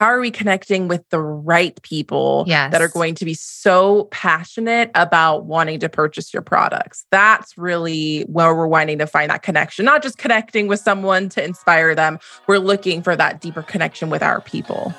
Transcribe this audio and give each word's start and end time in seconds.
how 0.00 0.06
are 0.06 0.20
we 0.20 0.30
connecting 0.30 0.88
with 0.88 1.06
the 1.10 1.20
right 1.20 1.80
people 1.82 2.44
yes. 2.46 2.72
that 2.72 2.80
are 2.80 2.88
going 2.88 3.14
to 3.14 3.26
be 3.26 3.34
so 3.34 4.04
passionate 4.04 4.90
about 4.94 5.44
wanting 5.44 5.78
to 5.78 5.90
purchase 5.90 6.32
your 6.32 6.40
products? 6.40 7.04
That's 7.10 7.58
really 7.58 8.22
where 8.22 8.54
we're 8.54 8.66
wanting 8.66 8.96
to 8.96 9.06
find 9.06 9.30
that 9.30 9.42
connection, 9.42 9.84
not 9.84 10.02
just 10.02 10.16
connecting 10.16 10.68
with 10.68 10.80
someone 10.80 11.28
to 11.28 11.44
inspire 11.44 11.94
them. 11.94 12.18
We're 12.46 12.60
looking 12.60 13.02
for 13.02 13.14
that 13.14 13.42
deeper 13.42 13.60
connection 13.60 14.08
with 14.08 14.22
our 14.22 14.40
people. 14.40 14.94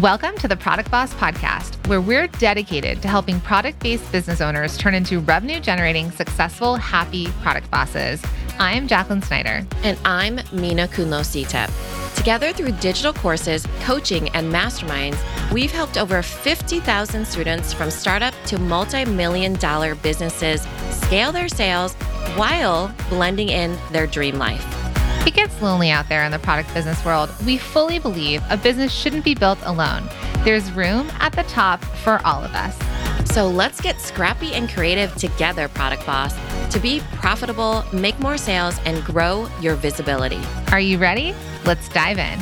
Welcome 0.00 0.38
to 0.38 0.48
the 0.48 0.56
Product 0.58 0.90
Boss 0.90 1.12
Podcast, 1.14 1.86
where 1.86 2.00
we're 2.00 2.28
dedicated 2.28 3.02
to 3.02 3.08
helping 3.08 3.42
product 3.42 3.80
based 3.80 4.10
business 4.10 4.40
owners 4.40 4.78
turn 4.78 4.94
into 4.94 5.20
revenue 5.20 5.60
generating, 5.60 6.10
successful, 6.12 6.76
happy 6.76 7.26
product 7.42 7.70
bosses. 7.70 8.22
I'm 8.58 8.88
Jacqueline 8.88 9.20
Snyder. 9.22 9.66
And 9.82 9.98
I'm 10.04 10.40
Minna 10.50 10.88
Khounlo-Sithep. 10.88 12.16
Together 12.16 12.52
through 12.52 12.72
digital 12.72 13.12
courses, 13.12 13.66
coaching, 13.80 14.30
and 14.30 14.52
masterminds, 14.52 15.18
we've 15.52 15.70
helped 15.70 15.98
over 15.98 16.22
50,000 16.22 17.26
students 17.26 17.74
from 17.74 17.90
startup 17.90 18.34
to 18.46 18.58
multi 18.58 19.04
million 19.04 19.54
dollar 19.54 19.94
businesses 19.94 20.66
scale 20.90 21.32
their 21.32 21.48
sales 21.48 21.94
while 22.36 22.92
blending 23.10 23.50
in 23.50 23.76
their 23.92 24.06
dream 24.06 24.38
life. 24.38 24.64
It 25.26 25.34
gets 25.34 25.60
lonely 25.60 25.90
out 25.90 26.08
there 26.08 26.22
in 26.22 26.30
the 26.30 26.38
product 26.38 26.72
business 26.72 27.04
world. 27.04 27.30
We 27.44 27.58
fully 27.58 27.98
believe 27.98 28.44
a 28.48 28.56
business 28.56 28.92
shouldn't 28.92 29.24
be 29.24 29.34
built 29.34 29.58
alone. 29.64 30.08
There's 30.44 30.70
room 30.70 31.10
at 31.18 31.32
the 31.32 31.42
top 31.44 31.84
for 31.84 32.20
all 32.24 32.44
of 32.44 32.52
us. 32.54 32.78
So 33.32 33.48
let's 33.48 33.80
get 33.80 34.00
scrappy 34.00 34.54
and 34.54 34.70
creative 34.70 35.12
together, 35.16 35.66
Product 35.66 36.06
Boss, 36.06 36.32
to 36.72 36.78
be 36.78 37.00
profitable, 37.14 37.84
make 37.92 38.16
more 38.20 38.38
sales, 38.38 38.78
and 38.84 39.04
grow 39.04 39.48
your 39.60 39.74
visibility. 39.74 40.40
Are 40.70 40.78
you 40.78 40.96
ready? 40.96 41.34
Let's 41.64 41.88
dive 41.88 42.18
in. 42.18 42.38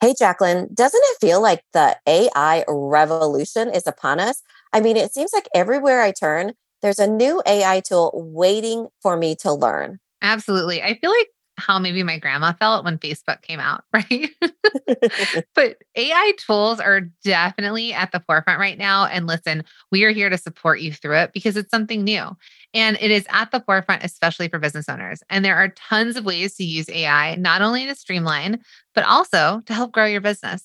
Hey, 0.00 0.12
Jacqueline, 0.18 0.68
doesn't 0.74 1.02
it 1.02 1.18
feel 1.20 1.40
like 1.40 1.62
the 1.72 1.96
AI 2.04 2.64
revolution 2.66 3.70
is 3.70 3.86
upon 3.86 4.18
us? 4.18 4.42
I 4.72 4.80
mean, 4.80 4.96
it 4.96 5.14
seems 5.14 5.32
like 5.32 5.48
everywhere 5.54 6.02
I 6.02 6.10
turn, 6.10 6.54
there's 6.82 6.98
a 6.98 7.06
new 7.06 7.40
AI 7.46 7.80
tool 7.80 8.10
waiting 8.12 8.88
for 9.00 9.16
me 9.16 9.36
to 9.36 9.52
learn. 9.52 10.00
Absolutely. 10.24 10.82
I 10.82 10.98
feel 10.98 11.10
like 11.10 11.28
how 11.56 11.78
maybe 11.78 12.02
my 12.02 12.18
grandma 12.18 12.52
felt 12.52 12.84
when 12.84 12.98
Facebook 12.98 13.42
came 13.42 13.60
out, 13.60 13.84
right? 13.92 14.30
but 15.54 15.76
AI 15.94 16.32
tools 16.38 16.80
are 16.80 17.02
definitely 17.22 17.92
at 17.92 18.10
the 18.10 18.20
forefront 18.20 18.58
right 18.58 18.78
now. 18.78 19.06
And 19.06 19.26
listen, 19.26 19.64
we 19.92 20.02
are 20.04 20.10
here 20.10 20.30
to 20.30 20.38
support 20.38 20.80
you 20.80 20.92
through 20.92 21.18
it 21.18 21.32
because 21.32 21.56
it's 21.56 21.70
something 21.70 22.02
new. 22.02 22.36
And 22.72 22.98
it 23.00 23.10
is 23.10 23.26
at 23.28 23.52
the 23.52 23.60
forefront, 23.60 24.02
especially 24.02 24.48
for 24.48 24.58
business 24.58 24.88
owners. 24.88 25.22
And 25.28 25.44
there 25.44 25.56
are 25.56 25.68
tons 25.68 26.16
of 26.16 26.24
ways 26.24 26.56
to 26.56 26.64
use 26.64 26.88
AI, 26.88 27.36
not 27.36 27.62
only 27.62 27.86
to 27.86 27.94
streamline, 27.94 28.60
but 28.94 29.04
also 29.04 29.62
to 29.66 29.74
help 29.74 29.92
grow 29.92 30.06
your 30.06 30.22
business. 30.22 30.64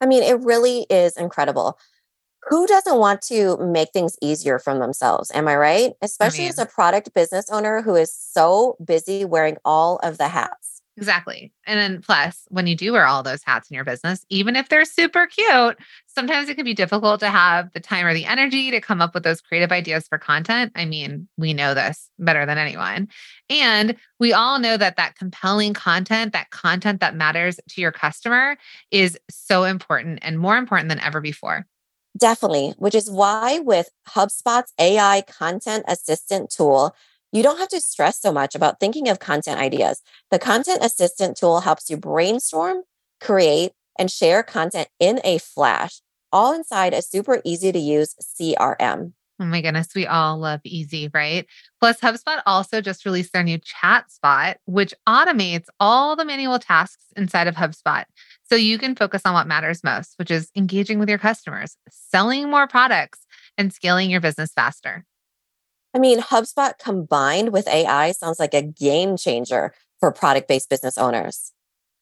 I 0.00 0.06
mean, 0.06 0.24
it 0.24 0.40
really 0.40 0.86
is 0.90 1.16
incredible 1.16 1.78
who 2.48 2.66
doesn't 2.66 2.98
want 2.98 3.22
to 3.22 3.56
make 3.58 3.90
things 3.92 4.16
easier 4.22 4.58
for 4.58 4.78
themselves? 4.78 5.30
Am 5.34 5.48
I 5.48 5.56
right? 5.56 5.92
Especially 6.00 6.44
I 6.44 6.44
mean, 6.44 6.50
as 6.50 6.58
a 6.58 6.66
product 6.66 7.12
business 7.14 7.50
owner 7.50 7.82
who 7.82 7.94
is 7.96 8.14
so 8.14 8.76
busy 8.84 9.24
wearing 9.24 9.56
all 9.64 9.96
of 9.98 10.18
the 10.18 10.28
hats. 10.28 10.76
Exactly. 10.98 11.52
And 11.66 11.78
then 11.78 12.00
plus, 12.00 12.44
when 12.48 12.66
you 12.66 12.74
do 12.74 12.92
wear 12.92 13.04
all 13.04 13.22
those 13.22 13.42
hats 13.44 13.70
in 13.70 13.74
your 13.74 13.84
business, 13.84 14.24
even 14.30 14.56
if 14.56 14.70
they're 14.70 14.86
super 14.86 15.26
cute, 15.26 15.76
sometimes 16.06 16.48
it 16.48 16.54
can 16.54 16.64
be 16.64 16.72
difficult 16.72 17.20
to 17.20 17.28
have 17.28 17.70
the 17.74 17.80
time 17.80 18.06
or 18.06 18.14
the 18.14 18.24
energy 18.24 18.70
to 18.70 18.80
come 18.80 19.02
up 19.02 19.12
with 19.12 19.22
those 19.22 19.42
creative 19.42 19.72
ideas 19.72 20.08
for 20.08 20.16
content. 20.16 20.72
I 20.74 20.86
mean, 20.86 21.28
we 21.36 21.52
know 21.52 21.74
this 21.74 22.08
better 22.18 22.46
than 22.46 22.56
anyone. 22.56 23.08
And 23.50 23.96
we 24.18 24.32
all 24.32 24.58
know 24.58 24.78
that 24.78 24.96
that 24.96 25.16
compelling 25.16 25.74
content, 25.74 26.32
that 26.32 26.48
content 26.48 27.00
that 27.00 27.14
matters 27.14 27.60
to 27.68 27.80
your 27.82 27.92
customer 27.92 28.56
is 28.90 29.18
so 29.28 29.64
important 29.64 30.20
and 30.22 30.38
more 30.38 30.56
important 30.56 30.88
than 30.88 31.00
ever 31.00 31.20
before. 31.20 31.66
Definitely, 32.16 32.74
which 32.78 32.94
is 32.94 33.10
why 33.10 33.58
with 33.58 33.90
HubSpot's 34.08 34.72
AI 34.78 35.22
content 35.26 35.84
assistant 35.88 36.50
tool, 36.50 36.94
you 37.32 37.42
don't 37.42 37.58
have 37.58 37.68
to 37.68 37.80
stress 37.80 38.20
so 38.20 38.32
much 38.32 38.54
about 38.54 38.80
thinking 38.80 39.08
of 39.08 39.18
content 39.18 39.60
ideas. 39.60 40.00
The 40.30 40.38
content 40.38 40.82
assistant 40.82 41.36
tool 41.36 41.60
helps 41.60 41.90
you 41.90 41.96
brainstorm, 41.96 42.82
create, 43.20 43.72
and 43.98 44.10
share 44.10 44.42
content 44.42 44.88
in 45.00 45.20
a 45.24 45.38
flash, 45.38 46.00
all 46.32 46.54
inside 46.54 46.94
a 46.94 47.02
super 47.02 47.40
easy 47.44 47.72
to 47.72 47.78
use 47.78 48.14
CRM. 48.22 49.12
Oh 49.38 49.44
my 49.44 49.60
goodness, 49.60 49.88
we 49.94 50.06
all 50.06 50.38
love 50.38 50.60
easy, 50.64 51.10
right? 51.12 51.46
Plus, 51.78 52.00
HubSpot 52.00 52.40
also 52.46 52.80
just 52.80 53.04
released 53.04 53.34
their 53.34 53.42
new 53.42 53.58
ChatSpot, 53.58 54.54
which 54.64 54.94
automates 55.06 55.66
all 55.78 56.16
the 56.16 56.24
manual 56.24 56.58
tasks 56.58 57.04
inside 57.16 57.46
of 57.46 57.54
HubSpot. 57.54 58.04
So 58.48 58.56
you 58.56 58.78
can 58.78 58.94
focus 58.94 59.22
on 59.24 59.34
what 59.34 59.46
matters 59.46 59.82
most, 59.82 60.14
which 60.18 60.30
is 60.30 60.50
engaging 60.56 60.98
with 60.98 61.08
your 61.08 61.18
customers, 61.18 61.76
selling 61.88 62.50
more 62.50 62.66
products, 62.66 63.26
and 63.58 63.72
scaling 63.72 64.10
your 64.10 64.20
business 64.20 64.52
faster. 64.52 65.04
I 65.94 65.98
mean, 65.98 66.20
HubSpot 66.20 66.78
combined 66.78 67.52
with 67.52 67.66
AI 67.68 68.12
sounds 68.12 68.38
like 68.38 68.54
a 68.54 68.62
game 68.62 69.16
changer 69.16 69.72
for 69.98 70.12
product 70.12 70.48
based 70.48 70.68
business 70.68 70.98
owners. 70.98 71.52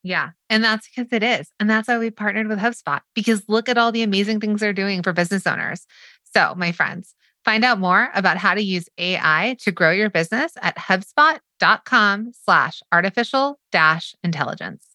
Yeah. 0.03 0.31
And 0.51 0.63
that's 0.63 0.89
because 0.89 1.13
it 1.13 1.23
is. 1.23 1.51
And 1.59 1.71
that's 1.71 1.89
why 1.89 1.99
we 1.99 2.11
partnered 2.11 2.49
with 2.49 2.59
HubSpot 2.59 3.01
because 3.15 3.49
look 3.49 3.69
at 3.69 3.79
all 3.79 3.93
the 3.93 4.03
amazing 4.03 4.41
things 4.41 4.61
they're 4.61 4.73
doing 4.73 5.03
for 5.03 5.13
business 5.13 5.47
owners. 5.47 5.87
So, 6.35 6.55
my 6.57 6.73
friends, 6.73 7.15
Find 7.45 7.63
out 7.63 7.79
more 7.79 8.11
about 8.15 8.39
how 8.39 8.55
to 8.55 8.63
use 8.63 8.89
AI 8.97 9.57
to 9.61 9.71
grow 9.71 9.91
your 9.91 10.09
business 10.09 10.53
at 10.63 10.77
hubspot.com 10.79 12.33
slash 12.33 12.83
artificial 12.91 13.59
dash 13.71 14.15
intelligence. 14.25 14.94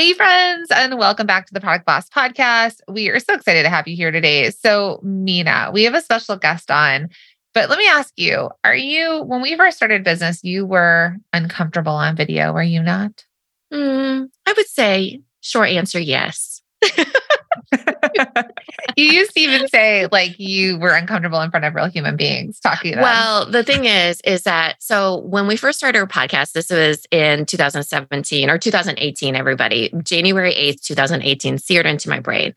Hey, 0.00 0.14
friends, 0.14 0.70
and 0.70 0.96
welcome 0.96 1.26
back 1.26 1.44
to 1.44 1.52
the 1.52 1.60
Product 1.60 1.84
Boss 1.84 2.08
podcast. 2.08 2.80
We 2.88 3.10
are 3.10 3.20
so 3.20 3.34
excited 3.34 3.64
to 3.64 3.68
have 3.68 3.86
you 3.86 3.94
here 3.94 4.10
today. 4.10 4.48
So, 4.48 4.98
Minna, 5.02 5.68
we 5.74 5.84
have 5.84 5.92
a 5.92 6.00
special 6.00 6.36
guest 6.36 6.70
on, 6.70 7.10
but 7.52 7.68
let 7.68 7.78
me 7.78 7.86
ask 7.86 8.14
you 8.16 8.48
Are 8.64 8.74
you, 8.74 9.22
when 9.24 9.42
we 9.42 9.58
first 9.58 9.76
started 9.76 10.02
business, 10.02 10.42
you 10.42 10.64
were 10.64 11.18
uncomfortable 11.34 11.92
on 11.92 12.16
video, 12.16 12.50
were 12.50 12.62
you 12.62 12.82
not? 12.82 13.26
Mm, 13.70 14.30
I 14.46 14.54
would 14.56 14.68
say, 14.68 15.20
short 15.42 15.68
answer, 15.68 16.00
yes. 16.00 16.62
you 18.96 19.04
used 19.04 19.32
to 19.34 19.40
even 19.40 19.68
say 19.68 20.06
like 20.10 20.38
you 20.38 20.78
were 20.78 20.94
uncomfortable 20.94 21.40
in 21.40 21.50
front 21.50 21.64
of 21.64 21.74
real 21.74 21.86
human 21.86 22.16
beings 22.16 22.58
talking. 22.60 22.96
Well, 22.96 23.46
the 23.46 23.62
thing 23.62 23.84
is, 23.84 24.20
is 24.22 24.42
that 24.42 24.82
so 24.82 25.18
when 25.18 25.46
we 25.46 25.56
first 25.56 25.78
started 25.78 25.98
our 25.98 26.06
podcast, 26.06 26.52
this 26.52 26.70
was 26.70 27.06
in 27.10 27.46
2017 27.46 28.50
or 28.50 28.58
2018, 28.58 29.36
everybody, 29.36 29.92
January 30.02 30.54
8th, 30.54 30.82
2018, 30.82 31.58
seared 31.58 31.86
into 31.86 32.08
my 32.08 32.20
brain. 32.20 32.54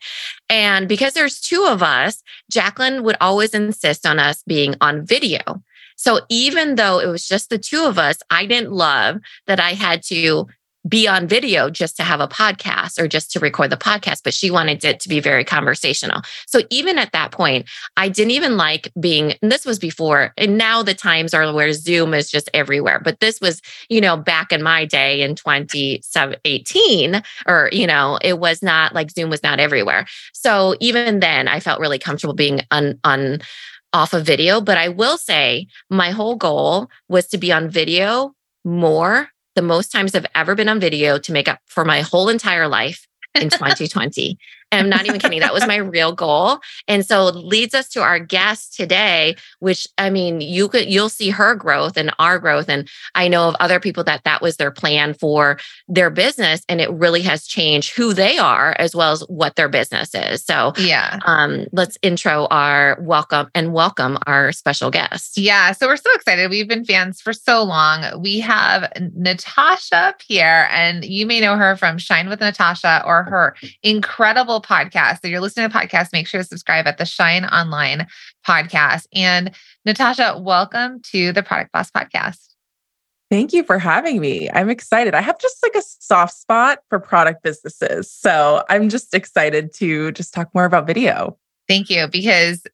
And 0.48 0.88
because 0.88 1.14
there's 1.14 1.40
two 1.40 1.64
of 1.64 1.82
us, 1.82 2.22
Jacqueline 2.50 3.02
would 3.04 3.16
always 3.20 3.54
insist 3.54 4.06
on 4.06 4.18
us 4.18 4.42
being 4.46 4.74
on 4.80 5.06
video. 5.06 5.62
So 5.96 6.20
even 6.28 6.74
though 6.74 6.98
it 6.98 7.06
was 7.06 7.26
just 7.26 7.50
the 7.50 7.58
two 7.58 7.84
of 7.84 7.98
us, 7.98 8.18
I 8.30 8.46
didn't 8.46 8.72
love 8.72 9.18
that 9.46 9.60
I 9.60 9.74
had 9.74 10.02
to 10.04 10.46
be 10.86 11.08
on 11.08 11.26
video 11.26 11.70
just 11.70 11.96
to 11.96 12.02
have 12.02 12.20
a 12.20 12.28
podcast 12.28 12.98
or 12.98 13.08
just 13.08 13.30
to 13.32 13.40
record 13.40 13.70
the 13.70 13.76
podcast, 13.76 14.20
but 14.22 14.34
she 14.34 14.50
wanted 14.50 14.84
it 14.84 15.00
to 15.00 15.08
be 15.08 15.20
very 15.20 15.44
conversational. 15.44 16.20
So 16.46 16.60
even 16.70 16.98
at 16.98 17.12
that 17.12 17.30
point, 17.30 17.66
I 17.96 18.08
didn't 18.08 18.32
even 18.32 18.56
like 18.56 18.92
being, 19.00 19.34
this 19.40 19.64
was 19.64 19.78
before, 19.78 20.32
and 20.36 20.58
now 20.58 20.82
the 20.82 20.94
times 20.94 21.32
are 21.32 21.52
where 21.54 21.72
Zoom 21.72 22.12
is 22.12 22.30
just 22.30 22.50
everywhere. 22.52 23.00
But 23.02 23.20
this 23.20 23.40
was, 23.40 23.62
you 23.88 24.00
know, 24.00 24.16
back 24.16 24.52
in 24.52 24.62
my 24.62 24.84
day 24.84 25.22
in 25.22 25.34
2018, 25.34 27.22
or, 27.46 27.70
you 27.72 27.86
know, 27.86 28.18
it 28.22 28.38
was 28.38 28.62
not 28.62 28.94
like 28.94 29.10
Zoom 29.10 29.30
was 29.30 29.42
not 29.42 29.60
everywhere. 29.60 30.06
So 30.32 30.76
even 30.80 31.20
then, 31.20 31.48
I 31.48 31.60
felt 31.60 31.80
really 31.80 31.98
comfortable 31.98 32.34
being 32.34 32.60
on, 32.70 32.98
on, 33.04 33.38
off 33.94 34.12
of 34.12 34.26
video. 34.26 34.60
But 34.60 34.76
I 34.76 34.88
will 34.88 35.16
say 35.16 35.68
my 35.88 36.10
whole 36.10 36.34
goal 36.34 36.90
was 37.08 37.28
to 37.28 37.38
be 37.38 37.52
on 37.52 37.70
video 37.70 38.34
more 38.64 39.28
the 39.54 39.62
most 39.62 39.90
times 39.90 40.14
I've 40.14 40.26
ever 40.34 40.54
been 40.54 40.68
on 40.68 40.80
video 40.80 41.18
to 41.18 41.32
make 41.32 41.48
up 41.48 41.60
for 41.66 41.84
my 41.84 42.00
whole 42.00 42.28
entire 42.28 42.68
life 42.68 43.06
in 43.34 43.48
2020. 43.50 44.38
I'm 44.74 44.88
not 44.88 45.06
even 45.06 45.20
kidding. 45.20 45.40
That 45.40 45.54
was 45.54 45.66
my 45.66 45.76
real 45.76 46.12
goal. 46.12 46.58
And 46.88 47.04
so 47.04 47.26
leads 47.26 47.74
us 47.74 47.88
to 47.90 48.02
our 48.02 48.18
guest 48.18 48.74
today, 48.74 49.36
which 49.60 49.86
I 49.98 50.10
mean, 50.10 50.40
you 50.40 50.68
could 50.68 50.90
you'll 50.90 51.08
see 51.08 51.30
her 51.30 51.54
growth 51.54 51.96
and 51.96 52.12
our 52.18 52.38
growth. 52.38 52.68
And 52.68 52.88
I 53.14 53.28
know 53.28 53.48
of 53.48 53.56
other 53.60 53.80
people 53.80 54.04
that 54.04 54.24
that 54.24 54.42
was 54.42 54.56
their 54.56 54.70
plan 54.70 55.14
for 55.14 55.58
their 55.88 56.10
business, 56.10 56.62
and 56.68 56.80
it 56.80 56.90
really 56.90 57.22
has 57.22 57.46
changed 57.46 57.96
who 57.96 58.12
they 58.12 58.38
are 58.38 58.74
as 58.78 58.94
well 58.94 59.12
as 59.12 59.20
what 59.22 59.56
their 59.56 59.68
business 59.68 60.14
is. 60.14 60.44
So 60.44 60.72
yeah, 60.78 61.18
um, 61.24 61.66
let's 61.72 61.96
intro 62.02 62.46
our 62.50 62.98
welcome 63.00 63.48
and 63.54 63.72
welcome 63.72 64.18
our 64.26 64.52
special 64.52 64.90
guest. 64.90 65.38
Yeah, 65.38 65.72
so 65.72 65.86
we're 65.86 65.96
so 65.96 66.12
excited. 66.14 66.50
We've 66.50 66.68
been 66.68 66.84
fans 66.84 67.20
for 67.20 67.32
so 67.32 67.62
long. 67.62 68.20
We 68.20 68.40
have 68.40 68.92
Natasha 69.14 70.14
Pierre, 70.18 70.68
and 70.70 71.04
you 71.04 71.26
may 71.26 71.40
know 71.40 71.56
her 71.56 71.76
from 71.76 71.98
Shine 71.98 72.28
with 72.28 72.40
Natasha 72.40 73.02
or 73.04 73.24
her 73.24 73.56
incredible 73.82 74.60
podcast. 74.64 75.20
So 75.22 75.28
you're 75.28 75.40
listening 75.40 75.68
to 75.68 75.76
podcasts, 75.76 76.12
make 76.12 76.26
sure 76.26 76.40
to 76.40 76.46
subscribe 76.46 76.86
at 76.86 76.98
the 76.98 77.04
Shine 77.04 77.44
Online 77.44 78.06
podcast. 78.46 79.06
And 79.14 79.52
Natasha, 79.84 80.40
welcome 80.40 81.00
to 81.12 81.32
the 81.32 81.42
Product 81.42 81.70
Boss 81.72 81.90
podcast. 81.90 82.38
Thank 83.30 83.52
you 83.52 83.64
for 83.64 83.78
having 83.78 84.20
me. 84.20 84.50
I'm 84.50 84.70
excited. 84.70 85.14
I 85.14 85.20
have 85.20 85.38
just 85.40 85.62
like 85.62 85.74
a 85.74 85.82
soft 85.82 86.34
spot 86.34 86.80
for 86.88 87.00
product 87.00 87.42
businesses. 87.42 88.10
So 88.10 88.64
I'm 88.68 88.88
just 88.88 89.14
excited 89.14 89.72
to 89.74 90.12
just 90.12 90.32
talk 90.32 90.54
more 90.54 90.64
about 90.64 90.86
video. 90.86 91.36
Thank 91.66 91.90
you. 91.90 92.06
Because 92.06 92.64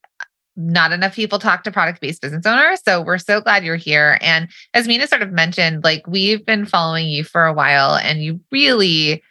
not 0.56 0.92
enough 0.92 1.14
people 1.14 1.38
talk 1.38 1.62
to 1.64 1.70
product 1.70 2.00
based 2.00 2.20
business 2.20 2.44
owners. 2.44 2.80
So 2.84 3.00
we're 3.00 3.18
so 3.18 3.40
glad 3.40 3.64
you're 3.64 3.76
here. 3.76 4.18
And 4.20 4.48
as 4.74 4.86
Minna 4.86 5.06
sort 5.06 5.22
of 5.22 5.32
mentioned, 5.32 5.84
like 5.84 6.06
we've 6.06 6.44
been 6.44 6.66
following 6.66 7.08
you 7.08 7.24
for 7.24 7.46
a 7.46 7.52
while 7.52 7.94
and 7.94 8.22
you 8.22 8.40
really 8.50 9.22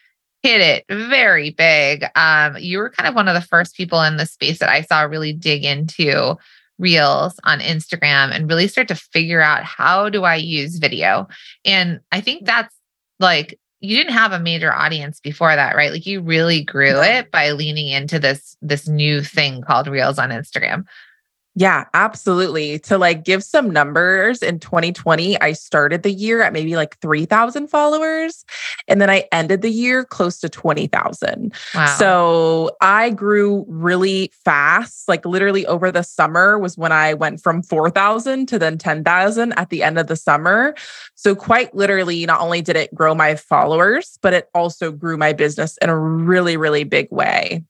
hit 0.43 0.61
it 0.61 0.85
very 0.89 1.51
big. 1.51 2.05
Um, 2.15 2.57
you 2.57 2.77
were 2.77 2.89
kind 2.89 3.07
of 3.07 3.15
one 3.15 3.27
of 3.27 3.33
the 3.33 3.47
first 3.47 3.75
people 3.75 4.01
in 4.01 4.17
the 4.17 4.25
space 4.25 4.59
that 4.59 4.69
I 4.69 4.81
saw 4.81 5.01
really 5.01 5.33
dig 5.33 5.65
into 5.65 6.37
reels 6.77 7.39
on 7.43 7.59
Instagram 7.59 8.31
and 8.33 8.49
really 8.49 8.67
start 8.67 8.87
to 8.87 8.95
figure 8.95 9.41
out 9.41 9.63
how 9.63 10.09
do 10.09 10.23
I 10.23 10.35
use 10.35 10.77
video. 10.77 11.27
And 11.65 11.99
I 12.11 12.21
think 12.21 12.45
that's 12.45 12.73
like 13.19 13.59
you 13.81 13.95
didn't 13.95 14.13
have 14.13 14.31
a 14.31 14.39
major 14.39 14.73
audience 14.73 15.19
before 15.19 15.55
that, 15.55 15.75
right? 15.75 15.91
Like 15.91 16.05
you 16.05 16.21
really 16.21 16.63
grew 16.63 17.01
it 17.01 17.31
by 17.31 17.51
leaning 17.51 17.87
into 17.87 18.19
this 18.19 18.57
this 18.61 18.87
new 18.87 19.21
thing 19.21 19.61
called 19.61 19.87
reels 19.87 20.19
on 20.19 20.29
Instagram. 20.29 20.85
Yeah, 21.55 21.85
absolutely. 21.93 22.79
To 22.79 22.97
like 22.97 23.25
give 23.25 23.43
some 23.43 23.71
numbers 23.71 24.41
in 24.41 24.59
2020, 24.59 25.41
I 25.41 25.53
started 25.53 26.03
the 26.03 26.11
year 26.11 26.41
at 26.41 26.53
maybe 26.53 26.75
like 26.75 26.97
3,000 26.99 27.67
followers 27.67 28.45
and 28.87 29.01
then 29.01 29.09
I 29.09 29.27
ended 29.31 29.61
the 29.61 29.69
year 29.69 30.05
close 30.05 30.39
to 30.39 30.47
20,000. 30.47 31.53
Wow. 31.75 31.85
So 31.97 32.77
I 32.81 33.09
grew 33.09 33.65
really 33.67 34.31
fast. 34.45 35.09
Like 35.09 35.25
literally 35.25 35.65
over 35.65 35.91
the 35.91 36.03
summer 36.03 36.59
was 36.59 36.77
when 36.77 36.91
I 36.91 37.13
went 37.13 37.41
from 37.41 37.63
4,000 37.63 38.47
to 38.47 38.59
then 38.59 38.77
10,000 38.77 39.53
at 39.53 39.69
the 39.69 39.83
end 39.83 39.97
of 39.97 40.07
the 40.07 40.15
summer. 40.15 40.75
So 41.15 41.35
quite 41.35 41.75
literally, 41.75 42.25
not 42.25 42.41
only 42.41 42.61
did 42.61 42.77
it 42.77 42.93
grow 42.93 43.13
my 43.15 43.35
followers, 43.35 44.17
but 44.21 44.33
it 44.33 44.49
also 44.53 44.91
grew 44.91 45.17
my 45.17 45.33
business 45.33 45.77
in 45.81 45.89
a 45.89 45.99
really, 45.99 46.57
really 46.57 46.83
big 46.83 47.07
way. 47.11 47.63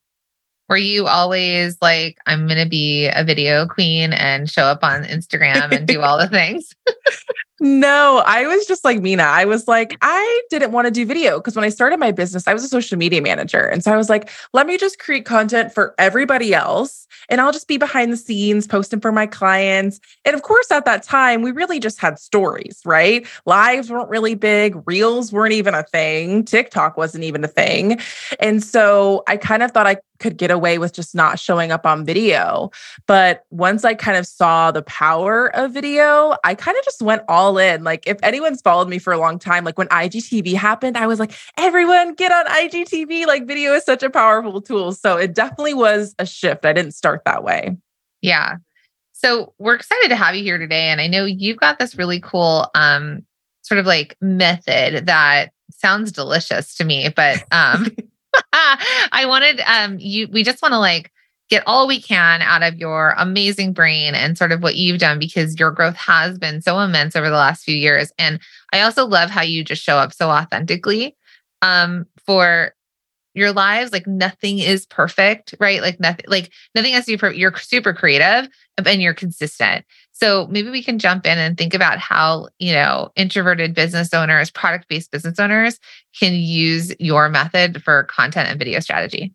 Were 0.70 0.78
you 0.78 1.08
always 1.08 1.78
like, 1.82 2.18
I'm 2.28 2.46
going 2.46 2.64
to 2.64 2.70
be 2.70 3.08
a 3.08 3.24
video 3.24 3.66
queen 3.66 4.14
and 4.14 4.50
show 4.50 4.64
up 4.64 4.84
on 4.84 5.04
Instagram 5.04 5.76
and 5.76 5.88
do 5.88 6.02
all 6.02 6.18
the 6.18 6.30
things? 6.30 6.74
No, 7.62 8.24
I 8.26 8.48
was 8.48 8.66
just 8.66 8.86
like 8.86 9.02
Minna. 9.02 9.24
I 9.24 9.46
was 9.46 9.68
like, 9.68 9.98
I 10.02 10.42
didn't 10.50 10.72
want 10.72 10.86
to 10.86 10.92
do 10.92 11.06
video 11.06 11.40
because 11.40 11.56
when 11.56 11.66
I 11.66 11.70
started 11.70 12.00
my 12.00 12.12
business, 12.12 12.48
I 12.48 12.54
was 12.54 12.64
a 12.64 12.70
social 12.70 12.98
media 12.98 13.22
manager. 13.22 13.68
And 13.68 13.84
so 13.84 13.92
I 13.92 13.98
was 13.98 14.10
like, 14.10 14.30
let 14.54 14.66
me 14.66 14.78
just 14.78 15.00
create 15.00 15.26
content 15.26 15.74
for 15.74 15.94
everybody 15.98 16.54
else. 16.54 17.06
And 17.28 17.42
I'll 17.42 17.52
just 17.52 17.68
be 17.68 17.78
behind 17.78 18.14
the 18.14 18.18
scenes 18.18 18.66
posting 18.66 19.02
for 19.02 19.12
my 19.12 19.28
clients. 19.28 20.00
And 20.24 20.36
of 20.36 20.42
course, 20.42 20.72
at 20.72 20.86
that 20.86 21.04
time, 21.04 21.42
we 21.42 21.52
really 21.52 21.80
just 21.80 22.00
had 22.00 22.18
stories, 22.18 22.82
right? 22.86 23.28
Lives 23.46 23.92
weren't 23.92 24.10
really 24.10 24.36
big, 24.36 24.82
reels 24.88 25.34
weren't 25.34 25.54
even 25.54 25.74
a 25.74 25.84
thing, 25.84 26.46
TikTok 26.46 26.96
wasn't 26.96 27.26
even 27.26 27.44
a 27.44 27.48
thing. 27.48 28.00
And 28.40 28.64
so 28.64 29.24
I 29.28 29.36
kind 29.36 29.64
of 29.64 29.72
thought 29.72 29.86
I 29.86 29.98
could 30.20 30.38
get 30.38 30.52
away 30.52 30.78
with 30.78 30.94
just 30.94 31.16
not 31.16 31.40
showing 31.40 31.72
up 31.72 31.86
on 31.86 32.06
video. 32.06 32.72
But 33.08 33.46
once 33.50 33.86
I 33.86 33.94
kind 33.96 34.18
of 34.18 34.28
saw 34.28 34.72
the 34.72 34.82
power 34.84 35.54
of 35.56 35.72
video, 35.72 36.36
I 36.44 36.56
kind 36.56 36.78
of 36.78 36.84
just 36.84 37.02
went 37.02 37.24
all 37.28 37.58
in. 37.58 37.84
Like, 37.84 38.08
if 38.08 38.18
anyone's 38.24 38.62
followed 38.62 38.90
me 38.90 39.00
for 39.00 39.14
a 39.14 39.18
long 39.18 39.40
time, 39.40 39.64
like 39.64 39.78
when 39.78 39.88
IGTV 39.88 40.56
happened, 40.56 40.98
I 40.98 41.08
was 41.08 41.20
like, 41.20 41.34
everyone 41.58 42.14
get 42.14 42.32
on 42.32 42.46
IGTV. 42.46 43.26
Like, 43.26 43.48
video 43.48 43.74
is 43.74 43.84
such 43.84 44.04
a 44.04 44.10
powerful 44.10 44.62
tool. 44.62 44.92
So 44.94 45.18
it 45.18 45.34
definitely 45.34 45.74
was 45.74 46.16
a 46.20 46.26
shift. 46.26 46.66
I 46.66 46.74
didn't 46.74 46.94
start 46.94 47.24
that 47.26 47.44
way. 47.44 47.78
Yeah. 48.22 48.58
So 49.14 49.54
we're 49.58 49.76
excited 49.76 50.10
to 50.10 50.16
have 50.16 50.36
you 50.36 50.44
here 50.44 50.58
today. 50.58 50.90
And 50.90 51.02
I 51.02 51.08
know 51.08 51.26
you've 51.26 51.58
got 51.58 51.80
this 51.80 51.96
really 51.96 52.20
cool, 52.20 52.70
um, 52.76 53.26
sort 53.62 53.80
of 53.80 53.86
like 53.86 54.16
method 54.22 55.06
that 55.06 55.52
sounds 55.72 56.12
delicious 56.12 56.76
to 56.76 56.84
me, 56.84 57.10
but 57.16 57.44
um 57.52 57.88
I 58.54 59.26
wanted 59.28 59.62
um 59.66 59.98
you 60.00 60.28
we 60.32 60.44
just 60.44 60.62
want 60.62 60.74
to 60.74 60.80
like 60.80 61.12
get 61.50 61.64
all 61.66 61.88
we 61.88 62.00
can 62.00 62.42
out 62.44 62.62
of 62.62 62.78
your 62.78 63.16
amazing 63.18 63.74
brain 63.74 64.14
and 64.14 64.38
sort 64.38 64.52
of 64.52 64.62
what 64.62 64.76
you've 64.76 65.00
done 65.00 65.18
because 65.18 65.60
your 65.60 65.72
growth 65.72 65.96
has 65.96 66.38
been 66.38 66.62
so 66.62 66.80
immense 66.80 67.16
over 67.16 67.28
the 67.28 67.36
last 67.36 67.64
few 67.64 67.76
years. 67.76 68.12
And 68.20 68.40
I 68.72 68.82
also 68.82 69.06
love 69.06 69.32
how 69.32 69.42
you 69.42 69.64
just 69.64 69.82
show 69.84 69.98
up 69.98 70.14
so 70.14 70.30
authentically 70.30 71.16
um 71.62 72.06
for 72.26 72.74
your 73.36 73.52
lives 73.54 73.92
like 73.94 74.08
nothing 74.08 74.60
is 74.60 74.86
perfect 74.88 75.56
right? 75.60 75.82
Like 75.82 76.00
nothing 76.00 76.26
like 76.28 76.52
nothing 76.76 76.94
has 76.94 77.06
to 77.06 77.14
be 77.14 77.18
perfect 77.18 77.40
you're 77.40 77.56
super 77.58 77.94
creative 77.94 78.50
and 78.86 79.02
you're 79.02 79.14
consistent 79.14 79.86
so 80.20 80.48
maybe 80.48 80.70
we 80.70 80.84
can 80.84 81.00
jump 81.00 81.26
in 81.26 81.38
and 81.38 81.58
think 81.58 81.74
about 81.74 81.98
how, 81.98 82.50
you 82.60 82.74
know, 82.74 83.12
introverted 83.16 83.74
business 83.74 84.14
owners, 84.14 84.52
product-based 84.52 85.12
business 85.12 85.40
owners 85.40 85.80
can 86.20 86.34
use 86.34 86.94
your 87.00 87.30
method 87.30 87.82
for 87.82 88.04
content 88.04 88.50
and 88.50 88.60
video 88.60 88.82
strategy. 88.82 89.34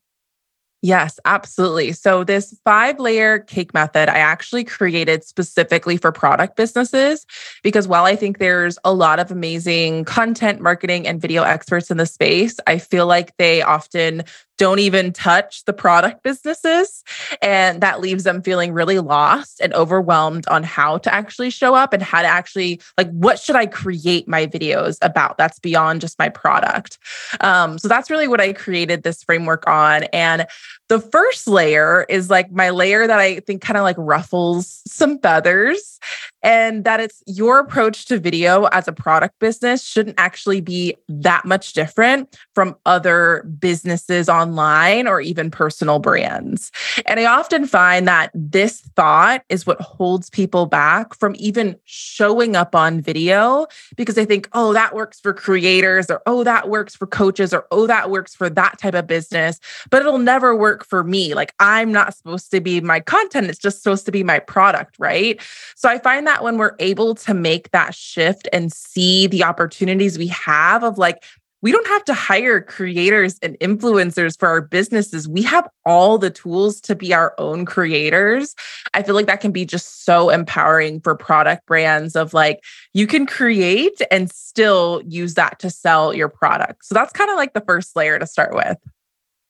Yes, 0.83 1.19
absolutely. 1.25 1.93
So, 1.93 2.25
this 2.25 2.55
five 2.63 3.01
layer 3.01 3.39
cake 3.39 3.73
method 3.73 4.11
I 4.11 4.19
actually 4.19 4.65
created 4.65 5.25
specifically 5.25 5.97
for 5.97 6.13
product 6.13 6.57
businesses 6.57 7.25
because 7.63 7.89
while 7.89 8.05
I 8.05 8.17
think 8.17 8.37
there's 8.37 8.77
a 8.85 8.93
lot 8.93 9.19
of 9.19 9.31
amazing 9.31 10.05
content 10.05 10.61
marketing 10.61 11.09
and 11.09 11.23
video 11.23 11.43
experts 11.43 11.91
in 11.91 11.97
the 11.97 12.05
space, 12.05 12.61
I 12.67 12.77
feel 12.77 13.07
like 13.07 13.35
they 13.39 13.63
often 13.63 14.25
don't 14.59 14.79
even 14.79 15.13
touch 15.13 15.65
the 15.65 15.73
product 15.73 16.23
businesses. 16.23 17.03
And 17.43 17.81
that 17.81 18.01
leaves 18.01 18.25
them 18.25 18.43
feeling 18.43 18.73
really 18.73 18.99
lost 18.99 19.61
and 19.61 19.75
overwhelmed 19.75 20.47
on 20.49 20.63
how 20.63 20.99
to 20.99 21.13
actually 21.13 21.51
show 21.51 21.75
up 21.75 21.93
and 21.93 22.03
how 22.03 22.23
to 22.23 22.29
actually, 22.29 22.81
like, 22.97 23.11
what 23.11 23.39
should 23.39 23.57
I 23.57 23.67
create 23.67 24.29
my 24.29 24.47
videos 24.47 24.99
about 25.03 25.39
that's 25.39 25.59
beyond 25.59 26.01
just 26.01 26.19
my 26.19 26.29
product? 26.29 26.99
Um, 27.41 27.79
so 27.79 27.89
that's 27.89 28.11
really 28.11 28.29
what 28.29 28.41
I 28.41 28.53
created 28.53 29.03
this 29.03 29.23
framework 29.23 29.67
on. 29.67 30.05
And 30.05 30.47
the 30.95 31.01
first 31.01 31.49
layer 31.49 32.07
is 32.09 32.31
like 32.31 32.53
my 32.53 32.71
layer 32.71 33.05
that 33.09 33.19
I 33.19 33.41
think 33.41 33.61
kind 33.61 33.77
of 33.77 33.83
like 33.83 33.97
ruffles 33.99 34.81
some 34.87 35.19
feathers, 35.19 35.99
and 36.41 36.85
that 36.85 37.01
it's 37.01 37.21
your 37.27 37.59
approach 37.59 38.05
to 38.05 38.21
video 38.21 38.67
as 38.67 38.87
a 38.87 38.93
product 38.93 39.41
business 39.41 39.83
shouldn't 39.83 40.21
actually 40.21 40.61
be 40.61 40.95
that 41.09 41.45
much 41.47 41.73
different 41.73 42.39
from 42.55 42.77
other 42.87 43.43
businesses 43.59 44.29
online 44.29 45.09
or 45.09 45.21
even 45.21 45.51
personal 45.51 45.99
brands. 45.99 46.71
And 47.07 47.19
I 47.19 47.25
often 47.25 47.67
find 47.67 48.07
that 48.07 48.31
this 48.33 48.83
thought 48.95 49.43
is 49.49 49.67
what 49.67 49.81
holds 49.81 50.31
people 50.31 50.67
back 50.67 51.15
from 51.15 51.35
even 51.39 51.77
showing 51.85 52.55
up 52.55 52.77
on 52.77 53.01
video 53.01 53.67
because 53.97 54.15
they 54.15 54.27
think, 54.27 54.49
oh, 54.53 54.73
that 54.75 54.95
works 54.95 55.19
for 55.19 55.33
creators, 55.33 56.09
or 56.09 56.23
oh, 56.27 56.45
that 56.45 56.69
works 56.69 56.95
for 56.95 57.09
coaches, 57.09 57.53
or 57.53 57.67
oh, 57.73 57.89
that 57.89 58.11
works 58.11 58.33
for 58.33 58.49
that 58.49 58.79
type 58.79 58.95
of 58.95 59.09
business, 59.09 59.59
but 59.91 60.03
it'll 60.03 60.19
never 60.19 60.55
work 60.55 60.84
for 60.85 61.05
me. 61.05 61.35
Like 61.35 61.55
I'm 61.59 61.93
not 61.93 62.15
supposed 62.15 62.51
to 62.53 62.61
be 62.61 62.81
my 62.81 63.01
content, 63.01 63.49
it's 63.49 63.59
just 63.59 63.83
supposed 63.83 64.07
to 64.07 64.13
be 64.13 64.23
my 64.23 64.39
product, 64.39 64.97
right? 64.99 65.41
So 65.77 65.89
I 65.89 65.99
find 65.99 66.27
that 66.27 66.43
when 66.43 66.59
we're 66.59 66.77
able 66.79 67.15
to 67.17 67.35
make 67.35 67.71
that 67.71 67.95
shift 67.95 68.49
and 68.53 68.73
see 68.73 69.27
the 69.27 69.45
opportunities 69.45 70.19
we 70.19 70.29
have 70.29 70.83
of 70.83 70.99
like, 70.99 71.25
we 71.65 71.73
don't 71.73 71.87
have 71.87 72.05
to 72.05 72.13
hire 72.13 72.61
creators 72.61 73.39
and 73.41 73.59
influencers 73.59 74.39
for 74.39 74.49
our 74.49 74.61
businesses. 74.61 75.27
We 75.27 75.41
have 75.45 75.67
all 75.87 76.19
the 76.19 76.29
tools 76.29 76.79
to 76.83 76.95
be 76.95 77.15
our 77.15 77.35
own 77.39 77.65
creators. 77.65 78.55
I 78.93 79.03
feel 79.03 79.15
like 79.15 79.25
that 79.29 79.41
can 79.41 79.51
be 79.51 79.65
just 79.65 80.05
so 80.05 80.29
empowering 80.29 81.01
for 81.01 81.15
product 81.15 81.65
brands 81.65 82.17
of 82.17 82.35
like 82.35 82.63
you 82.93 83.07
can 83.07 83.25
create 83.25 84.03
and 84.11 84.31
still 84.31 85.03
use 85.07 85.35
that 85.35 85.59
to 85.61 85.71
sell 85.71 86.13
your 86.13 86.29
product. 86.29 86.85
So 86.85 86.95
that's 86.95 87.15
kind 87.15 87.31
of 87.31 87.37
like 87.37 87.55
the 87.55 87.63
first 87.63 87.97
layer 87.97 88.19
to 88.19 88.27
start 88.27 88.55
with. 88.55 88.77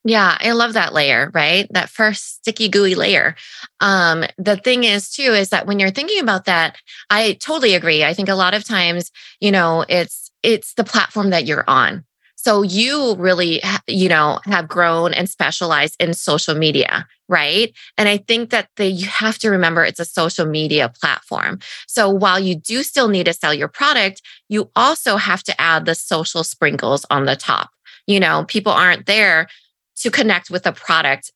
Yeah, 0.07 0.37
I 0.41 0.53
love 0.53 0.75
that 0.75 0.93
layer, 0.93 1.31
right? 1.33 1.67
That 1.71 1.89
first 1.89 2.37
sticky 2.37 2.69
gooey 2.69 2.95
layer. 2.95 3.37
Um, 3.81 4.25
the 4.37 4.57
thing 4.57 4.85
is 4.85 5.11
too 5.11 5.33
is 5.33 5.49
that 5.49 5.67
when 5.67 5.79
you're 5.79 5.91
thinking 5.91 6.21
about 6.21 6.45
that, 6.45 6.77
I 7.11 7.35
totally 7.41 7.75
agree. 7.75 8.05
I 8.05 8.13
think 8.13 8.29
a 8.29 8.35
lot 8.35 8.53
of 8.55 8.65
times, 8.65 9.11
you 9.41 9.51
know, 9.51 9.85
it's 9.89 10.31
it's 10.43 10.75
the 10.75 10.85
platform 10.85 11.31
that 11.31 11.47
you're 11.47 11.65
on. 11.69 12.05
So 12.37 12.61
you 12.61 13.15
really, 13.15 13.63
you 13.87 14.11
know, 14.11 14.39
have 14.45 14.69
grown 14.69 15.15
and 15.15 15.31
specialized 15.31 15.97
in 15.99 16.13
social 16.13 16.55
media, 16.55 17.07
right? 17.27 17.73
And 17.97 18.07
I 18.07 18.19
think 18.19 18.51
that 18.51 18.69
the, 18.77 18.85
you 18.87 19.07
have 19.07 19.39
to 19.39 19.49
remember 19.49 19.83
it's 19.83 19.99
a 20.01 20.05
social 20.05 20.45
media 20.45 20.93
platform. 21.01 21.61
So 21.89 22.11
while 22.11 22.39
you 22.39 22.55
do 22.55 22.83
still 22.83 23.09
need 23.09 23.25
to 23.25 23.33
sell 23.33 23.55
your 23.55 23.69
product, 23.69 24.21
you 24.51 24.71
also 24.77 25.17
have 25.17 25.43
to 25.45 25.59
add 25.59 25.87
the 25.87 25.95
social 25.95 26.45
sprinkles 26.45 27.07
on 27.09 27.25
the 27.25 27.37
top. 27.37 27.71
You 28.07 28.21
know, 28.21 28.45
people 28.45 28.73
aren't 28.73 29.07
there 29.07 29.49
to 29.97 30.11
connect 30.11 30.51
with 30.51 30.67
a 30.67 30.73
product 30.73 31.33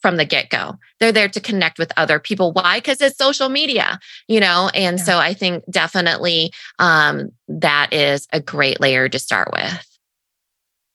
from 0.00 0.16
the 0.16 0.24
get 0.24 0.48
go. 0.48 0.76
They're 0.98 1.12
there 1.12 1.28
to 1.28 1.40
connect 1.40 1.78
with 1.78 1.92
other 1.96 2.18
people. 2.18 2.52
Why? 2.52 2.78
Because 2.78 3.00
it's 3.00 3.18
social 3.18 3.48
media, 3.48 3.98
you 4.28 4.40
know? 4.40 4.70
And 4.74 4.98
yeah. 4.98 5.04
so 5.04 5.18
I 5.18 5.34
think 5.34 5.64
definitely 5.70 6.52
um, 6.78 7.30
that 7.48 7.92
is 7.92 8.26
a 8.32 8.40
great 8.40 8.80
layer 8.80 9.08
to 9.08 9.18
start 9.18 9.50
with. 9.52 9.89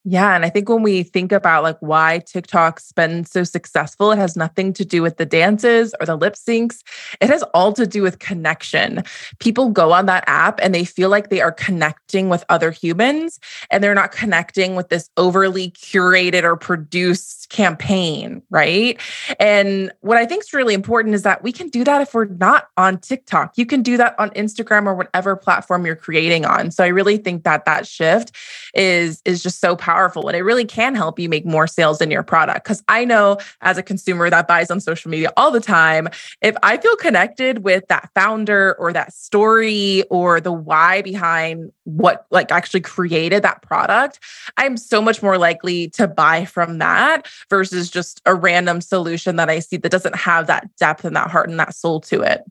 Yeah. 0.07 0.35
And 0.35 0.45
I 0.45 0.50
think 0.50 0.69
when 0.69 0.83
we 0.83 1.01
think 1.01 1.31
about 1.31 1.63
like 1.63 1.79
why 1.79 2.19
TikTok's 2.27 2.91
been 2.91 3.25
so 3.25 3.43
successful, 3.43 4.12
it 4.12 4.19
has 4.19 4.38
nothing 4.38 4.71
to 4.74 4.85
do 4.85 5.01
with 5.01 5.17
the 5.17 5.25
dances 5.25 5.95
or 6.00 6.05
the 6.05 6.15
lip 6.15 6.35
syncs. 6.35 6.83
It 7.21 7.29
has 7.29 7.41
all 7.55 7.74
to 7.74 7.88
do 7.88 8.03
with 8.03 8.19
connection. 8.19 9.03
People 9.39 9.69
go 9.69 9.91
on 9.91 10.05
that 10.05 10.24
app 10.27 10.59
and 10.62 10.75
they 10.75 10.85
feel 10.85 11.09
like 11.09 11.29
they 11.29 11.41
are 11.41 11.51
connecting 11.51 12.29
with 12.29 12.45
other 12.50 12.69
humans 12.69 13.39
and 13.71 13.83
they're 13.83 13.95
not 13.95 14.12
connecting 14.12 14.75
with 14.75 14.89
this 14.89 15.09
overly 15.17 15.71
curated 15.71 16.43
or 16.43 16.55
produced 16.55 17.50
campaign. 17.50 18.43
Right. 18.51 19.01
And 19.39 19.91
what 20.01 20.17
I 20.17 20.27
think 20.27 20.43
is 20.43 20.53
really 20.53 20.75
important 20.75 21.15
is 21.15 21.24
that 21.24 21.41
we 21.41 21.51
can 21.51 21.67
do 21.69 21.83
that 21.83 22.01
if 22.01 22.13
we're 22.13 22.25
not 22.25 22.67
on 22.77 23.00
TikTok. 23.00 23.57
You 23.57 23.65
can 23.65 23.81
do 23.81 23.97
that 23.97 24.13
on 24.19 24.29
Instagram 24.31 24.85
or 24.85 24.93
whatever 24.93 25.35
platform 25.35 25.83
you're 25.83 25.95
creating 25.95 26.45
on. 26.45 26.69
So 26.69 26.83
I 26.83 26.88
really 26.89 27.17
think 27.17 27.43
that 27.43 27.65
that 27.65 27.88
shift 27.88 28.35
is, 28.75 29.24
is 29.25 29.41
just 29.41 29.59
so 29.59 29.75
powerful 29.75 29.94
powerful 29.95 30.27
and 30.27 30.35
it 30.35 30.41
really 30.41 30.65
can 30.65 30.93
help 30.93 31.17
you 31.19 31.29
make 31.29 31.45
more 31.45 31.67
sales 31.67 32.01
in 32.01 32.11
your 32.11 32.23
product. 32.23 32.65
Because 32.65 32.83
I 32.89 33.05
know 33.05 33.37
as 33.61 33.77
a 33.77 33.83
consumer 33.83 34.29
that 34.29 34.47
buys 34.47 34.69
on 34.69 34.81
social 34.81 35.09
media 35.09 35.31
all 35.37 35.51
the 35.51 35.61
time, 35.61 36.09
if 36.41 36.55
I 36.63 36.75
feel 36.77 36.95
connected 36.97 37.63
with 37.63 37.87
that 37.87 38.09
founder 38.13 38.75
or 38.77 38.91
that 38.91 39.13
story 39.13 40.03
or 40.09 40.41
the 40.41 40.51
why 40.51 41.01
behind 41.01 41.71
what 41.85 42.25
like 42.29 42.51
actually 42.51 42.81
created 42.81 43.43
that 43.43 43.61
product, 43.61 44.19
I'm 44.57 44.75
so 44.75 45.01
much 45.01 45.23
more 45.23 45.37
likely 45.37 45.89
to 45.91 46.07
buy 46.07 46.43
from 46.43 46.79
that 46.79 47.27
versus 47.49 47.89
just 47.89 48.21
a 48.25 48.35
random 48.35 48.81
solution 48.81 49.37
that 49.37 49.49
I 49.49 49.59
see 49.59 49.77
that 49.77 49.91
doesn't 49.91 50.15
have 50.15 50.47
that 50.47 50.75
depth 50.75 51.05
and 51.05 51.15
that 51.15 51.31
heart 51.31 51.49
and 51.49 51.59
that 51.59 51.73
soul 51.73 52.01
to 52.01 52.21
it. 52.21 52.43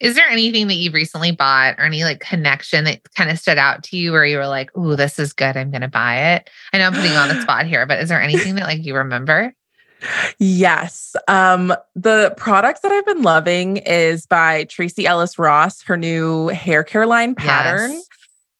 Is 0.00 0.14
there 0.14 0.28
anything 0.28 0.68
that 0.68 0.74
you've 0.74 0.94
recently 0.94 1.32
bought 1.32 1.76
or 1.78 1.84
any 1.84 2.04
like 2.04 2.20
connection 2.20 2.84
that 2.84 3.00
kind 3.14 3.30
of 3.30 3.38
stood 3.38 3.58
out 3.58 3.82
to 3.84 3.96
you 3.96 4.12
where 4.12 4.26
you 4.26 4.36
were 4.36 4.46
like, 4.46 4.76
"Ooh, 4.76 4.96
this 4.96 5.18
is 5.18 5.32
good. 5.32 5.56
I'm 5.56 5.70
going 5.70 5.80
to 5.80 5.88
buy 5.88 6.34
it." 6.34 6.50
I 6.72 6.78
know 6.78 6.86
I'm 6.86 6.92
putting 6.92 7.12
on 7.12 7.28
the 7.28 7.40
spot 7.42 7.66
here, 7.66 7.86
but 7.86 8.00
is 8.00 8.08
there 8.08 8.20
anything 8.20 8.56
that 8.56 8.64
like 8.64 8.84
you 8.84 8.94
remember? 8.94 9.54
Yes. 10.38 11.16
Um, 11.28 11.74
the 11.94 12.34
products 12.36 12.80
that 12.80 12.92
I've 12.92 13.06
been 13.06 13.22
loving 13.22 13.78
is 13.78 14.26
by 14.26 14.64
Tracee 14.64 15.06
Ellis 15.06 15.38
Ross, 15.38 15.82
her 15.82 15.96
new 15.96 16.48
hair 16.48 16.84
care 16.84 17.06
line 17.06 17.34
pattern. 17.34 17.92
Yes. 17.92 18.08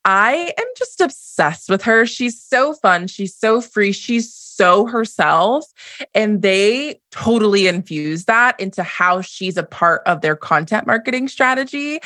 I 0.06 0.52
am 0.56 0.66
just 0.76 1.00
obsessed 1.00 1.68
with 1.68 1.82
her. 1.82 2.06
She's 2.06 2.40
so 2.40 2.74
fun. 2.74 3.08
She's 3.08 3.34
so 3.34 3.60
free. 3.60 3.90
She's 3.90 4.32
so 4.32 4.86
herself. 4.86 5.66
And 6.14 6.42
they 6.42 7.00
totally 7.10 7.66
infuse 7.66 8.24
that 8.26 8.58
into 8.60 8.84
how 8.84 9.20
she's 9.20 9.56
a 9.56 9.64
part 9.64 10.02
of 10.06 10.20
their 10.20 10.36
content 10.36 10.86
marketing 10.86 11.26
strategy. 11.26 11.98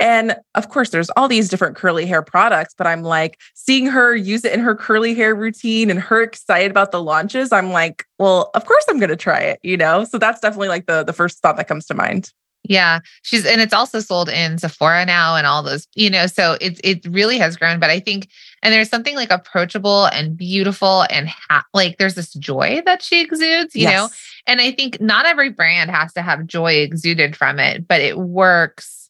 And 0.00 0.36
of 0.54 0.68
course, 0.68 0.90
there's 0.90 1.10
all 1.10 1.26
these 1.26 1.48
different 1.48 1.76
curly 1.76 2.06
hair 2.06 2.22
products, 2.22 2.74
but 2.78 2.86
I'm 2.86 3.02
like 3.02 3.40
seeing 3.54 3.86
her 3.86 4.14
use 4.14 4.44
it 4.44 4.52
in 4.52 4.60
her 4.60 4.76
curly 4.76 5.14
hair 5.14 5.34
routine 5.34 5.90
and 5.90 5.98
her 5.98 6.22
excited 6.22 6.70
about 6.70 6.92
the 6.92 7.02
launches. 7.02 7.50
I'm 7.50 7.72
like, 7.72 8.04
well, 8.20 8.50
of 8.54 8.66
course 8.66 8.84
I'm 8.88 9.00
going 9.00 9.10
to 9.10 9.16
try 9.16 9.40
it, 9.40 9.58
you 9.64 9.76
know? 9.76 10.04
So 10.04 10.16
that's 10.16 10.40
definitely 10.40 10.68
like 10.68 10.86
the, 10.86 11.02
the 11.02 11.12
first 11.12 11.40
thought 11.40 11.56
that 11.56 11.66
comes 11.66 11.86
to 11.86 11.94
mind. 11.94 12.32
Yeah, 12.68 13.00
she's 13.22 13.46
and 13.46 13.60
it's 13.60 13.72
also 13.72 14.00
sold 14.00 14.28
in 14.28 14.58
Sephora 14.58 15.06
now 15.06 15.36
and 15.36 15.46
all 15.46 15.62
those, 15.62 15.88
you 15.94 16.10
know, 16.10 16.26
so 16.26 16.56
it 16.60 16.80
it 16.84 17.06
really 17.06 17.38
has 17.38 17.56
grown, 17.56 17.80
but 17.80 17.90
I 17.90 17.98
think 17.98 18.28
and 18.62 18.72
there's 18.72 18.90
something 18.90 19.16
like 19.16 19.30
approachable 19.30 20.06
and 20.06 20.36
beautiful 20.36 21.06
and 21.10 21.28
ha- 21.28 21.64
like 21.72 21.96
there's 21.96 22.14
this 22.14 22.32
joy 22.34 22.82
that 22.84 23.02
she 23.02 23.22
exudes, 23.22 23.74
you 23.74 23.82
yes. 23.82 23.92
know. 23.92 24.08
And 24.46 24.60
I 24.60 24.70
think 24.72 25.00
not 25.00 25.26
every 25.26 25.48
brand 25.48 25.90
has 25.90 26.12
to 26.12 26.22
have 26.22 26.46
joy 26.46 26.74
exuded 26.74 27.36
from 27.36 27.58
it, 27.58 27.88
but 27.88 28.00
it 28.00 28.18
works 28.18 29.08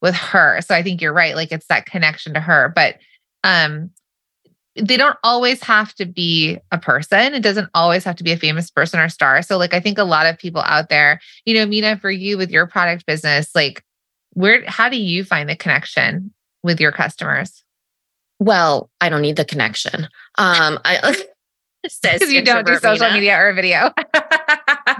with 0.00 0.16
her. 0.16 0.60
So 0.60 0.74
I 0.74 0.82
think 0.82 1.00
you're 1.00 1.12
right, 1.12 1.36
like 1.36 1.52
it's 1.52 1.66
that 1.66 1.86
connection 1.86 2.34
to 2.34 2.40
her, 2.40 2.72
but 2.74 2.96
um 3.44 3.90
they 4.76 4.96
don't 4.96 5.18
always 5.22 5.62
have 5.62 5.94
to 5.94 6.06
be 6.06 6.58
a 6.70 6.78
person. 6.78 7.34
It 7.34 7.42
doesn't 7.42 7.68
always 7.74 8.04
have 8.04 8.16
to 8.16 8.24
be 8.24 8.32
a 8.32 8.36
famous 8.36 8.70
person 8.70 9.00
or 9.00 9.08
star. 9.08 9.42
So, 9.42 9.58
like, 9.58 9.74
I 9.74 9.80
think 9.80 9.98
a 9.98 10.04
lot 10.04 10.26
of 10.26 10.38
people 10.38 10.62
out 10.62 10.88
there, 10.88 11.20
you 11.44 11.54
know, 11.54 11.66
Minna, 11.66 11.98
for 11.98 12.10
you 12.10 12.38
with 12.38 12.50
your 12.50 12.66
product 12.66 13.06
business, 13.06 13.50
like, 13.54 13.84
where, 14.30 14.64
how 14.66 14.88
do 14.88 14.96
you 14.96 15.24
find 15.24 15.48
the 15.48 15.56
connection 15.56 16.32
with 16.62 16.80
your 16.80 16.92
customers? 16.92 17.62
Well, 18.38 18.90
I 19.00 19.08
don't 19.08 19.22
need 19.22 19.36
the 19.36 19.44
connection. 19.44 20.08
Um, 20.38 20.78
I, 20.84 21.16
because 21.82 22.32
you 22.32 22.44
don't 22.44 22.66
do 22.66 22.76
social 22.78 23.10
media 23.10 23.38
or 23.38 23.52
video. 23.52 23.92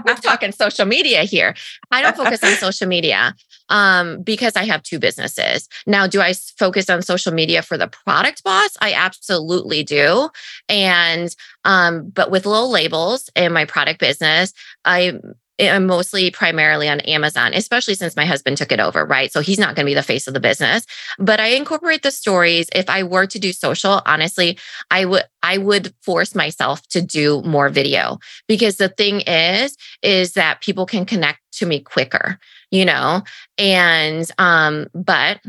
We're 0.05 0.15
talking 0.15 0.51
social 0.51 0.85
media 0.85 1.23
here. 1.23 1.55
I 1.91 2.01
don't 2.01 2.15
focus 2.15 2.43
on 2.43 2.53
social 2.53 2.87
media 2.87 3.35
um, 3.69 4.21
because 4.21 4.55
I 4.55 4.65
have 4.65 4.83
two 4.83 4.99
businesses. 4.99 5.67
Now, 5.87 6.07
do 6.07 6.21
I 6.21 6.33
focus 6.33 6.89
on 6.89 7.01
social 7.01 7.33
media 7.33 7.61
for 7.61 7.77
the 7.77 7.87
product 7.87 8.43
boss? 8.43 8.75
I 8.81 8.93
absolutely 8.93 9.83
do. 9.83 10.29
And 10.69 11.35
um, 11.65 12.09
but 12.09 12.31
with 12.31 12.45
Lil 12.45 12.69
Labels 12.69 13.29
in 13.35 13.53
my 13.53 13.65
product 13.65 13.99
business, 13.99 14.53
I 14.85 15.19
I'm 15.59 15.85
mostly 15.85 16.31
primarily 16.31 16.89
on 16.89 16.99
Amazon, 17.01 17.53
especially 17.53 17.93
since 17.93 18.15
my 18.15 18.25
husband 18.25 18.57
took 18.57 18.71
it 18.71 18.79
over, 18.79 19.05
right? 19.05 19.31
So 19.31 19.39
he's 19.41 19.59
not 19.59 19.75
going 19.75 19.85
to 19.85 19.89
be 19.89 19.93
the 19.93 20.01
face 20.01 20.27
of 20.27 20.33
the 20.33 20.39
business. 20.39 20.85
But 21.19 21.39
I 21.39 21.47
incorporate 21.47 22.01
the 22.01 22.11
stories. 22.11 22.69
If 22.73 22.89
I 22.89 23.03
were 23.03 23.27
to 23.27 23.39
do 23.39 23.53
social, 23.53 24.01
honestly, 24.05 24.57
I 24.89 25.05
would 25.05 25.23
I 25.43 25.57
would 25.57 25.93
force 26.01 26.33
myself 26.33 26.87
to 26.89 27.01
do 27.01 27.41
more 27.43 27.69
video 27.69 28.17
because 28.47 28.77
the 28.77 28.89
thing 28.89 29.21
is 29.21 29.77
is 30.01 30.33
that 30.33 30.61
people 30.61 30.85
can 30.85 31.05
connect 31.05 31.39
to 31.53 31.65
me 31.65 31.81
quicker, 31.81 32.39
you 32.71 32.85
know? 32.85 33.21
And 33.57 34.29
um 34.39 34.87
but 34.95 35.39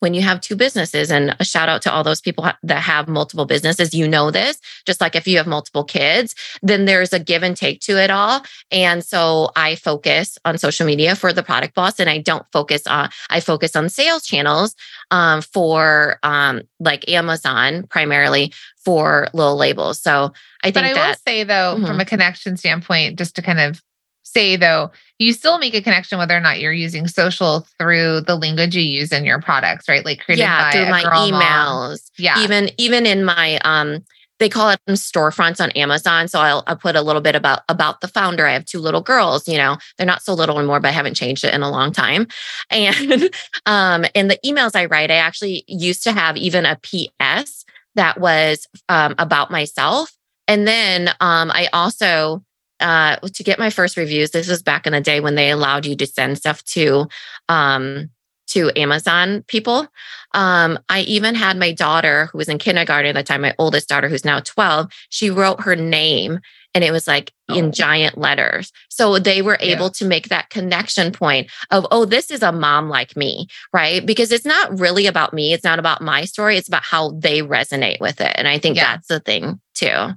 when 0.00 0.14
you 0.14 0.22
have 0.22 0.40
two 0.40 0.56
businesses 0.56 1.10
and 1.10 1.34
a 1.40 1.44
shout 1.44 1.68
out 1.68 1.82
to 1.82 1.92
all 1.92 2.04
those 2.04 2.20
people 2.20 2.48
that 2.62 2.80
have 2.80 3.08
multiple 3.08 3.44
businesses 3.44 3.94
you 3.94 4.06
know 4.08 4.30
this 4.30 4.60
just 4.86 5.00
like 5.00 5.16
if 5.16 5.26
you 5.26 5.36
have 5.36 5.46
multiple 5.46 5.84
kids 5.84 6.34
then 6.62 6.84
there's 6.84 7.12
a 7.12 7.18
give 7.18 7.42
and 7.42 7.56
take 7.56 7.80
to 7.80 8.02
it 8.02 8.10
all 8.10 8.42
and 8.70 9.04
so 9.04 9.50
i 9.56 9.74
focus 9.74 10.38
on 10.44 10.58
social 10.58 10.86
media 10.86 11.14
for 11.14 11.32
the 11.32 11.42
product 11.42 11.74
boss 11.74 11.98
and 11.98 12.10
i 12.10 12.18
don't 12.18 12.46
focus 12.52 12.86
on 12.86 13.08
i 13.30 13.40
focus 13.40 13.74
on 13.74 13.88
sales 13.88 14.24
channels 14.24 14.74
um, 15.10 15.42
for 15.42 16.18
um, 16.22 16.62
like 16.80 17.08
amazon 17.08 17.84
primarily 17.88 18.52
for 18.84 19.28
Lil 19.32 19.56
Labels 19.56 20.00
so 20.00 20.32
i 20.62 20.70
think 20.70 20.74
but 20.74 20.84
i 20.84 20.94
that, 20.94 21.08
will 21.08 21.16
say 21.26 21.44
though 21.44 21.74
mm-hmm. 21.76 21.86
from 21.86 22.00
a 22.00 22.04
connection 22.04 22.56
standpoint 22.56 23.18
just 23.18 23.34
to 23.36 23.42
kind 23.42 23.60
of 23.60 23.82
say 24.28 24.56
though, 24.56 24.90
you 25.18 25.32
still 25.32 25.58
make 25.58 25.74
a 25.74 25.82
connection 25.82 26.18
whether 26.18 26.36
or 26.36 26.40
not 26.40 26.60
you're 26.60 26.72
using 26.72 27.08
social 27.08 27.66
through 27.78 28.20
the 28.22 28.36
language 28.36 28.76
you 28.76 28.82
use 28.82 29.12
in 29.12 29.24
your 29.24 29.40
products, 29.40 29.88
right? 29.88 30.04
Like 30.04 30.20
created 30.20 30.42
yeah, 30.42 30.70
by 30.70 30.72
through 30.72 30.90
my 30.90 31.02
emails. 31.02 31.88
Mom. 31.88 31.98
Yeah. 32.16 32.42
Even 32.42 32.70
even 32.78 33.06
in 33.06 33.24
my 33.24 33.58
um 33.64 34.04
they 34.38 34.48
call 34.48 34.70
it 34.70 34.78
storefronts 34.90 35.60
on 35.60 35.72
Amazon. 35.72 36.28
So 36.28 36.38
I'll, 36.38 36.62
I'll 36.68 36.76
put 36.76 36.94
a 36.94 37.02
little 37.02 37.20
bit 37.20 37.34
about 37.34 37.62
about 37.68 38.00
the 38.00 38.08
founder. 38.08 38.46
I 38.46 38.52
have 38.52 38.64
two 38.64 38.78
little 38.78 39.00
girls. 39.00 39.48
You 39.48 39.58
know, 39.58 39.76
they're 39.96 40.06
not 40.06 40.22
so 40.22 40.34
little 40.34 40.58
anymore, 40.58 40.80
but 40.80 40.88
I 40.88 40.92
haven't 40.92 41.14
changed 41.14 41.44
it 41.44 41.54
in 41.54 41.62
a 41.62 41.70
long 41.70 41.92
time. 41.92 42.26
And 42.70 43.30
um, 43.66 44.04
in 44.14 44.28
the 44.28 44.38
emails 44.44 44.76
I 44.76 44.84
write, 44.84 45.10
I 45.10 45.16
actually 45.16 45.64
used 45.66 46.04
to 46.04 46.12
have 46.12 46.36
even 46.36 46.64
a 46.64 46.76
PS 46.76 47.64
that 47.96 48.20
was 48.20 48.68
um, 48.88 49.14
about 49.18 49.50
myself. 49.50 50.12
And 50.46 50.66
then 50.68 51.08
um, 51.20 51.50
I 51.50 51.68
also 51.72 52.44
uh, 52.80 53.16
to 53.16 53.44
get 53.44 53.58
my 53.58 53.70
first 53.70 53.96
reviews. 53.96 54.30
This 54.30 54.48
was 54.48 54.62
back 54.62 54.86
in 54.86 54.92
the 54.92 55.00
day 55.00 55.20
when 55.20 55.34
they 55.34 55.50
allowed 55.50 55.86
you 55.86 55.96
to 55.96 56.06
send 56.06 56.38
stuff 56.38 56.62
to 56.64 57.08
um, 57.48 58.10
to 58.48 58.72
Amazon 58.76 59.44
people. 59.46 59.86
Um, 60.32 60.78
I 60.88 61.00
even 61.02 61.34
had 61.34 61.58
my 61.58 61.72
daughter, 61.72 62.26
who 62.26 62.38
was 62.38 62.48
in 62.48 62.58
kindergarten 62.58 63.16
at 63.16 63.20
the 63.20 63.22
time, 63.22 63.42
my 63.42 63.54
oldest 63.58 63.88
daughter, 63.88 64.08
who's 64.08 64.24
now 64.24 64.40
12, 64.40 64.90
she 65.10 65.30
wrote 65.30 65.62
her 65.62 65.76
name 65.76 66.40
and 66.74 66.84
it 66.84 66.90
was 66.90 67.06
like 67.06 67.32
oh. 67.48 67.56
in 67.56 67.72
giant 67.72 68.18
letters. 68.18 68.72
So 68.88 69.18
they 69.18 69.42
were 69.42 69.58
able 69.60 69.86
yeah. 69.86 69.92
to 69.96 70.04
make 70.04 70.28
that 70.28 70.50
connection 70.50 71.12
point 71.12 71.50
of, 71.70 71.86
oh, 71.90 72.04
this 72.04 72.30
is 72.30 72.42
a 72.42 72.52
mom 72.52 72.88
like 72.88 73.16
me, 73.16 73.48
right? 73.72 74.04
Because 74.04 74.32
it's 74.32 74.44
not 74.44 74.78
really 74.78 75.06
about 75.06 75.32
me. 75.32 75.52
It's 75.52 75.64
not 75.64 75.78
about 75.78 76.02
my 76.02 76.24
story. 76.24 76.56
It's 76.56 76.68
about 76.68 76.84
how 76.84 77.12
they 77.12 77.40
resonate 77.42 78.00
with 78.00 78.20
it. 78.20 78.32
And 78.36 78.48
I 78.48 78.58
think 78.58 78.76
yeah. 78.76 78.92
that's 78.92 79.08
the 79.08 79.20
thing 79.20 79.60
too. 79.74 80.12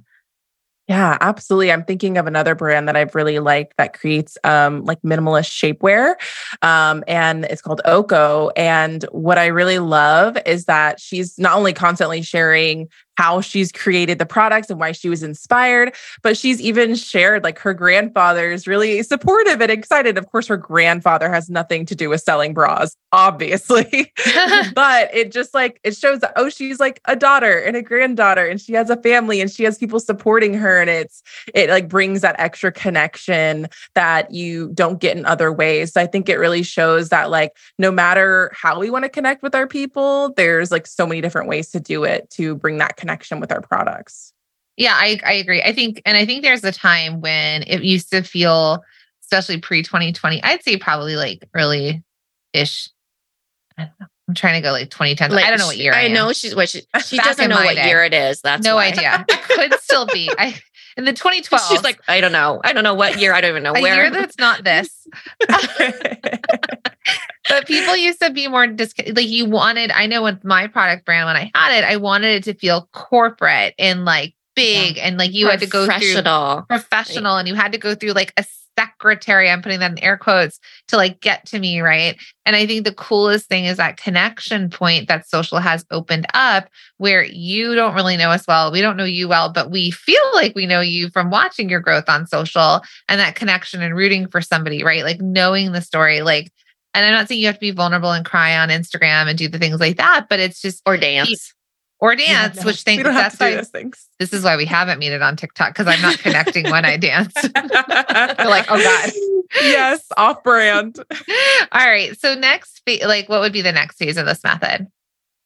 Yeah, 0.88 1.16
absolutely. 1.20 1.70
I'm 1.70 1.84
thinking 1.84 2.18
of 2.18 2.26
another 2.26 2.54
brand 2.54 2.88
that 2.88 2.96
I've 2.96 3.14
really 3.14 3.38
liked 3.38 3.76
that 3.76 3.98
creates 3.98 4.36
um, 4.42 4.84
like 4.84 5.00
minimalist 5.02 5.50
shapewear. 5.50 6.16
Um, 6.60 7.04
and 7.06 7.44
it's 7.44 7.62
called 7.62 7.80
Oko. 7.84 8.50
And 8.56 9.04
what 9.12 9.38
I 9.38 9.46
really 9.46 9.78
love 9.78 10.36
is 10.44 10.64
that 10.64 10.98
she's 11.00 11.38
not 11.38 11.56
only 11.56 11.72
constantly 11.72 12.20
sharing 12.22 12.88
how 13.16 13.40
she's 13.40 13.70
created 13.72 14.18
the 14.18 14.26
products 14.26 14.70
and 14.70 14.80
why 14.80 14.92
she 14.92 15.08
was 15.08 15.22
inspired. 15.22 15.94
But 16.22 16.36
she's 16.36 16.60
even 16.60 16.94
shared 16.94 17.44
like 17.44 17.58
her 17.58 17.74
grandfather 17.74 18.50
is 18.50 18.66
really 18.66 19.02
supportive 19.02 19.60
and 19.60 19.70
excited. 19.70 20.16
Of 20.18 20.30
course, 20.30 20.46
her 20.48 20.56
grandfather 20.56 21.30
has 21.30 21.50
nothing 21.50 21.86
to 21.86 21.94
do 21.94 22.08
with 22.08 22.22
selling 22.22 22.54
bras, 22.54 22.96
obviously. 23.12 24.12
but 24.74 25.14
it 25.14 25.32
just 25.32 25.54
like 25.54 25.80
it 25.84 25.96
shows 25.96 26.20
that, 26.20 26.32
oh, 26.36 26.48
she's 26.48 26.80
like 26.80 27.00
a 27.06 27.16
daughter 27.16 27.58
and 27.58 27.76
a 27.76 27.82
granddaughter 27.82 28.46
and 28.46 28.60
she 28.60 28.72
has 28.72 28.90
a 28.90 28.96
family 28.96 29.40
and 29.40 29.50
she 29.50 29.64
has 29.64 29.78
people 29.78 30.00
supporting 30.00 30.54
her. 30.54 30.80
And 30.80 30.90
it's 30.90 31.22
it 31.54 31.68
like 31.70 31.88
brings 31.88 32.22
that 32.22 32.36
extra 32.38 32.72
connection 32.72 33.68
that 33.94 34.30
you 34.32 34.70
don't 34.74 35.00
get 35.00 35.16
in 35.16 35.26
other 35.26 35.52
ways. 35.52 35.92
So 35.92 36.00
I 36.00 36.06
think 36.06 36.28
it 36.28 36.38
really 36.38 36.62
shows 36.62 37.10
that 37.10 37.30
like 37.30 37.52
no 37.78 37.90
matter 37.90 38.50
how 38.54 38.78
we 38.78 38.90
want 38.90 39.04
to 39.04 39.08
connect 39.08 39.42
with 39.42 39.54
our 39.54 39.66
people, 39.66 40.32
there's 40.36 40.70
like 40.70 40.86
so 40.86 41.06
many 41.06 41.20
different 41.20 41.48
ways 41.48 41.70
to 41.70 41.80
do 41.80 42.04
it 42.04 42.30
to 42.30 42.54
bring 42.54 42.78
that 42.78 42.96
connection 43.02 43.40
with 43.40 43.50
our 43.50 43.60
products. 43.60 44.32
Yeah, 44.76 44.94
I, 44.94 45.20
I 45.26 45.32
agree. 45.34 45.60
I 45.60 45.72
think, 45.72 46.00
and 46.06 46.16
I 46.16 46.24
think 46.24 46.42
there's 46.42 46.64
a 46.64 46.72
time 46.72 47.20
when 47.20 47.64
it 47.64 47.82
used 47.82 48.10
to 48.12 48.22
feel, 48.22 48.82
especially 49.24 49.60
pre 49.60 49.82
2020, 49.82 50.42
I'd 50.42 50.62
say 50.62 50.76
probably 50.76 51.16
like 51.16 51.46
early 51.52 52.02
ish. 52.52 52.88
I 53.76 53.82
don't 53.82 54.00
know. 54.00 54.06
I'm 54.28 54.34
trying 54.34 54.62
to 54.62 54.66
go 54.66 54.70
like 54.70 54.88
2010. 54.88 55.32
Like, 55.32 55.44
I 55.44 55.50
don't 55.50 55.58
know 55.58 55.66
what 55.66 55.76
year. 55.76 55.92
I, 55.92 56.02
I 56.02 56.02
am. 56.02 56.12
know 56.12 56.32
she's 56.32 56.54
what 56.54 56.68
she, 56.68 56.82
she 57.04 57.18
doesn't 57.18 57.50
know 57.50 57.56
what 57.56 57.74
day. 57.74 57.88
year 57.88 58.04
it 58.04 58.14
is. 58.14 58.40
That's 58.40 58.64
no 58.64 58.76
why. 58.76 58.86
idea. 58.86 59.24
It 59.28 59.42
could 59.42 59.80
still 59.80 60.06
be. 60.06 60.30
I 60.38 60.54
in 60.96 61.04
the 61.04 61.12
2012. 61.12 61.62
She's 61.68 61.82
like, 61.82 62.00
I 62.08 62.20
don't 62.20 62.32
know. 62.32 62.60
I 62.64 62.72
don't 62.72 62.84
know 62.84 62.94
what 62.94 63.18
year. 63.20 63.32
I 63.32 63.40
don't 63.40 63.50
even 63.50 63.62
know 63.62 63.74
a 63.74 63.80
where. 63.80 63.94
year 63.94 64.10
that's 64.10 64.38
not 64.38 64.64
this. 64.64 65.06
but 67.48 67.66
people 67.66 67.96
used 67.96 68.20
to 68.20 68.30
be 68.30 68.48
more 68.48 68.66
dis- 68.66 68.94
like 69.14 69.28
you 69.28 69.46
wanted. 69.46 69.90
I 69.90 70.06
know 70.06 70.22
with 70.22 70.44
my 70.44 70.66
product 70.66 71.04
brand 71.04 71.26
when 71.26 71.36
I 71.36 71.50
had 71.54 71.78
it, 71.78 71.84
I 71.84 71.96
wanted 71.96 72.36
it 72.36 72.44
to 72.44 72.54
feel 72.54 72.88
corporate 72.92 73.74
and 73.78 74.04
like 74.04 74.34
big, 74.54 74.98
and 74.98 75.16
like 75.18 75.32
you 75.32 75.48
had 75.48 75.60
to 75.60 75.66
go 75.66 75.84
through 75.86 75.94
Professional. 75.94 76.62
professional, 76.62 77.36
and 77.36 77.48
you 77.48 77.54
had 77.54 77.72
to 77.72 77.78
go 77.78 77.94
through 77.94 78.12
like 78.12 78.32
a 78.36 78.44
secretary. 78.78 79.50
I'm 79.50 79.62
putting 79.62 79.80
that 79.80 79.92
in 79.92 79.98
air 79.98 80.16
quotes 80.16 80.58
to 80.88 80.96
like 80.96 81.20
get 81.20 81.46
to 81.46 81.58
me, 81.58 81.80
right? 81.80 82.16
And 82.46 82.56
I 82.56 82.66
think 82.66 82.84
the 82.84 82.94
coolest 82.94 83.48
thing 83.48 83.64
is 83.64 83.76
that 83.76 83.96
connection 83.96 84.70
point 84.70 85.08
that 85.08 85.28
social 85.28 85.58
has 85.58 85.84
opened 85.90 86.26
up, 86.34 86.68
where 86.98 87.24
you 87.24 87.74
don't 87.74 87.94
really 87.94 88.16
know 88.16 88.30
us 88.30 88.46
well, 88.46 88.72
we 88.72 88.80
don't 88.80 88.96
know 88.96 89.04
you 89.04 89.28
well, 89.28 89.52
but 89.52 89.70
we 89.70 89.90
feel 89.90 90.22
like 90.34 90.54
we 90.54 90.66
know 90.66 90.80
you 90.80 91.10
from 91.10 91.30
watching 91.30 91.68
your 91.68 91.80
growth 91.80 92.08
on 92.08 92.26
social, 92.26 92.80
and 93.08 93.20
that 93.20 93.34
connection 93.34 93.82
and 93.82 93.96
rooting 93.96 94.28
for 94.28 94.40
somebody, 94.40 94.82
right? 94.82 95.04
Like 95.04 95.20
knowing 95.20 95.72
the 95.72 95.82
story, 95.82 96.22
like. 96.22 96.52
And 96.94 97.06
I'm 97.06 97.12
not 97.12 97.26
saying 97.26 97.40
you 97.40 97.46
have 97.46 97.56
to 97.56 97.60
be 97.60 97.70
vulnerable 97.70 98.12
and 98.12 98.22
cry 98.22 98.54
on 98.54 98.68
Instagram 98.68 99.26
and 99.26 99.38
do 99.38 99.48
the 99.48 99.58
things 99.58 99.80
like 99.80 99.96
that, 99.96 100.26
but 100.28 100.40
it's 100.40 100.60
just 100.60 100.82
Or 100.84 100.98
dance. 100.98 101.54
Or 102.02 102.16
dance, 102.16 102.56
Yeah, 102.56 102.62
no, 102.62 102.66
which 102.66 102.82
think 102.82 103.04
we 103.04 103.10
that's 103.10 103.38
why 103.38 103.62
this 104.18 104.32
is 104.32 104.42
why 104.42 104.56
we 104.56 104.64
haven't 104.66 104.98
made 104.98 105.12
it 105.12 105.22
on 105.22 105.36
TikTok 105.36 105.72
because 105.72 105.86
I'm 105.86 106.02
not 106.02 106.18
connecting 106.18 106.68
when 106.68 106.84
I 106.84 106.96
dance. 106.96 107.32
You're 107.44 108.48
like, 108.50 108.66
oh 108.68 108.82
God. 108.82 109.12
yes, 109.62 110.04
off 110.16 110.42
brand. 110.42 110.98
All 111.72 111.86
right. 111.86 112.18
So 112.18 112.34
next, 112.34 112.82
like, 113.04 113.28
what 113.28 113.40
would 113.40 113.52
be 113.52 113.62
the 113.62 113.70
next 113.70 113.98
phase 113.98 114.16
of 114.16 114.26
this 114.26 114.42
method? 114.42 114.88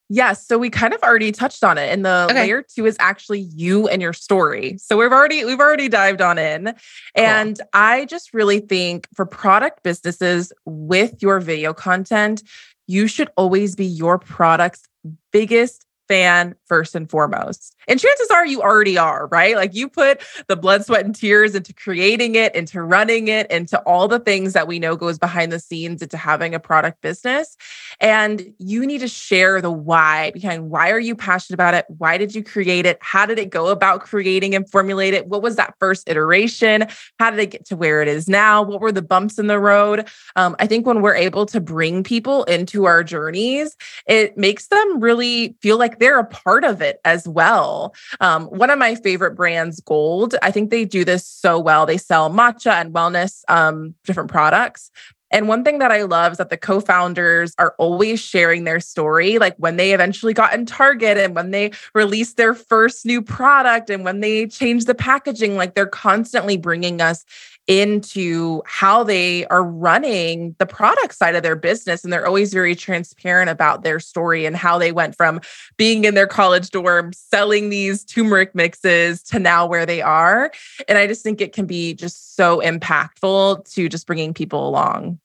Yes. 0.08 0.46
So 0.46 0.56
we 0.56 0.70
kind 0.70 0.94
of 0.94 1.02
already 1.02 1.30
touched 1.30 1.62
on 1.62 1.76
it. 1.76 1.92
And 1.92 2.06
the 2.06 2.28
Okay. 2.30 2.40
layer 2.44 2.62
two 2.62 2.86
is 2.86 2.96
actually 3.00 3.40
you 3.40 3.86
and 3.88 4.00
your 4.00 4.14
story. 4.14 4.78
So 4.78 4.96
we've 4.96 5.12
already 5.12 5.44
we've 5.44 5.60
already 5.60 5.88
dived 5.90 6.22
on 6.22 6.38
in. 6.38 6.74
And 7.14 7.60
I 7.74 8.06
just 8.06 8.32
really 8.32 8.60
think 8.60 9.08
for 9.14 9.26
product 9.26 9.82
businesses 9.82 10.54
with 10.64 11.20
your 11.20 11.38
video 11.40 11.74
content, 11.74 12.42
you 12.86 13.08
should 13.08 13.28
always 13.36 13.74
be 13.74 13.84
your 13.84 14.18
product's 14.18 14.84
biggest 15.32 15.85
fan 16.08 16.54
first 16.66 16.94
and 16.94 17.08
foremost. 17.10 17.74
And 17.88 18.00
chances 18.00 18.30
are 18.30 18.46
you 18.46 18.62
already 18.62 18.98
are, 18.98 19.28
right? 19.28 19.54
Like 19.54 19.74
you 19.74 19.88
put 19.88 20.22
the 20.48 20.56
blood, 20.56 20.84
sweat, 20.84 21.04
and 21.04 21.14
tears 21.14 21.54
into 21.54 21.72
creating 21.72 22.34
it, 22.34 22.54
into 22.54 22.82
running 22.82 23.28
it, 23.28 23.50
into 23.50 23.78
all 23.80 24.08
the 24.08 24.18
things 24.18 24.54
that 24.54 24.66
we 24.66 24.78
know 24.78 24.96
goes 24.96 25.18
behind 25.18 25.52
the 25.52 25.60
scenes 25.60 26.02
into 26.02 26.16
having 26.16 26.54
a 26.54 26.60
product 26.60 27.00
business. 27.00 27.56
And 28.00 28.52
you 28.58 28.86
need 28.86 29.00
to 29.00 29.08
share 29.08 29.60
the 29.60 29.70
why 29.70 30.32
behind 30.32 30.70
why 30.70 30.90
are 30.90 30.98
you 30.98 31.14
passionate 31.14 31.54
about 31.54 31.74
it? 31.74 31.86
Why 31.88 32.18
did 32.18 32.34
you 32.34 32.42
create 32.42 32.86
it? 32.86 32.98
How 33.00 33.24
did 33.24 33.38
it 33.38 33.50
go 33.50 33.68
about 33.68 34.00
creating 34.00 34.54
and 34.54 34.68
formulate 34.68 35.14
it? 35.14 35.28
What 35.28 35.42
was 35.42 35.56
that 35.56 35.74
first 35.78 36.08
iteration? 36.08 36.86
How 37.18 37.30
did 37.30 37.38
it 37.38 37.50
get 37.50 37.66
to 37.66 37.76
where 37.76 38.02
it 38.02 38.08
is 38.08 38.28
now? 38.28 38.62
What 38.62 38.80
were 38.80 38.92
the 38.92 39.02
bumps 39.02 39.38
in 39.38 39.46
the 39.46 39.60
road? 39.60 40.08
Um, 40.34 40.56
I 40.58 40.66
think 40.66 40.86
when 40.86 41.02
we're 41.02 41.14
able 41.14 41.46
to 41.46 41.60
bring 41.60 42.02
people 42.02 42.44
into 42.44 42.84
our 42.84 43.04
journeys, 43.04 43.76
it 44.06 44.36
makes 44.36 44.68
them 44.68 45.00
really 45.00 45.56
feel 45.60 45.78
like 45.78 45.95
they're 45.98 46.18
a 46.18 46.24
part 46.24 46.64
of 46.64 46.80
it 46.80 47.00
as 47.04 47.26
well. 47.28 47.94
Um, 48.20 48.46
one 48.46 48.70
of 48.70 48.78
my 48.78 48.94
favorite 48.94 49.34
brands, 49.34 49.80
Golde, 49.80 50.34
I 50.42 50.50
think 50.50 50.70
they 50.70 50.84
do 50.84 51.04
this 51.04 51.26
so 51.26 51.58
well. 51.58 51.86
They 51.86 51.98
sell 51.98 52.30
matcha 52.30 52.72
and 52.72 52.92
wellness, 52.92 53.42
um, 53.48 53.94
different 54.04 54.30
products. 54.30 54.90
And 55.32 55.48
one 55.48 55.64
thing 55.64 55.78
that 55.78 55.90
I 55.90 56.02
love 56.02 56.32
is 56.32 56.38
that 56.38 56.50
the 56.50 56.56
co 56.56 56.80
founders 56.80 57.52
are 57.58 57.74
always 57.78 58.20
sharing 58.20 58.64
their 58.64 58.78
story, 58.78 59.38
like 59.38 59.56
when 59.56 59.76
they 59.76 59.92
eventually 59.92 60.32
got 60.32 60.54
in 60.54 60.66
Target 60.66 61.18
and 61.18 61.34
when 61.34 61.50
they 61.50 61.72
released 61.94 62.36
their 62.36 62.54
first 62.54 63.04
new 63.04 63.20
product 63.20 63.90
and 63.90 64.04
when 64.04 64.20
they 64.20 64.46
changed 64.46 64.86
the 64.86 64.94
packaging. 64.94 65.56
Like 65.56 65.74
they're 65.74 65.86
constantly 65.86 66.56
bringing 66.56 67.00
us 67.00 67.24
into 67.66 68.62
how 68.66 69.02
they 69.02 69.44
are 69.46 69.64
running 69.64 70.54
the 70.58 70.66
product 70.66 71.14
side 71.14 71.34
of 71.34 71.42
their 71.42 71.56
business. 71.56 72.04
And 72.04 72.12
they're 72.12 72.26
always 72.26 72.52
very 72.52 72.74
transparent 72.74 73.50
about 73.50 73.82
their 73.82 73.98
story 73.98 74.46
and 74.46 74.56
how 74.56 74.78
they 74.78 74.92
went 74.92 75.16
from 75.16 75.40
being 75.76 76.04
in 76.04 76.14
their 76.14 76.26
college 76.26 76.70
dorm, 76.70 77.12
selling 77.12 77.68
these 77.68 78.04
turmeric 78.04 78.54
mixes 78.54 79.22
to 79.24 79.38
now 79.38 79.66
where 79.66 79.86
they 79.86 80.00
are. 80.00 80.52
And 80.88 80.98
I 80.98 81.06
just 81.06 81.22
think 81.22 81.40
it 81.40 81.52
can 81.52 81.66
be 81.66 81.94
just 81.94 82.36
so 82.36 82.60
impactful 82.60 83.72
to 83.74 83.88
just 83.88 84.06
bringing 84.06 84.32
people 84.32 84.68
along. 84.68 85.18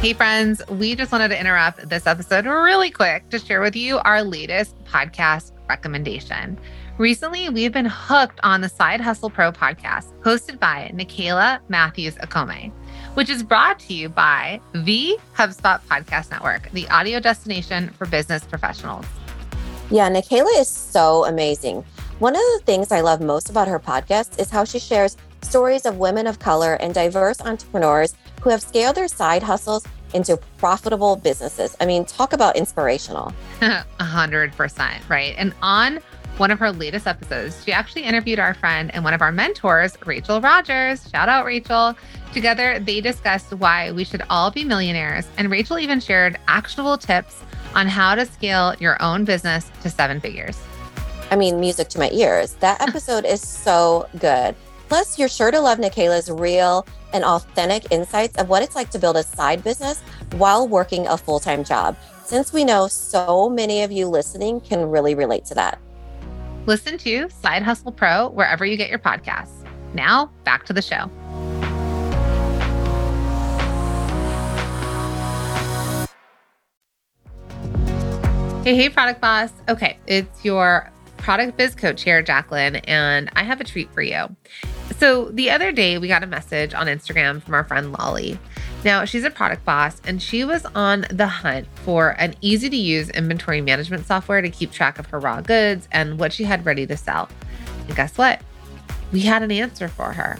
Hey, 0.00 0.12
friends, 0.12 0.62
we 0.68 0.94
just 0.94 1.10
wanted 1.10 1.28
to 1.28 1.40
interrupt 1.40 1.88
this 1.88 2.06
episode 2.06 2.46
really 2.46 2.90
quick 2.90 3.28
to 3.30 3.38
share 3.38 3.60
with 3.60 3.74
you 3.74 3.98
our 3.98 4.22
latest 4.22 4.76
podcast 4.84 5.52
recommendation. 5.68 6.58
Recently, 6.98 7.50
we've 7.50 7.72
been 7.72 7.84
hooked 7.84 8.40
on 8.42 8.62
the 8.62 8.70
Side 8.70 9.02
Hustle 9.02 9.28
Pro 9.28 9.52
podcast, 9.52 10.18
hosted 10.22 10.58
by 10.58 10.90
Nicaila 10.94 11.60
Matthews 11.68 12.14
Okome, 12.14 12.72
which 13.12 13.28
is 13.28 13.42
brought 13.42 13.78
to 13.80 13.92
you 13.92 14.08
by 14.08 14.58
the 14.72 15.18
HubSpot 15.36 15.78
Podcast 15.90 16.30
Network, 16.30 16.70
the 16.70 16.88
audio 16.88 17.20
destination 17.20 17.90
for 17.90 18.06
business 18.06 18.44
professionals. 18.44 19.04
Yeah, 19.90 20.08
Nikayla 20.08 20.58
is 20.58 20.68
so 20.68 21.26
amazing. 21.26 21.84
One 22.18 22.34
of 22.34 22.40
the 22.40 22.62
things 22.64 22.90
I 22.90 23.02
love 23.02 23.20
most 23.20 23.50
about 23.50 23.68
her 23.68 23.78
podcast 23.78 24.40
is 24.40 24.48
how 24.48 24.64
she 24.64 24.78
shares 24.78 25.18
stories 25.42 25.84
of 25.84 25.98
women 25.98 26.26
of 26.26 26.38
color 26.38 26.74
and 26.80 26.94
diverse 26.94 27.42
entrepreneurs 27.42 28.14
who 28.40 28.48
have 28.48 28.62
scaled 28.62 28.96
their 28.96 29.06
side 29.06 29.42
hustles 29.42 29.86
into 30.14 30.38
profitable 30.56 31.16
businesses. 31.16 31.76
I 31.78 31.84
mean, 31.84 32.06
talk 32.06 32.32
about 32.32 32.56
inspirational. 32.56 33.34
A 33.60 33.84
hundred 34.00 34.52
percent, 34.52 35.06
right? 35.10 35.34
And 35.36 35.52
on 35.60 36.00
one 36.38 36.50
of 36.50 36.58
her 36.58 36.70
latest 36.70 37.06
episodes, 37.06 37.62
she 37.64 37.72
actually 37.72 38.02
interviewed 38.02 38.38
our 38.38 38.54
friend 38.54 38.94
and 38.94 39.02
one 39.02 39.14
of 39.14 39.22
our 39.22 39.32
mentors, 39.32 39.96
Rachel 40.04 40.40
Rogers. 40.40 41.08
Shout 41.10 41.28
out, 41.28 41.46
Rachel. 41.46 41.96
Together, 42.32 42.78
they 42.78 43.00
discussed 43.00 43.52
why 43.54 43.90
we 43.92 44.04
should 44.04 44.22
all 44.28 44.50
be 44.50 44.64
millionaires. 44.64 45.26
And 45.38 45.50
Rachel 45.50 45.78
even 45.78 45.98
shared 45.98 46.38
actionable 46.46 46.98
tips 46.98 47.42
on 47.74 47.86
how 47.86 48.14
to 48.14 48.26
scale 48.26 48.74
your 48.78 49.00
own 49.02 49.24
business 49.24 49.70
to 49.82 49.88
seven 49.88 50.20
figures. 50.20 50.60
I 51.30 51.36
mean, 51.36 51.58
music 51.58 51.88
to 51.90 51.98
my 51.98 52.10
ears. 52.10 52.52
That 52.54 52.80
episode 52.86 53.24
is 53.24 53.46
so 53.46 54.08
good. 54.18 54.54
Plus, 54.88 55.18
you're 55.18 55.28
sure 55.28 55.50
to 55.50 55.60
love 55.60 55.78
Nicaila's 55.78 56.30
real 56.30 56.86
and 57.12 57.24
authentic 57.24 57.90
insights 57.90 58.36
of 58.36 58.48
what 58.48 58.62
it's 58.62 58.76
like 58.76 58.90
to 58.90 58.98
build 58.98 59.16
a 59.16 59.22
side 59.22 59.64
business 59.64 60.00
while 60.32 60.68
working 60.68 61.06
a 61.06 61.16
full 61.16 61.40
time 61.40 61.64
job, 61.64 61.96
since 62.24 62.52
we 62.52 62.64
know 62.64 62.86
so 62.86 63.48
many 63.48 63.82
of 63.82 63.90
you 63.90 64.06
listening 64.06 64.60
can 64.60 64.88
really 64.90 65.14
relate 65.14 65.44
to 65.46 65.54
that. 65.54 65.80
Listen 66.66 66.98
to 66.98 67.30
Side 67.30 67.62
Hustle 67.62 67.92
Pro 67.92 68.28
wherever 68.30 68.66
you 68.66 68.76
get 68.76 68.90
your 68.90 68.98
podcasts. 68.98 69.64
Now, 69.94 70.32
back 70.42 70.66
to 70.66 70.72
the 70.72 70.82
show. 70.82 71.08
Hey, 78.64 78.74
hey, 78.74 78.88
product 78.88 79.20
boss. 79.20 79.52
Okay, 79.68 79.96
it's 80.08 80.44
your 80.44 80.90
product 81.18 81.56
biz 81.56 81.76
coach 81.76 82.02
here, 82.02 82.20
Jacqueline, 82.20 82.76
and 82.76 83.30
I 83.36 83.44
have 83.44 83.60
a 83.60 83.64
treat 83.64 83.88
for 83.92 84.02
you. 84.02 84.26
So, 84.98 85.26
the 85.26 85.50
other 85.50 85.70
day, 85.70 85.98
we 85.98 86.08
got 86.08 86.24
a 86.24 86.26
message 86.26 86.74
on 86.74 86.88
Instagram 86.88 87.40
from 87.40 87.54
our 87.54 87.62
friend 87.62 87.92
Lolly. 87.92 88.40
Now, 88.84 89.04
she's 89.04 89.24
a 89.24 89.30
product 89.30 89.64
boss 89.64 90.00
and 90.04 90.22
she 90.22 90.44
was 90.44 90.64
on 90.74 91.06
the 91.10 91.26
hunt 91.26 91.66
for 91.76 92.10
an 92.18 92.34
easy 92.40 92.70
to 92.70 92.76
use 92.76 93.10
inventory 93.10 93.60
management 93.60 94.06
software 94.06 94.40
to 94.40 94.50
keep 94.50 94.70
track 94.70 94.98
of 94.98 95.06
her 95.06 95.18
raw 95.18 95.40
goods 95.40 95.88
and 95.90 96.18
what 96.18 96.32
she 96.32 96.44
had 96.44 96.64
ready 96.64 96.86
to 96.86 96.96
sell. 96.96 97.28
And 97.86 97.96
guess 97.96 98.16
what? 98.16 98.40
We 99.12 99.20
had 99.20 99.42
an 99.42 99.50
answer 99.50 99.88
for 99.88 100.12
her. 100.12 100.38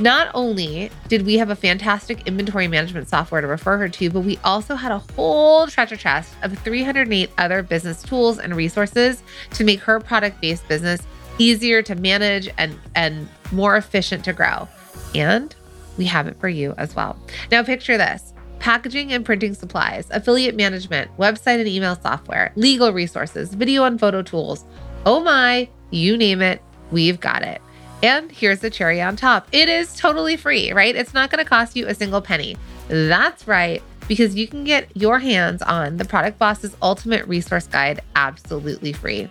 Not 0.00 0.30
only 0.32 0.90
did 1.08 1.26
we 1.26 1.38
have 1.38 1.50
a 1.50 1.56
fantastic 1.56 2.26
inventory 2.28 2.68
management 2.68 3.08
software 3.08 3.40
to 3.40 3.48
refer 3.48 3.78
her 3.78 3.88
to, 3.88 4.10
but 4.10 4.20
we 4.20 4.38
also 4.44 4.76
had 4.76 4.92
a 4.92 5.00
whole 5.16 5.66
treasure 5.66 5.96
chest 5.96 6.32
of 6.42 6.56
308 6.58 7.30
other 7.36 7.62
business 7.64 8.00
tools 8.02 8.38
and 8.38 8.54
resources 8.54 9.24
to 9.54 9.64
make 9.64 9.80
her 9.80 9.98
product 9.98 10.40
based 10.40 10.68
business 10.68 11.02
easier 11.38 11.82
to 11.82 11.96
manage 11.96 12.48
and, 12.58 12.78
and 12.94 13.28
more 13.50 13.76
efficient 13.76 14.24
to 14.24 14.32
grow. 14.32 14.68
And 15.16 15.54
we 15.98 16.06
have 16.06 16.26
it 16.26 16.40
for 16.40 16.48
you 16.48 16.74
as 16.78 16.96
well. 16.96 17.18
Now, 17.50 17.62
picture 17.62 17.98
this 17.98 18.32
packaging 18.60 19.12
and 19.12 19.24
printing 19.24 19.54
supplies, 19.54 20.08
affiliate 20.10 20.56
management, 20.56 21.14
website 21.16 21.60
and 21.60 21.68
email 21.68 21.94
software, 21.94 22.52
legal 22.56 22.92
resources, 22.92 23.52
video 23.54 23.84
and 23.84 24.00
photo 24.00 24.22
tools. 24.22 24.64
Oh 25.06 25.20
my, 25.20 25.68
you 25.90 26.16
name 26.16 26.40
it, 26.42 26.62
we've 26.90 27.20
got 27.20 27.42
it. 27.42 27.60
And 28.02 28.30
here's 28.32 28.60
the 28.60 28.70
cherry 28.70 29.00
on 29.02 29.16
top 29.16 29.46
it 29.52 29.68
is 29.68 29.94
totally 29.96 30.36
free, 30.36 30.72
right? 30.72 30.94
It's 30.96 31.14
not 31.14 31.30
going 31.30 31.44
to 31.44 31.48
cost 31.48 31.76
you 31.76 31.86
a 31.86 31.94
single 31.94 32.20
penny. 32.20 32.56
That's 32.88 33.46
right. 33.46 33.82
because 34.08 34.34
you 34.34 34.48
can 34.48 34.64
get 34.64 34.88
your 34.96 35.18
hands 35.20 35.62
on 35.62 35.98
the 35.98 36.04
Product 36.04 36.38
Boss's 36.38 36.76
Ultimate 36.82 37.26
Resource 37.28 37.66
Guide 37.68 38.00
absolutely 38.16 38.92
free. 38.92 39.28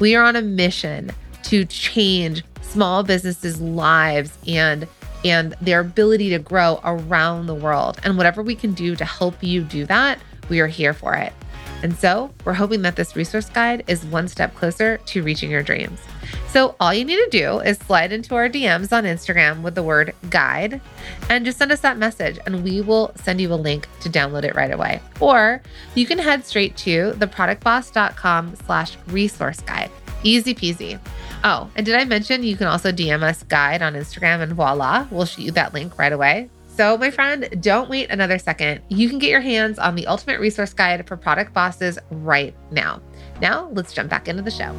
We 0.00 0.14
are 0.16 0.24
on 0.24 0.36
a 0.36 0.42
mission 0.42 1.12
to 1.44 1.64
change 1.64 2.44
small 2.60 3.04
businesses' 3.04 3.60
lives 3.60 4.36
and 4.46 4.86
and 5.26 5.54
their 5.60 5.80
ability 5.80 6.30
to 6.30 6.38
grow 6.38 6.80
around 6.84 7.46
the 7.46 7.54
world. 7.54 7.98
And 8.04 8.16
whatever 8.16 8.42
we 8.42 8.54
can 8.54 8.72
do 8.74 8.94
to 8.94 9.04
help 9.04 9.42
you 9.42 9.62
do 9.62 9.84
that, 9.86 10.20
we 10.48 10.60
are 10.60 10.68
here 10.68 10.94
for 10.94 11.14
it. 11.14 11.32
And 11.82 11.94
so, 11.94 12.30
we're 12.44 12.54
hoping 12.54 12.82
that 12.82 12.96
this 12.96 13.16
resource 13.16 13.50
guide 13.50 13.84
is 13.86 14.04
one 14.06 14.28
step 14.28 14.54
closer 14.54 14.96
to 14.96 15.22
reaching 15.22 15.50
your 15.50 15.62
dreams. 15.62 16.00
So, 16.48 16.74
all 16.80 16.94
you 16.94 17.04
need 17.04 17.16
to 17.16 17.28
do 17.30 17.58
is 17.58 17.76
slide 17.78 18.12
into 18.12 18.34
our 18.34 18.48
DMs 18.48 18.96
on 18.96 19.04
Instagram 19.04 19.60
with 19.60 19.74
the 19.74 19.82
word 19.82 20.14
guide 20.30 20.80
and 21.28 21.44
just 21.44 21.58
send 21.58 21.70
us 21.72 21.80
that 21.80 21.98
message, 21.98 22.38
and 22.46 22.64
we 22.64 22.80
will 22.80 23.12
send 23.16 23.42
you 23.42 23.52
a 23.52 23.56
link 23.56 23.88
to 24.00 24.08
download 24.08 24.44
it 24.44 24.54
right 24.54 24.72
away. 24.72 25.02
Or 25.20 25.60
you 25.94 26.06
can 26.06 26.18
head 26.18 26.46
straight 26.46 26.76
to 26.78 27.12
theproductboss.com 27.12 28.56
slash 28.64 28.96
resource 29.08 29.60
guide. 29.60 29.90
Easy 30.22 30.54
peasy. 30.54 30.98
Oh, 31.48 31.70
and 31.76 31.86
did 31.86 31.94
I 31.94 32.04
mention 32.04 32.42
you 32.42 32.56
can 32.56 32.66
also 32.66 32.90
DM 32.90 33.22
us 33.22 33.44
guide 33.44 33.80
on 33.80 33.94
Instagram 33.94 34.40
and 34.40 34.52
voila, 34.54 35.06
we'll 35.12 35.26
shoot 35.26 35.42
you 35.42 35.52
that 35.52 35.72
link 35.72 35.96
right 35.96 36.12
away. 36.12 36.50
So, 36.66 36.98
my 36.98 37.08
friend, 37.08 37.48
don't 37.60 37.88
wait 37.88 38.10
another 38.10 38.36
second. 38.40 38.80
You 38.88 39.08
can 39.08 39.20
get 39.20 39.30
your 39.30 39.40
hands 39.40 39.78
on 39.78 39.94
the 39.94 40.08
ultimate 40.08 40.40
resource 40.40 40.74
guide 40.74 41.06
for 41.06 41.16
product 41.16 41.54
bosses 41.54 42.00
right 42.10 42.52
now. 42.72 43.00
Now, 43.40 43.68
let's 43.74 43.92
jump 43.92 44.10
back 44.10 44.26
into 44.26 44.42
the 44.42 44.50
show. 44.50 44.74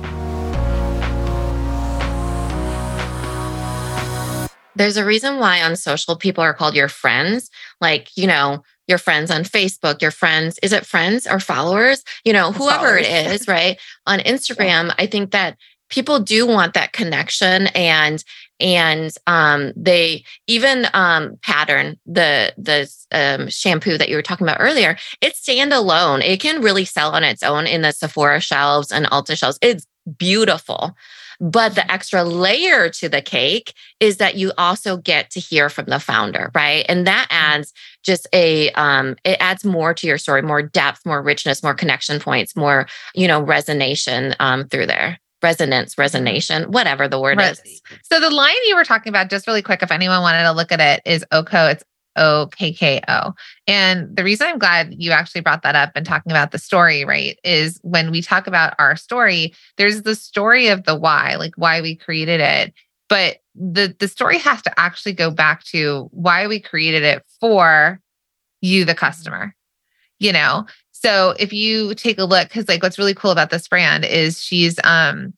There's 4.76 4.98
a 4.98 5.06
reason 5.06 5.40
why 5.40 5.62
on 5.64 5.78
social 5.78 6.18
people 6.18 6.44
are 6.44 6.54
called 6.54 6.76
your 6.76 6.90
friends. 6.90 7.50
Like, 7.80 8.10
you 8.18 8.28
know, 8.28 8.62
your 8.88 8.98
friends 8.98 9.32
on 9.32 9.44
Facebook, 9.44 10.02
your 10.02 10.12
friends, 10.12 10.60
is 10.62 10.74
it 10.74 10.86
friends 10.86 11.26
or 11.26 11.40
followers? 11.40 12.04
You 12.26 12.34
know, 12.34 12.52
whoever 12.52 12.88
followers. 12.88 13.08
it 13.08 13.32
is, 13.32 13.48
right? 13.48 13.80
On 14.06 14.20
Instagram, 14.34 14.88
yeah. 14.88 14.96
I 14.98 15.06
think 15.06 15.32
that 15.32 15.58
people 15.90 16.20
do 16.20 16.46
want 16.46 16.74
that 16.74 16.94
connection 16.94 17.68
and 17.68 18.24
and 18.60 19.14
um, 19.28 19.72
they 19.76 20.24
even 20.48 20.88
um, 20.94 21.38
pattern 21.44 21.98
the 22.06 22.54
the 22.58 22.92
um, 23.12 23.50
shampoo 23.50 23.98
that 23.98 24.10
you 24.10 24.16
were 24.16 24.22
talking 24.22 24.48
about 24.48 24.60
earlier 24.60 24.98
it's 25.22 25.46
standalone 25.46 26.24
it 26.24 26.40
can 26.40 26.62
really 26.62 26.86
sell 26.86 27.12
on 27.12 27.24
its 27.24 27.44
own 27.44 27.68
in 27.68 27.82
the 27.82 27.92
sephora 27.92 28.40
shelves 28.40 28.92
and 28.92 29.06
ulta 29.08 29.38
shelves. 29.38 29.60
It's 29.62 29.86
beautiful. 30.18 30.96
But 31.40 31.76
the 31.76 31.90
extra 31.92 32.24
layer 32.24 32.90
to 32.90 33.08
the 33.08 33.22
cake 33.22 33.74
is 34.00 34.18
that 34.18 34.36
you 34.38 34.54
also 34.58 34.98
get 34.98 35.30
to 35.32 35.40
hear 35.40 35.70
from 35.70 35.86
the 35.86 36.00
founder 36.00 36.50
right? 36.56 36.84
And 36.90 37.06
that 37.06 37.28
mm-hmm. 37.30 37.60
adds 37.60 37.74
just 38.04 38.28
a 38.34 38.72
um, 38.72 39.16
it 39.24 39.38
adds 39.40 39.64
more 39.64 39.94
to 39.94 40.08
your 40.08 40.18
story 40.18 40.42
more 40.42 40.64
depth 40.64 41.06
more 41.06 41.22
richness 41.22 41.62
more 41.62 41.76
connection 41.76 42.20
points 42.20 42.56
more 42.56 42.88
you 43.14 43.28
know 43.28 43.44
resonation 43.44 44.36
um, 44.40 44.68
through 44.68 44.88
there 44.88 45.20
resonance, 45.42 45.96
resonation, 45.96 46.68
whatever 46.68 47.08
the 47.08 47.20
word 47.20 47.38
Res- 47.38 47.60
is. 47.60 47.82
So 48.04 48.20
the 48.20 48.30
line 48.30 48.56
you 48.68 48.76
were 48.76 48.84
talking 48.84 49.10
about, 49.10 49.30
just 49.30 49.48
really 49.48 49.62
quick, 49.62 49.84
if 49.84 49.92
anyone 49.92 50.22
wanted 50.22 50.44
to 50.44 50.52
look 50.52 50.72
at 50.72 50.80
it, 50.80 51.02
is 51.06 51.24
OKO. 51.32 51.68
It's 51.68 51.84
O 52.18 52.50
K 52.52 52.74
K 52.74 53.02
O. 53.08 53.34
And 53.68 54.16
the 54.16 54.24
reason 54.24 54.48
I'm 54.48 54.60
glad 54.60 54.96
you 54.98 55.12
actually 55.12 55.42
brought 55.42 55.64
that 55.64 55.76
up 55.76 55.92
and 55.96 56.06
talking 56.06 56.32
about 56.32 56.52
the 56.52 56.60
story, 56.60 57.06
right, 57.06 57.40
is 57.44 57.80
when 57.84 58.12
we 58.12 58.22
talk 58.22 58.48
about 58.48 58.74
our 58.80 58.96
story, 58.96 59.54
there's 59.78 60.02
the 60.02 60.16
story 60.16 60.68
of 60.68 60.84
the 60.84 60.96
why, 60.96 61.36
like 61.36 61.54
why 61.56 61.82
we 61.82 61.96
created 61.96 62.42
it. 62.42 62.74
But 63.08 63.38
the 63.56 63.96
the 64.00 64.08
story 64.08 64.38
has 64.40 64.62
to 64.64 64.80
actually 64.80 65.14
go 65.14 65.32
back 65.32 65.64
to 65.66 66.10
why 66.12 66.48
we 66.48 66.60
created 66.60 67.04
it 67.04 67.24
for 67.40 68.02
you, 68.62 68.84
the 68.84 68.96
customer. 68.96 69.56
You 70.20 70.34
know, 70.34 70.66
so 71.02 71.36
if 71.40 71.54
you 71.54 71.94
take 71.94 72.18
a 72.18 72.26
look, 72.26 72.48
because 72.48 72.68
like 72.68 72.82
what's 72.82 72.98
really 72.98 73.14
cool 73.14 73.32
about 73.32 73.50
this 73.50 73.68
brand 73.68 74.04
is 74.04 74.42
she's 74.42 74.80
um 74.84 75.34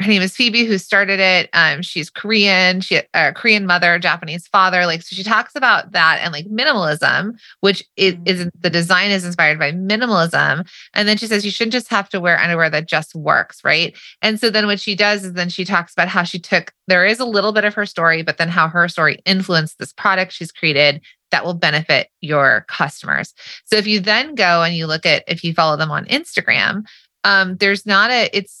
her 0.00 0.08
name 0.08 0.22
is 0.22 0.34
Phoebe, 0.34 0.64
who 0.64 0.78
started 0.78 1.20
it. 1.20 1.50
Um, 1.52 1.82
she's 1.82 2.08
Korean, 2.08 2.80
she 2.80 2.96
a 2.96 3.04
uh, 3.12 3.32
Korean 3.32 3.66
mother, 3.66 3.98
Japanese 3.98 4.48
father. 4.48 4.86
Like, 4.86 5.02
so 5.02 5.14
she 5.14 5.22
talks 5.22 5.54
about 5.54 5.92
that 5.92 6.20
and 6.22 6.32
like 6.32 6.46
minimalism, 6.46 7.38
which 7.60 7.84
is, 7.96 8.16
is 8.24 8.40
mm-hmm. 8.40 8.48
the 8.60 8.70
design 8.70 9.10
is 9.10 9.24
inspired 9.24 9.58
by 9.58 9.72
minimalism. 9.72 10.66
And 10.94 11.06
then 11.06 11.18
she 11.18 11.26
says 11.26 11.44
you 11.44 11.50
shouldn't 11.50 11.74
just 11.74 11.88
have 11.88 12.08
to 12.10 12.20
wear 12.20 12.38
underwear 12.38 12.70
that 12.70 12.86
just 12.86 13.14
works, 13.14 13.62
right? 13.62 13.96
And 14.22 14.40
so 14.40 14.48
then 14.48 14.66
what 14.66 14.80
she 14.80 14.94
does 14.94 15.24
is 15.24 15.34
then 15.34 15.50
she 15.50 15.64
talks 15.64 15.92
about 15.92 16.08
how 16.08 16.22
she 16.22 16.38
took 16.38 16.72
there 16.88 17.04
is 17.04 17.20
a 17.20 17.24
little 17.24 17.52
bit 17.52 17.64
of 17.64 17.74
her 17.74 17.86
story, 17.86 18.22
but 18.22 18.38
then 18.38 18.48
how 18.48 18.68
her 18.68 18.88
story 18.88 19.20
influenced 19.24 19.78
this 19.78 19.92
product 19.92 20.32
she's 20.32 20.50
created 20.50 21.02
that 21.30 21.44
will 21.44 21.54
benefit 21.54 22.08
your 22.20 22.64
customers. 22.68 23.34
So 23.66 23.76
if 23.76 23.86
you 23.86 24.00
then 24.00 24.34
go 24.34 24.62
and 24.62 24.74
you 24.74 24.86
look 24.86 25.06
at 25.06 25.24
if 25.28 25.44
you 25.44 25.54
follow 25.54 25.76
them 25.76 25.90
on 25.90 26.06
Instagram, 26.06 26.84
um, 27.24 27.56
there's 27.56 27.86
not 27.86 28.10
a 28.10 28.30
it's 28.32 28.59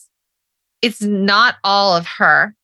it's 0.82 1.02
not 1.02 1.56
all 1.64 1.96
of 1.96 2.06
her 2.06 2.54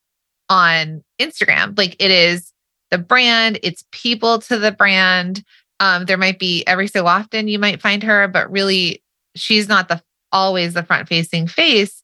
on 0.49 1.03
Instagram. 1.19 1.77
Like 1.77 1.95
it 1.99 2.11
is 2.11 2.51
the 2.91 2.97
brand, 2.97 3.59
it's 3.63 3.83
people 3.91 4.39
to 4.39 4.57
the 4.57 4.71
brand. 4.71 5.43
Um, 5.79 6.05
there 6.05 6.17
might 6.17 6.39
be 6.39 6.65
every 6.65 6.87
so 6.87 7.05
often 7.05 7.47
you 7.47 7.59
might 7.59 7.81
find 7.81 8.01
her, 8.03 8.27
but 8.27 8.51
really 8.51 9.03
she's 9.35 9.67
not 9.67 9.89
the 9.89 10.01
always 10.31 10.73
the 10.73 10.83
front 10.83 11.07
facing 11.07 11.47
face. 11.47 12.03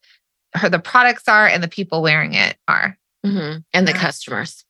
Her 0.56 0.70
the 0.70 0.80
products 0.80 1.28
are 1.28 1.48
and 1.48 1.64
the 1.64 1.68
people 1.68 2.02
wearing 2.02 2.34
it 2.34 2.58
are. 2.68 2.98
Mm-hmm. 3.26 3.60
And 3.74 3.88
the 3.88 3.94
customers. 3.94 4.66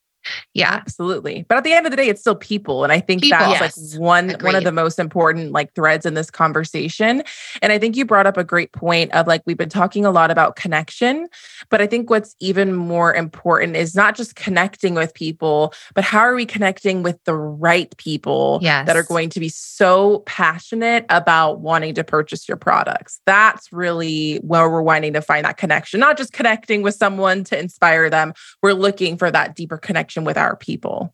Yeah, 0.54 0.72
absolutely. 0.72 1.46
But 1.48 1.58
at 1.58 1.64
the 1.64 1.74
end 1.74 1.86
of 1.86 1.92
the 1.92 1.98
day, 1.98 2.08
it's 2.08 2.22
still 2.22 2.36
people. 2.36 2.84
And 2.84 2.94
I 2.94 3.00
think 3.00 3.24
people, 3.24 3.40
that's 3.40 3.60
yes. 3.60 3.94
like 3.94 4.02
one 4.02 4.30
Agreed. 4.32 4.44
one 4.44 4.56
of 4.56 4.64
the 4.64 4.72
most 4.72 5.00
important 5.00 5.52
like 5.52 5.74
threads 5.74 6.06
in 6.06 6.14
this 6.14 6.30
conversation. 6.32 7.24
And 7.62 7.72
I 7.72 7.80
think 7.80 7.96
you 7.96 8.06
brought 8.06 8.28
up 8.28 8.38
a 8.38 8.44
great 8.44 8.72
point 8.72 9.12
of 9.14 9.28
like 9.28 9.42
we've 9.46 9.58
been 9.58 9.70
talking 9.70 10.06
a 10.06 10.12
lot 10.12 10.32
about 10.32 10.56
connection, 10.56 11.28
but 11.70 11.82
I 11.82 11.88
think 11.88 12.10
what's 12.10 12.36
even 12.40 12.74
more 12.74 13.14
important 13.14 13.76
is 13.76 13.96
not 13.96 14.16
just 14.16 14.36
connecting 14.36 14.94
with 14.94 15.14
people, 15.14 15.74
but 15.94 16.04
how 16.04 16.20
are 16.20 16.36
we 16.36 16.46
connecting 16.46 17.04
with 17.04 17.24
the 17.26 17.36
right 17.36 17.96
people 17.98 18.60
yes. 18.62 18.86
that 18.88 18.96
are 18.96 19.04
going 19.04 19.30
to 19.30 19.40
be 19.40 19.50
so 19.50 20.20
passionate 20.26 21.06
about 21.10 21.60
wanting 21.60 21.94
to 21.96 22.04
purchase 22.04 22.48
your 22.48 22.58
products. 22.58 23.20
That's 23.26 23.72
really 23.74 24.38
where 24.38 24.70
we're 24.70 24.82
wanting 24.82 25.14
to 25.14 25.22
find 25.22 25.46
that 25.46 25.58
connection, 25.58 26.00
not 26.00 26.18
just 26.18 26.34
connecting 26.34 26.82
with 26.82 26.96
someone 26.96 27.44
to 27.46 27.60
inspire 27.60 28.10
them. 28.10 28.34
We're 28.62 28.74
looking 28.74 29.18
for 29.18 29.32
that 29.32 29.56
deeper 29.56 29.78
connection 29.78 30.13
connection 30.14 30.26
with 30.26 30.38
our 30.38 30.56
people. 30.56 31.14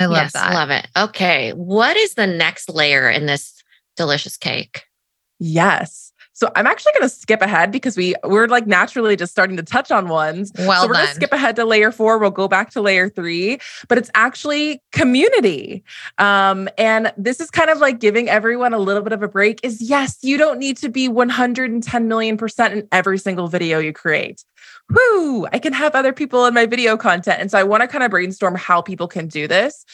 I 0.00 0.06
love 0.06 0.16
yes, 0.16 0.32
that. 0.32 0.54
Love 0.54 0.70
it. 0.70 0.88
Okay. 0.96 1.52
What 1.52 1.96
is 1.96 2.14
the 2.14 2.26
next 2.26 2.68
layer 2.68 3.08
in 3.10 3.26
this 3.26 3.62
delicious 3.96 4.36
cake? 4.36 4.84
Yes. 5.38 6.12
So 6.34 6.50
I'm 6.56 6.66
actually 6.66 6.92
going 6.92 7.02
to 7.02 7.14
skip 7.14 7.42
ahead 7.42 7.70
because 7.70 7.96
we 7.96 8.14
we're 8.24 8.48
like 8.48 8.66
naturally 8.66 9.16
just 9.16 9.30
starting 9.30 9.56
to 9.58 9.62
touch 9.62 9.90
on 9.92 10.08
ones. 10.08 10.50
Well, 10.58 10.82
so 10.82 10.88
we're 10.88 10.94
going 10.94 11.06
to 11.06 11.14
skip 11.14 11.30
ahead 11.30 11.56
to 11.56 11.64
layer 11.64 11.92
four. 11.92 12.18
We'll 12.18 12.30
go 12.30 12.48
back 12.48 12.70
to 12.70 12.80
layer 12.80 13.08
three, 13.08 13.58
but 13.86 13.98
it's 13.98 14.10
actually 14.14 14.82
community. 14.92 15.84
Um, 16.18 16.68
and 16.78 17.12
this 17.16 17.38
is 17.38 17.50
kind 17.50 17.70
of 17.70 17.78
like 17.78 18.00
giving 18.00 18.28
everyone 18.28 18.72
a 18.72 18.78
little 18.78 19.02
bit 19.02 19.12
of 19.12 19.22
a 19.22 19.28
break. 19.28 19.60
Is 19.62 19.82
yes, 19.82 20.18
you 20.22 20.38
don't 20.38 20.58
need 20.58 20.78
to 20.78 20.88
be 20.88 21.06
110 21.06 22.08
million 22.08 22.36
percent 22.38 22.74
in 22.74 22.88
every 22.90 23.18
single 23.18 23.46
video 23.46 23.78
you 23.78 23.92
create 23.92 24.42
whoo, 24.92 25.46
I 25.52 25.58
can 25.58 25.72
have 25.72 25.94
other 25.94 26.12
people 26.12 26.46
in 26.46 26.54
my 26.54 26.66
video 26.66 26.96
content. 26.96 27.40
And 27.40 27.50
so 27.50 27.58
I 27.58 27.62
want 27.62 27.82
to 27.82 27.88
kind 27.88 28.04
of 28.04 28.10
brainstorm 28.10 28.54
how 28.54 28.82
people 28.82 29.08
can 29.08 29.28
do 29.28 29.48
this. 29.48 29.84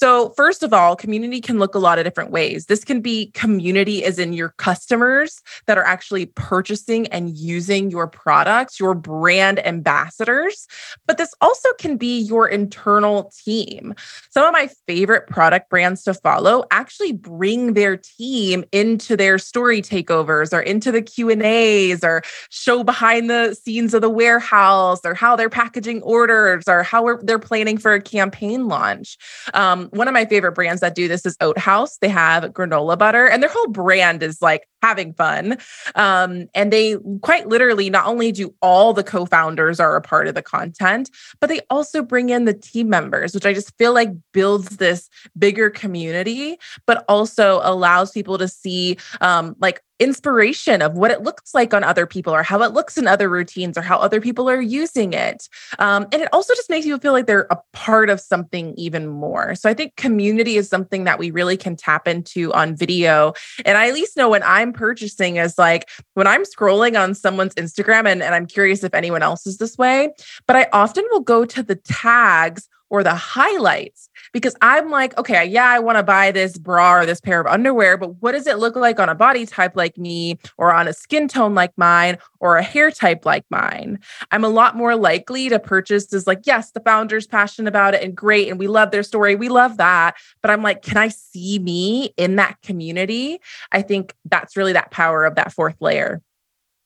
So, 0.00 0.28
first 0.36 0.62
of 0.62 0.72
all, 0.72 0.94
community 0.94 1.40
can 1.40 1.58
look 1.58 1.74
a 1.74 1.80
lot 1.80 1.98
of 1.98 2.04
different 2.04 2.30
ways. 2.30 2.66
This 2.66 2.84
can 2.84 3.00
be 3.00 3.32
community 3.32 4.04
as 4.04 4.16
in 4.16 4.32
your 4.32 4.50
customers 4.50 5.42
that 5.66 5.76
are 5.76 5.84
actually 5.84 6.26
purchasing 6.26 7.08
and 7.08 7.36
using 7.36 7.90
your 7.90 8.06
products, 8.06 8.78
your 8.78 8.94
brand 8.94 9.58
ambassadors, 9.66 10.68
but 11.08 11.18
this 11.18 11.34
also 11.40 11.68
can 11.80 11.96
be 11.96 12.20
your 12.20 12.46
internal 12.46 13.32
team. 13.44 13.92
Some 14.30 14.46
of 14.46 14.52
my 14.52 14.68
favorite 14.86 15.26
product 15.26 15.68
brands 15.68 16.04
to 16.04 16.14
follow 16.14 16.62
actually 16.70 17.10
bring 17.10 17.74
their 17.74 17.96
team 17.96 18.64
into 18.70 19.16
their 19.16 19.36
story 19.36 19.82
takeovers 19.82 20.52
or 20.52 20.60
into 20.60 20.92
the 20.92 21.02
Q&As 21.02 22.04
or 22.04 22.22
show 22.50 22.84
behind 22.84 23.28
the 23.28 23.52
scenes 23.54 23.94
of 23.94 24.02
the 24.02 24.10
warehouse 24.10 25.00
or 25.04 25.14
how 25.14 25.34
they're 25.34 25.50
packaging 25.50 26.02
orders 26.02 26.68
or 26.68 26.84
how 26.84 27.16
they're 27.16 27.40
planning 27.40 27.78
for 27.78 27.94
a 27.94 28.00
campaign 28.00 28.68
launch. 28.68 29.18
Um, 29.54 29.87
one 29.90 30.08
of 30.08 30.14
my 30.14 30.24
favorite 30.24 30.52
brands 30.52 30.80
that 30.80 30.94
do 30.94 31.08
this 31.08 31.24
is 31.26 31.36
Oat 31.40 31.58
Haus. 31.58 31.98
They 31.98 32.08
have 32.08 32.44
granola 32.52 32.98
butter, 32.98 33.26
and 33.26 33.42
their 33.42 33.50
whole 33.50 33.68
brand 33.68 34.22
is 34.22 34.40
like 34.42 34.68
having 34.82 35.12
fun. 35.14 35.58
Um, 35.94 36.46
and 36.54 36.72
they 36.72 36.96
quite 37.22 37.48
literally 37.48 37.90
not 37.90 38.06
only 38.06 38.32
do 38.32 38.54
all 38.62 38.92
the 38.92 39.04
co 39.04 39.26
founders 39.26 39.80
are 39.80 39.96
a 39.96 40.02
part 40.02 40.28
of 40.28 40.34
the 40.34 40.42
content, 40.42 41.10
but 41.40 41.48
they 41.48 41.60
also 41.70 42.02
bring 42.02 42.30
in 42.30 42.44
the 42.44 42.54
team 42.54 42.88
members, 42.88 43.34
which 43.34 43.46
I 43.46 43.52
just 43.52 43.76
feel 43.78 43.92
like 43.92 44.10
builds 44.32 44.76
this 44.76 45.08
bigger 45.36 45.70
community, 45.70 46.56
but 46.86 47.04
also 47.08 47.60
allows 47.62 48.12
people 48.12 48.38
to 48.38 48.48
see 48.48 48.96
um, 49.20 49.56
like 49.60 49.82
inspiration 49.98 50.82
of 50.82 50.94
what 50.94 51.10
it 51.10 51.22
looks 51.22 51.54
like 51.54 51.74
on 51.74 51.84
other 51.84 52.06
people 52.06 52.34
or 52.34 52.42
how 52.42 52.62
it 52.62 52.72
looks 52.72 52.96
in 52.96 53.06
other 53.06 53.28
routines 53.28 53.76
or 53.76 53.82
how 53.82 53.98
other 53.98 54.20
people 54.20 54.48
are 54.48 54.60
using 54.60 55.12
it. 55.12 55.48
Um, 55.78 56.06
and 56.12 56.22
it 56.22 56.28
also 56.32 56.54
just 56.54 56.70
makes 56.70 56.86
you 56.86 56.98
feel 56.98 57.12
like 57.12 57.26
they're 57.26 57.46
a 57.50 57.58
part 57.72 58.10
of 58.10 58.20
something 58.20 58.74
even 58.76 59.08
more. 59.08 59.54
So 59.54 59.68
I 59.68 59.74
think 59.74 59.96
community 59.96 60.56
is 60.56 60.68
something 60.68 61.04
that 61.04 61.18
we 61.18 61.30
really 61.30 61.56
can 61.56 61.76
tap 61.76 62.06
into 62.06 62.52
on 62.52 62.76
video. 62.76 63.32
And 63.64 63.76
I 63.76 63.88
at 63.88 63.94
least 63.94 64.16
know 64.16 64.28
when 64.28 64.42
I'm 64.42 64.72
purchasing 64.72 65.36
is 65.36 65.58
like 65.58 65.88
when 66.14 66.26
I'm 66.26 66.44
scrolling 66.44 67.00
on 67.00 67.14
someone's 67.14 67.54
Instagram, 67.54 68.06
and, 68.06 68.22
and 68.22 68.34
I'm 68.34 68.46
curious 68.46 68.84
if 68.84 68.94
anyone 68.94 69.22
else 69.22 69.46
is 69.46 69.58
this 69.58 69.76
way, 69.76 70.10
but 70.46 70.56
I 70.56 70.68
often 70.72 71.04
will 71.10 71.20
go 71.20 71.44
to 71.44 71.62
the 71.62 71.76
tags 71.76 72.68
or 72.90 73.02
the 73.02 73.14
highlights 73.14 74.08
because 74.32 74.56
I'm 74.62 74.90
like, 74.90 75.16
okay, 75.18 75.44
yeah, 75.44 75.66
I 75.66 75.78
want 75.78 75.98
to 75.98 76.02
buy 76.02 76.30
this 76.30 76.58
bra 76.58 77.00
or 77.00 77.06
this 77.06 77.20
pair 77.20 77.40
of 77.40 77.46
underwear, 77.46 77.96
but 77.96 78.20
what 78.20 78.32
does 78.32 78.46
it 78.46 78.58
look 78.58 78.76
like 78.76 78.98
on 78.98 79.08
a 79.08 79.14
body 79.14 79.46
type 79.46 79.76
like 79.76 79.98
me 79.98 80.38
or 80.56 80.72
on 80.72 80.88
a 80.88 80.92
skin 80.92 81.28
tone 81.28 81.54
like 81.54 81.76
mine 81.76 82.18
or 82.40 82.56
a 82.56 82.62
hair 82.62 82.90
type 82.90 83.26
like 83.26 83.44
mine? 83.50 83.98
I'm 84.30 84.44
a 84.44 84.48
lot 84.48 84.76
more 84.76 84.96
likely 84.96 85.48
to 85.48 85.58
purchase 85.58 86.06
this, 86.06 86.26
like, 86.26 86.40
yes, 86.44 86.70
the 86.72 86.80
founder's 86.80 87.26
passionate 87.26 87.68
about 87.68 87.94
it 87.94 88.02
and 88.02 88.16
great. 88.16 88.48
And 88.48 88.58
we 88.58 88.68
love 88.68 88.90
their 88.90 89.02
story. 89.02 89.34
We 89.34 89.48
love 89.48 89.76
that. 89.76 90.16
But 90.42 90.50
I'm 90.50 90.62
like, 90.62 90.82
can 90.82 90.96
I 90.96 91.08
see 91.08 91.58
me 91.58 92.14
in 92.16 92.36
that 92.36 92.60
community? 92.62 93.40
I 93.72 93.82
think 93.82 94.14
that's 94.24 94.56
really 94.56 94.72
that 94.72 94.90
power 94.90 95.24
of 95.24 95.34
that 95.36 95.52
fourth 95.52 95.76
layer. 95.80 96.22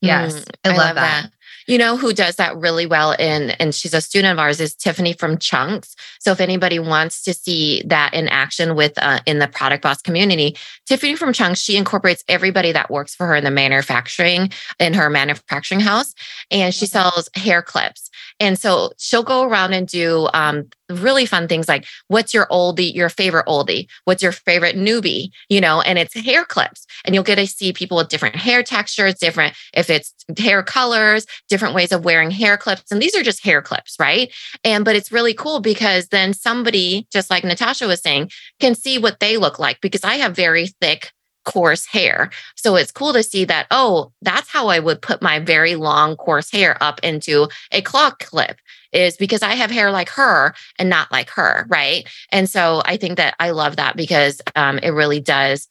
Yes, 0.01 0.35
mm, 0.35 0.45
I, 0.65 0.69
love, 0.71 0.79
love 0.79 0.95
that. 0.97 1.23
that. 1.23 1.33
You 1.67 1.79
know 1.79 1.97
who 1.97 2.13
does 2.13 2.37
that 2.37 2.57
really 2.57 2.87
well 2.87 3.13
in 3.13 3.51
and 3.53 3.75
she's 3.75 3.95
a 3.95 4.01
student 4.01 4.33
of 4.33 4.39
ours 4.39 4.61
is 4.61 4.75
Tiffany 4.75 5.13
from 5.13 5.39
Chunks. 5.39 5.95
So 6.21 6.33
if 6.33 6.41
anybody 6.41 6.79
wants 6.79 7.23
to 7.25 7.35
see 7.35 7.83
that 7.87 8.15
in 8.15 8.29
action 8.29 8.75
with 8.75 8.93
uh, 8.97 9.21
in 9.27 9.39
the 9.39 9.49
product 9.49 9.83
boss 9.83 10.01
community, 10.03 10.57
Tiffany 10.87 11.17
from 11.17 11.33
Chunks, 11.33 11.61
she 11.61 11.77
incorporates 11.77 12.25
everybody 12.29 12.73
that 12.73 12.91
works 12.91 13.15
for 13.15 13.27
her 13.27 13.37
in 13.37 13.45
the 13.45 13.51
manufacturing 13.51 14.51
in 14.79 14.95
her 14.95 15.09
manufacturing 15.09 15.81
house 15.81 16.15
and 16.51 16.75
she 16.75 16.87
sells 16.87 17.29
hair 17.35 17.63
clips. 17.63 18.11
And 18.41 18.59
so 18.59 18.93
she'll 18.99 19.23
go 19.23 19.45
around 19.45 19.73
and 19.73 19.87
do 19.87 20.29
um, 20.35 20.69
really 20.91 21.27
fun 21.27 21.49
things 21.49 21.69
like 21.69 21.87
what's 22.09 22.35
your 22.35 22.47
oldie, 22.47 22.93
your 22.93 23.09
favorite 23.09 23.47
oldie? 23.47 23.89
What's 24.05 24.23
your 24.23 24.33
favorite 24.33 24.77
newbie? 24.77 25.31
You 25.49 25.61
know, 25.61 25.81
and 25.81 25.99
it's 25.99 26.15
hair 26.15 26.45
clips. 26.45 26.87
And 27.05 27.15
you'll 27.15 27.25
get 27.25 27.37
to 27.37 27.47
see 27.47 27.73
people 27.73 27.97
with 27.97 28.09
different 28.09 28.37
hair 28.37 28.63
textures, 28.63 29.15
different 29.15 29.55
if 29.75 29.91
it's 29.91 30.15
hair 30.39 30.63
colors, 30.63 31.27
different 31.49 31.75
ways 31.75 31.93
of 31.93 32.05
wearing 32.05 32.31
hair 32.31 32.57
clips. 32.57 32.91
And 32.91 33.01
these 33.01 33.15
are 33.15 33.23
just 33.23 33.45
hair 33.45 33.61
clips, 33.61 33.97
right? 33.99 34.33
And 34.65 34.85
but 34.85 34.97
it's 34.97 35.13
really 35.13 35.35
cool 35.35 35.61
because 35.61 36.09
then 36.09 36.33
somebody, 36.33 37.07
just 37.13 37.31
like 37.31 37.45
Natasha 37.45 37.87
was 37.87 38.01
saying, 38.01 38.31
can 38.61 38.75
see 38.75 38.99
what 38.99 39.21
they 39.21 39.37
look 39.37 39.59
like 39.59 39.81
because 39.81 40.05
I 40.05 40.15
have 40.15 40.35
very 40.35 40.69
thick 40.81 41.13
coarse 41.45 41.87
hair. 41.87 42.31
So 42.57 42.77
it's 42.77 42.93
cool 42.93 43.13
to 43.13 43.23
see 43.23 43.45
that, 43.47 43.67
oh, 43.71 44.13
that's 44.23 44.49
how 44.49 44.69
I 44.69 44.79
would 44.79 45.03
put 45.03 45.23
my 45.23 45.39
very 45.39 45.75
long 45.75 46.17
coarse 46.17 46.51
hair 46.51 46.77
up 46.81 47.01
into 47.03 47.49
a 47.71 47.83
claw 47.83 48.11
clip 48.21 48.59
is 48.93 49.17
because 49.17 49.43
I 49.43 49.55
have 49.55 49.71
hair 49.71 49.91
like 49.91 50.11
her 50.11 50.55
and 50.79 50.89
not 50.89 51.11
like 51.11 51.31
her. 51.31 51.67
Right. 51.69 52.07
And 52.31 52.49
so 52.49 52.83
I 52.85 52.97
think 52.97 53.17
that 53.17 53.35
I 53.41 53.51
love 53.51 53.77
that 53.77 53.97
because 53.97 54.41
um, 54.55 54.79
it 54.79 54.91
really 54.91 55.21
does, 55.21 55.69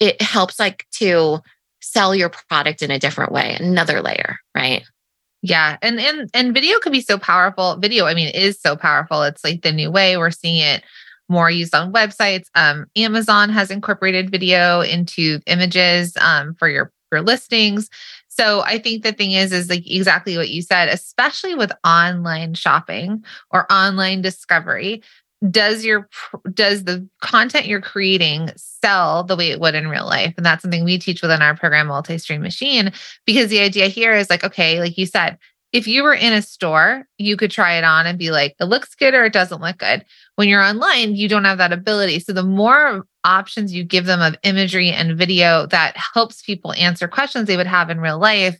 it 0.00 0.20
helps 0.20 0.58
like 0.58 0.86
to 0.92 1.40
sell 1.80 2.14
your 2.14 2.30
product 2.30 2.82
in 2.82 2.90
a 2.90 2.98
different 2.98 3.32
way, 3.32 3.56
another 3.60 4.02
layer. 4.02 4.38
Right. 4.54 4.84
Yeah. 5.44 5.76
And 5.82 6.00
and 6.00 6.30
and 6.32 6.54
video 6.54 6.78
can 6.78 6.90
be 6.90 7.02
so 7.02 7.18
powerful. 7.18 7.76
Video, 7.76 8.06
I 8.06 8.14
mean, 8.14 8.28
is 8.28 8.58
so 8.58 8.76
powerful. 8.76 9.22
It's 9.24 9.44
like 9.44 9.60
the 9.60 9.72
new 9.72 9.90
way 9.90 10.16
we're 10.16 10.30
seeing 10.30 10.56
it 10.56 10.82
more 11.28 11.50
used 11.50 11.74
on 11.74 11.92
websites. 11.92 12.46
Um, 12.54 12.86
Amazon 12.96 13.50
has 13.50 13.70
incorporated 13.70 14.30
video 14.30 14.80
into 14.80 15.40
images 15.46 16.16
um, 16.18 16.54
for 16.54 16.66
your 16.68 16.90
your 17.12 17.20
listings. 17.20 17.90
So 18.28 18.62
I 18.62 18.78
think 18.78 19.02
the 19.02 19.12
thing 19.12 19.32
is, 19.32 19.52
is 19.52 19.68
like 19.68 19.88
exactly 19.88 20.38
what 20.38 20.48
you 20.48 20.62
said, 20.62 20.88
especially 20.88 21.54
with 21.54 21.72
online 21.84 22.54
shopping 22.54 23.22
or 23.50 23.70
online 23.70 24.22
discovery. 24.22 25.02
Does 25.50 25.84
your 25.84 26.08
does 26.52 26.84
the 26.84 27.06
content 27.20 27.66
you're 27.66 27.80
creating 27.80 28.50
sell 28.56 29.24
the 29.24 29.36
way 29.36 29.50
it 29.50 29.60
would 29.60 29.74
in 29.74 29.88
real 29.88 30.06
life? 30.06 30.34
And 30.36 30.46
that's 30.46 30.62
something 30.62 30.84
we 30.84 30.98
teach 30.98 31.22
within 31.22 31.42
our 31.42 31.56
program, 31.56 31.88
Multi 31.88 32.18
Stream 32.18 32.40
Machine, 32.40 32.92
because 33.26 33.50
the 33.50 33.60
idea 33.60 33.88
here 33.88 34.14
is 34.14 34.30
like, 34.30 34.44
okay, 34.44 34.80
like 34.80 34.96
you 34.96 35.06
said, 35.06 35.38
if 35.74 35.88
you 35.88 36.04
were 36.04 36.14
in 36.14 36.32
a 36.32 36.40
store, 36.40 37.04
you 37.18 37.36
could 37.36 37.50
try 37.50 37.74
it 37.74 37.82
on 37.82 38.06
and 38.06 38.16
be 38.16 38.30
like, 38.30 38.54
it 38.60 38.66
looks 38.66 38.94
good 38.94 39.12
or 39.12 39.24
it 39.24 39.32
doesn't 39.32 39.60
look 39.60 39.78
good. 39.78 40.04
When 40.36 40.48
you're 40.48 40.62
online, 40.62 41.16
you 41.16 41.28
don't 41.28 41.44
have 41.44 41.58
that 41.58 41.72
ability. 41.72 42.20
So 42.20 42.32
the 42.32 42.44
more 42.44 43.04
options 43.24 43.74
you 43.74 43.82
give 43.82 44.06
them 44.06 44.22
of 44.22 44.36
imagery 44.44 44.90
and 44.90 45.18
video 45.18 45.66
that 45.66 45.96
helps 45.96 46.42
people 46.42 46.72
answer 46.74 47.08
questions 47.08 47.48
they 47.48 47.56
would 47.56 47.66
have 47.66 47.90
in 47.90 47.98
real 47.98 48.20
life, 48.20 48.56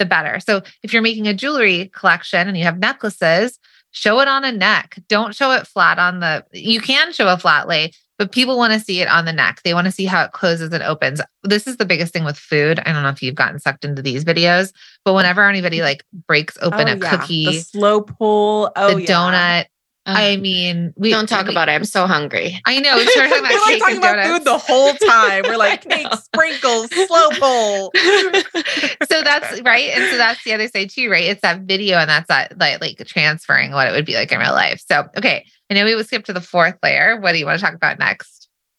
the 0.00 0.06
better. 0.06 0.40
So 0.40 0.62
if 0.82 0.92
you're 0.92 1.02
making 1.02 1.28
a 1.28 1.34
jewelry 1.34 1.88
collection 1.94 2.48
and 2.48 2.58
you 2.58 2.64
have 2.64 2.78
necklaces, 2.78 3.60
show 3.96 4.20
it 4.20 4.28
on 4.28 4.44
a 4.44 4.52
neck. 4.52 4.98
Don't 5.08 5.34
show 5.34 5.52
it 5.52 5.66
flat 5.66 5.98
on 5.98 6.20
the, 6.20 6.44
you 6.52 6.82
can 6.82 7.12
show 7.14 7.28
a 7.28 7.38
flat 7.38 7.66
lay, 7.66 7.92
but 8.18 8.30
people 8.30 8.58
want 8.58 8.74
to 8.74 8.78
see 8.78 9.00
it 9.00 9.08
on 9.08 9.24
the 9.24 9.32
neck. 9.32 9.62
They 9.64 9.72
want 9.72 9.86
to 9.86 9.90
see 9.90 10.04
how 10.04 10.22
it 10.22 10.32
closes 10.32 10.70
and 10.70 10.82
opens. 10.82 11.22
This 11.44 11.66
is 11.66 11.78
the 11.78 11.86
biggest 11.86 12.12
thing 12.12 12.24
with 12.24 12.36
food. 12.36 12.78
I 12.80 12.92
don't 12.92 13.02
know 13.02 13.08
if 13.08 13.22
you've 13.22 13.34
gotten 13.34 13.58
sucked 13.58 13.86
into 13.86 14.02
these 14.02 14.22
videos, 14.22 14.74
but 15.06 15.14
whenever 15.14 15.48
anybody 15.48 15.80
like 15.80 16.04
breaks 16.26 16.58
open 16.60 16.88
oh, 16.88 16.92
a 16.92 16.96
yeah. 16.96 17.10
cookie, 17.10 17.46
the 17.46 17.60
slow 17.60 18.02
pull, 18.02 18.70
oh, 18.76 18.94
the 18.94 19.00
yeah. 19.00 19.06
donut. 19.06 19.66
I 20.06 20.36
mean, 20.36 20.94
we 20.96 21.10
don't 21.10 21.28
talk 21.28 21.46
we, 21.46 21.52
about 21.52 21.68
it. 21.68 21.72
I'm 21.72 21.84
so 21.84 22.06
hungry. 22.06 22.60
I 22.64 22.78
know. 22.78 22.94
We're 22.94 23.04
talking 23.06 23.38
about, 23.38 23.52
like 23.52 23.78
talking 23.80 23.98
about 23.98 24.26
food 24.26 24.44
the 24.44 24.58
whole 24.58 24.94
time. 24.94 25.42
We're 25.44 25.56
like 25.56 25.82
cake, 25.88 26.06
sprinkles, 26.14 26.90
slow 26.90 27.30
bowl. 27.40 27.90
so 29.10 29.22
that's 29.22 29.60
right, 29.62 29.90
and 29.94 30.10
so 30.10 30.16
that's 30.16 30.44
the 30.44 30.52
other 30.54 30.68
side 30.68 30.90
too, 30.90 31.10
right? 31.10 31.24
It's 31.24 31.42
that 31.42 31.62
video, 31.62 31.98
and 31.98 32.08
that's 32.08 32.28
that 32.28 32.56
like 32.58 32.80
like 32.80 32.98
transferring 33.06 33.72
what 33.72 33.88
it 33.88 33.92
would 33.92 34.06
be 34.06 34.14
like 34.14 34.30
in 34.30 34.38
real 34.38 34.52
life. 34.52 34.82
So 34.88 35.08
okay, 35.16 35.44
I 35.70 35.74
know 35.74 35.84
we 35.84 35.96
would 35.96 36.06
skip 36.06 36.24
to 36.26 36.32
the 36.32 36.40
fourth 36.40 36.76
layer. 36.82 37.20
What 37.20 37.32
do 37.32 37.38
you 37.38 37.46
want 37.46 37.58
to 37.58 37.64
talk 37.64 37.74
about 37.74 37.98
next? 37.98 38.35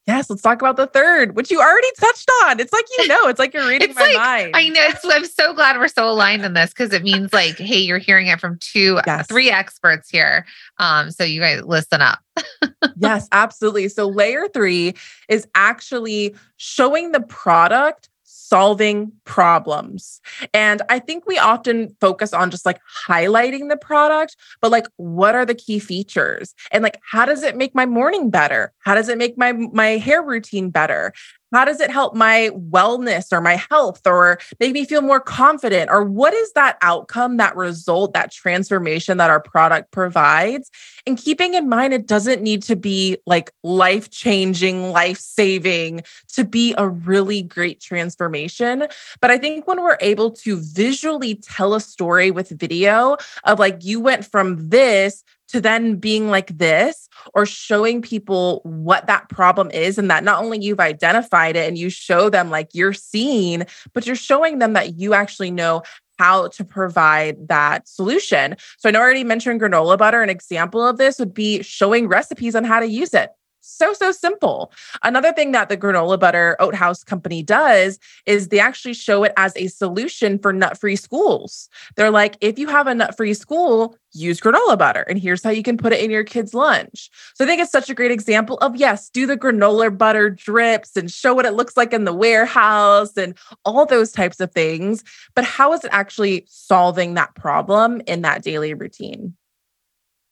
Yes, 0.08 0.30
let's 0.30 0.42
talk 0.42 0.62
about 0.62 0.78
the 0.78 0.88
third, 0.88 1.36
which 1.36 1.52
you 1.52 1.60
already 1.60 1.88
touched 2.00 2.32
on. 2.46 2.62
It's 2.62 2.72
like 2.72 2.86
you 2.98 3.08
know, 3.08 3.28
it's 3.28 3.40
like 3.40 3.54
you're 3.54 3.68
reading 3.68 3.94
my 3.94 4.02
like, 4.02 4.16
mind. 4.16 4.52
I 4.56 4.70
know. 4.70 4.82
It's, 4.84 5.04
I'm 5.04 5.26
so 5.26 5.54
glad 5.54 5.78
we're 5.78 5.90
so 5.90 6.10
aligned 6.10 6.46
in 6.46 6.54
this 6.54 6.70
because 6.70 6.94
it 6.94 7.04
means 7.04 7.34
like, 7.34 7.58
hey, 7.58 7.80
you're 7.80 7.98
hearing 7.98 8.28
it 8.28 8.40
from 8.40 8.58
two, 8.60 9.02
yes. 9.06 9.28
three 9.28 9.52
experts 9.52 10.10
here. 10.10 10.46
Um, 10.78 11.12
so 11.12 11.26
you 11.26 11.42
guys 11.42 11.62
listen 11.64 12.02
up. 12.02 12.20
yes, 12.98 13.28
absolutely. 13.34 13.90
So 13.90 14.08
layer 14.08 14.48
three 14.48 14.96
is 15.28 15.46
actually 15.56 16.36
showing 16.56 17.12
the 17.12 17.22
product 17.22 18.08
solving 18.50 19.12
problems. 19.26 20.22
And 20.54 20.82
I 20.90 21.00
think 21.00 21.26
we 21.26 21.38
often 21.38 21.96
focus 22.00 22.34
on 22.34 22.52
just 22.52 22.66
like 22.66 22.80
highlighting 23.08 23.70
the 23.70 23.78
product, 23.78 24.36
but 24.62 24.72
like 24.72 24.88
what 24.96 25.36
are 25.36 25.46
the 25.46 25.56
key 25.56 25.80
features? 25.80 26.56
And 26.72 26.84
like 26.84 27.00
how 27.12 27.26
does 27.26 27.44
it 27.44 27.56
make 27.56 27.76
my 27.76 27.86
morning 27.86 28.30
better? 28.30 28.74
How 28.80 28.96
does 28.96 29.10
it 29.10 29.18
make 29.18 29.38
my 29.38 29.52
my 29.52 29.98
hair 29.98 30.22
routine 30.22 30.70
better? 30.70 31.14
How 31.54 31.66
does 31.66 31.80
it 31.80 31.90
help 31.90 32.14
my 32.14 32.50
wellness 32.54 33.32
or 33.32 33.42
my 33.42 33.56
health 33.70 34.06
or 34.06 34.40
make 34.60 34.74
me 34.74 34.86
feel 34.86 35.02
more 35.02 35.20
confident? 35.20 35.90
Or 35.90 36.04
what 36.04 36.34
is 36.34 36.52
that 36.54 36.78
outcome, 36.82 37.38
that 37.38 37.56
result, 37.56 38.14
that 38.14 38.32
transformation 38.32 39.18
that 39.18 39.30
our 39.30 39.40
product 39.40 39.92
provides? 39.92 40.70
And 41.06 41.18
keeping 41.18 41.54
in 41.54 41.70
mind, 41.70 41.94
it 41.94 42.06
doesn't 42.06 42.42
need 42.42 42.64
to 42.64 42.76
be 42.76 43.18
like 43.26 43.52
life 43.64 44.10
changing, 44.12 44.92
life 44.92 45.20
saving 45.20 46.02
to 46.34 46.44
be 46.44 46.76
a 46.78 46.88
really 46.88 47.42
great 47.42 47.80
transformation. 47.80 48.88
But 49.22 49.32
I 49.32 49.38
think 49.38 49.68
when 49.68 49.82
we're 49.82 49.98
able 50.02 50.32
to 50.32 50.58
visually 50.58 51.36
tell 51.36 51.74
a 51.74 51.82
story 51.82 52.30
with 52.30 52.50
video 52.50 53.16
of 53.46 53.60
like, 53.60 53.86
you 53.86 54.02
went 54.02 54.26
from 54.26 54.70
this 54.70 55.24
to 55.50 55.62
then 55.62 55.96
being 55.96 56.30
like 56.30 56.58
this 56.58 57.10
or 57.34 57.46
showing 57.46 58.02
people 58.02 58.62
what 58.64 59.08
that 59.08 59.30
problem 59.30 59.72
is 59.72 59.98
and 59.98 60.10
that 60.10 60.24
not 60.24 60.44
only 60.44 60.60
you've 60.60 60.80
identified 60.80 61.56
it 61.56 61.68
and 61.68 61.78
you 61.78 61.90
show 61.90 62.30
them 62.30 62.50
like 62.50 62.70
you're 62.74 62.94
seen 62.94 63.66
but 63.94 64.06
you're 64.06 64.16
showing 64.16 64.60
them 64.60 64.74
that 64.74 65.00
you 65.00 65.14
actually 65.14 65.52
know 65.52 65.82
how 66.20 66.48
to 66.48 66.66
provide 66.66 67.48
that 67.48 67.88
solution. 67.88 68.56
So 68.80 68.90
I 68.90 68.92
know 68.92 69.00
I 69.00 69.04
already 69.04 69.24
mentioned 69.24 69.62
granola 69.62 69.98
butter. 69.98 70.24
An 70.24 70.32
example 70.32 70.86
of 70.86 70.98
this 70.98 71.20
would 71.20 71.34
be 71.34 71.62
showing 71.62 72.08
recipes 72.08 72.56
on 72.56 72.64
how 72.64 72.80
to 72.80 72.88
use 72.88 73.14
it 73.14 73.30
so 73.68 73.94
so 73.94 74.12
simple. 74.12 74.72
Another 75.04 75.34
thing 75.34 75.52
that 75.52 75.70
the 75.70 75.78
granola 75.78 76.20
butter 76.20 76.56
Oat 76.60 76.76
Haus 76.76 77.04
company 77.04 77.44
does 77.44 78.00
is 78.26 78.48
they 78.48 78.60
actually 78.60 78.94
show 78.94 79.24
it 79.24 79.34
as 79.38 79.54
a 79.56 79.68
solution 79.68 80.40
for 80.40 80.54
nut 80.54 80.78
free 80.78 80.96
schools. 80.96 81.70
They're 81.96 82.12
like 82.12 82.38
if 82.42 82.58
you 82.58 82.68
have 82.68 82.88
a 82.88 82.96
nut 82.96 83.16
free 83.16 83.34
school 83.34 83.98
use 84.14 84.40
granola 84.40 84.78
butter 84.78 85.02
and 85.02 85.20
here's 85.20 85.44
how 85.44 85.50
you 85.50 85.62
can 85.62 85.78
put 85.78 85.94
it 85.94 86.04
in 86.04 86.10
your 86.10 86.24
kids 86.24 86.54
lunch. 86.54 87.10
So 87.36 87.44
i 87.44 87.48
think 87.48 87.62
it's 87.62 87.72
such 87.72 87.90
a 87.90 87.94
great 87.94 88.12
example 88.12 88.58
of 88.60 88.76
yes 88.76 89.10
do 89.10 89.26
the 89.26 89.38
granola 89.38 89.96
butter 89.96 90.30
drips 90.30 90.96
and 90.96 91.12
show 91.12 91.34
what 91.34 91.46
it 91.46 91.54
looks 91.54 91.78
like 91.78 91.94
in 91.94 92.06
the 92.06 92.14
warehouse 92.14 93.16
and 93.18 93.38
all 93.66 93.86
those 93.86 94.12
types 94.12 94.40
of 94.40 94.52
things 94.52 95.04
but 95.36 95.44
how 95.44 95.74
is 95.74 95.84
it 95.84 95.92
actually 95.94 96.46
solving 96.48 97.14
that 97.14 97.36
problem 97.36 98.02
in 98.08 98.22
that 98.22 98.44
daily 98.44 98.74
routine 98.74 99.37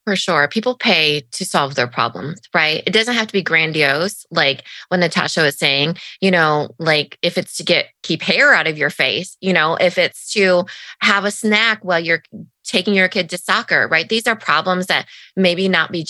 For 0.06 0.16
sure. 0.16 0.48
People 0.48 0.76
pay 0.76 1.22
to 1.32 1.44
solve 1.44 1.74
their 1.74 1.88
problems, 1.88 2.40
right? 2.54 2.84
It 2.86 2.94
doesn't 2.94 3.16
have 3.16 3.26
to 3.26 3.34
be 3.34 3.42
grandiose. 3.42 4.24
Like 4.30 4.64
when 4.90 5.00
Natasha 5.00 5.42
was 5.42 5.58
saying, 5.58 5.98
you 6.22 6.30
know, 6.30 6.70
like 6.78 7.18
if 7.24 7.40
it's 7.40 7.58
to 7.58 7.64
get 7.64 7.88
keep 8.04 8.22
hair 8.22 8.54
out 8.54 8.68
of 8.68 8.78
your 8.78 8.92
face, 8.92 9.36
you 9.42 9.52
know, 9.52 9.76
if 9.78 9.98
it's 9.98 10.32
to 10.34 10.66
have 11.00 11.26
a 11.26 11.32
snack 11.32 11.84
while 11.84 12.00
you're 12.00 12.22
taking 12.64 12.94
your 12.94 13.08
kid 13.08 13.32
to 13.32 13.38
soccer, 13.40 13.88
right? 13.88 14.08
These 14.08 14.28
are 14.28 14.36
problems 14.36 14.86
that 14.88 15.08
maybe 15.36 15.68
not 15.68 15.92
be 15.92 16.08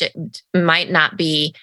might 0.53 0.91
not 0.91 1.15
be 1.15 1.55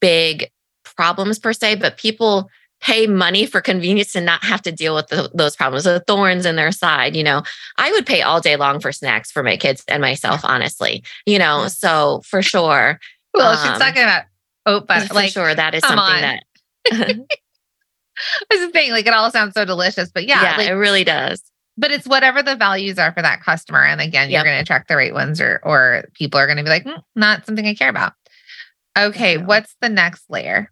big 0.00 0.50
problems 0.96 1.38
per 1.38 1.52
se, 1.52 1.74
but 1.74 1.98
people 1.98 2.48
pay 2.80 3.06
money 3.06 3.46
for 3.46 3.60
convenience 3.60 4.14
and 4.16 4.24
not 4.24 4.42
have 4.42 4.62
to 4.62 4.72
deal 4.72 4.94
with 4.94 5.08
the, 5.08 5.30
those 5.34 5.54
problems, 5.54 5.84
the 5.84 6.00
thorns 6.00 6.46
in 6.46 6.56
their 6.56 6.72
side. 6.72 7.14
You 7.14 7.22
know, 7.22 7.42
I 7.76 7.90
would 7.92 8.06
pay 8.06 8.22
all 8.22 8.40
day 8.40 8.56
long 8.56 8.80
for 8.80 8.92
snacks 8.92 9.30
for 9.30 9.42
my 9.42 9.56
kids 9.56 9.84
and 9.88 10.00
myself, 10.00 10.40
honestly, 10.44 11.04
you 11.26 11.38
know, 11.38 11.68
so 11.68 12.22
for 12.24 12.42
sure. 12.42 12.98
Well, 13.34 13.52
um, 13.52 13.68
she's 13.68 13.78
talking 13.78 14.02
about 14.02 14.24
oat 14.66 14.86
butter. 14.86 15.06
For 15.06 15.14
like, 15.14 15.30
sure, 15.30 15.54
that 15.54 15.74
is 15.74 15.82
something 15.82 15.98
on. 15.98 16.20
that. 16.22 16.44
I 18.50 18.54
was 18.54 18.72
just 18.72 18.74
like, 18.74 19.06
it 19.06 19.14
all 19.14 19.30
sounds 19.30 19.54
so 19.54 19.64
delicious, 19.64 20.10
but 20.10 20.26
yeah, 20.26 20.42
yeah 20.42 20.56
like, 20.56 20.68
it 20.68 20.74
really 20.74 21.04
does. 21.04 21.42
But 21.76 21.90
it's 21.90 22.06
whatever 22.06 22.42
the 22.42 22.56
values 22.56 22.98
are 22.98 23.12
for 23.12 23.22
that 23.22 23.40
customer. 23.40 23.82
And 23.82 24.00
again, 24.00 24.30
you're 24.30 24.44
going 24.44 24.56
to 24.56 24.60
attract 24.60 24.88
the 24.88 24.96
right 24.96 25.14
ones, 25.14 25.40
or 25.40 25.60
or 25.62 26.04
people 26.12 26.38
are 26.38 26.46
going 26.46 26.58
to 26.58 26.64
be 26.64 26.68
like, 26.68 26.84
mm, 26.84 27.02
not 27.14 27.46
something 27.46 27.66
I 27.66 27.74
care 27.74 27.88
about. 27.88 28.12
Okay, 28.98 29.38
what's 29.38 29.74
the 29.80 29.88
next 29.88 30.24
layer? 30.28 30.70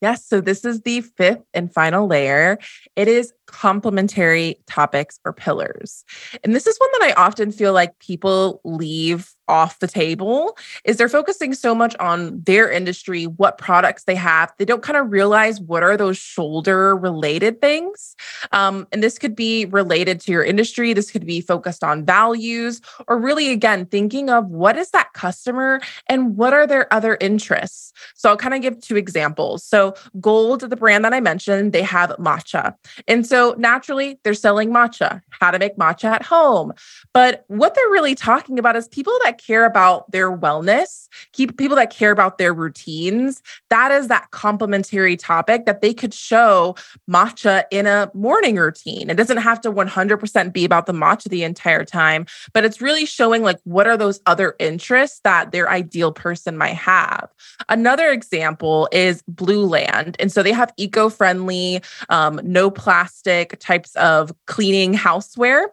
Yes. 0.00 0.24
So 0.26 0.40
this 0.40 0.64
is 0.64 0.82
the 0.82 1.00
fifth 1.00 1.42
and 1.54 1.72
final 1.72 2.06
layer. 2.06 2.58
It 2.94 3.08
is 3.08 3.32
complementary 3.46 4.60
topics 4.66 5.18
or 5.24 5.32
pillars. 5.32 6.04
And 6.44 6.54
this 6.54 6.66
is 6.66 6.78
one 6.78 6.90
that 6.98 7.10
I 7.10 7.22
often 7.22 7.50
feel 7.50 7.72
like 7.72 7.98
people 7.98 8.60
leave 8.64 9.30
off 9.48 9.78
the 9.78 9.88
table 9.88 10.56
is 10.84 10.96
they're 10.96 11.08
focusing 11.08 11.54
so 11.54 11.74
much 11.74 11.96
on 11.96 12.40
their 12.42 12.70
industry, 12.70 13.24
what 13.24 13.58
products 13.58 14.04
they 14.04 14.14
have. 14.14 14.52
They 14.58 14.64
don't 14.64 14.82
kind 14.82 14.96
of 14.96 15.10
realize 15.10 15.60
what 15.60 15.82
are 15.82 15.96
those 15.96 16.18
shoulder 16.18 16.96
related 16.96 17.60
things. 17.60 18.14
Um, 18.52 18.86
and 18.92 19.02
this 19.02 19.18
could 19.18 19.34
be 19.34 19.64
related 19.66 20.20
to 20.20 20.32
your 20.32 20.44
industry. 20.44 20.92
This 20.92 21.10
could 21.10 21.26
be 21.26 21.40
focused 21.40 21.82
on 21.82 22.04
values, 22.04 22.80
or 23.06 23.18
really, 23.18 23.50
again, 23.50 23.86
thinking 23.86 24.30
of 24.30 24.46
what 24.48 24.76
is 24.76 24.90
that 24.90 25.12
customer 25.12 25.80
and 26.06 26.36
what 26.36 26.52
are 26.52 26.66
their 26.66 26.92
other 26.92 27.16
interests. 27.20 27.92
So 28.14 28.30
I'll 28.30 28.36
kind 28.36 28.54
of 28.54 28.62
give 28.62 28.80
two 28.80 28.96
examples. 28.96 29.64
So, 29.64 29.94
Golde, 30.20 30.60
the 30.60 30.76
brand 30.76 31.04
that 31.04 31.14
I 31.14 31.20
mentioned, 31.20 31.72
they 31.72 31.82
have 31.82 32.10
matcha. 32.18 32.74
And 33.06 33.26
so 33.26 33.54
naturally, 33.58 34.18
they're 34.22 34.34
selling 34.34 34.70
matcha, 34.70 35.22
how 35.30 35.50
to 35.50 35.58
make 35.58 35.76
matcha 35.76 36.04
at 36.04 36.22
home. 36.22 36.72
But 37.12 37.44
what 37.48 37.74
they're 37.74 37.90
really 37.90 38.14
talking 38.14 38.58
about 38.58 38.76
is 38.76 38.88
people 38.88 39.12
that 39.24 39.37
care 39.38 39.64
about 39.64 40.10
their 40.10 40.34
wellness, 40.36 41.08
keep 41.32 41.56
people 41.56 41.76
that 41.76 41.90
care 41.90 42.10
about 42.10 42.38
their 42.38 42.52
routines. 42.52 43.42
That 43.70 43.90
is 43.90 44.08
that 44.08 44.30
complementary 44.30 45.16
topic 45.16 45.66
that 45.66 45.80
they 45.80 45.94
could 45.94 46.14
show 46.14 46.76
matcha 47.10 47.64
in 47.70 47.86
a 47.86 48.10
morning 48.14 48.56
routine. 48.56 49.10
It 49.10 49.16
doesn't 49.16 49.38
have 49.38 49.60
to 49.62 49.72
100% 49.72 50.52
be 50.52 50.64
about 50.64 50.86
the 50.86 50.92
matcha 50.92 51.28
the 51.28 51.44
entire 51.44 51.84
time, 51.84 52.26
but 52.52 52.64
it's 52.64 52.80
really 52.80 53.06
showing 53.06 53.42
like 53.42 53.58
what 53.64 53.86
are 53.86 53.96
those 53.96 54.20
other 54.26 54.54
interests 54.58 55.20
that 55.24 55.52
their 55.52 55.68
ideal 55.70 56.12
person 56.12 56.56
might 56.56 56.76
have. 56.76 57.32
Another 57.68 58.10
example 58.10 58.88
is 58.92 59.22
Blueland. 59.22 60.16
And 60.18 60.32
so 60.32 60.42
they 60.42 60.52
have 60.52 60.72
eco 60.76 61.08
friendly, 61.08 61.82
um, 62.08 62.40
no 62.42 62.70
plastic 62.70 63.58
types 63.58 63.94
of 63.96 64.32
cleaning 64.46 64.94
houseware. 64.94 65.66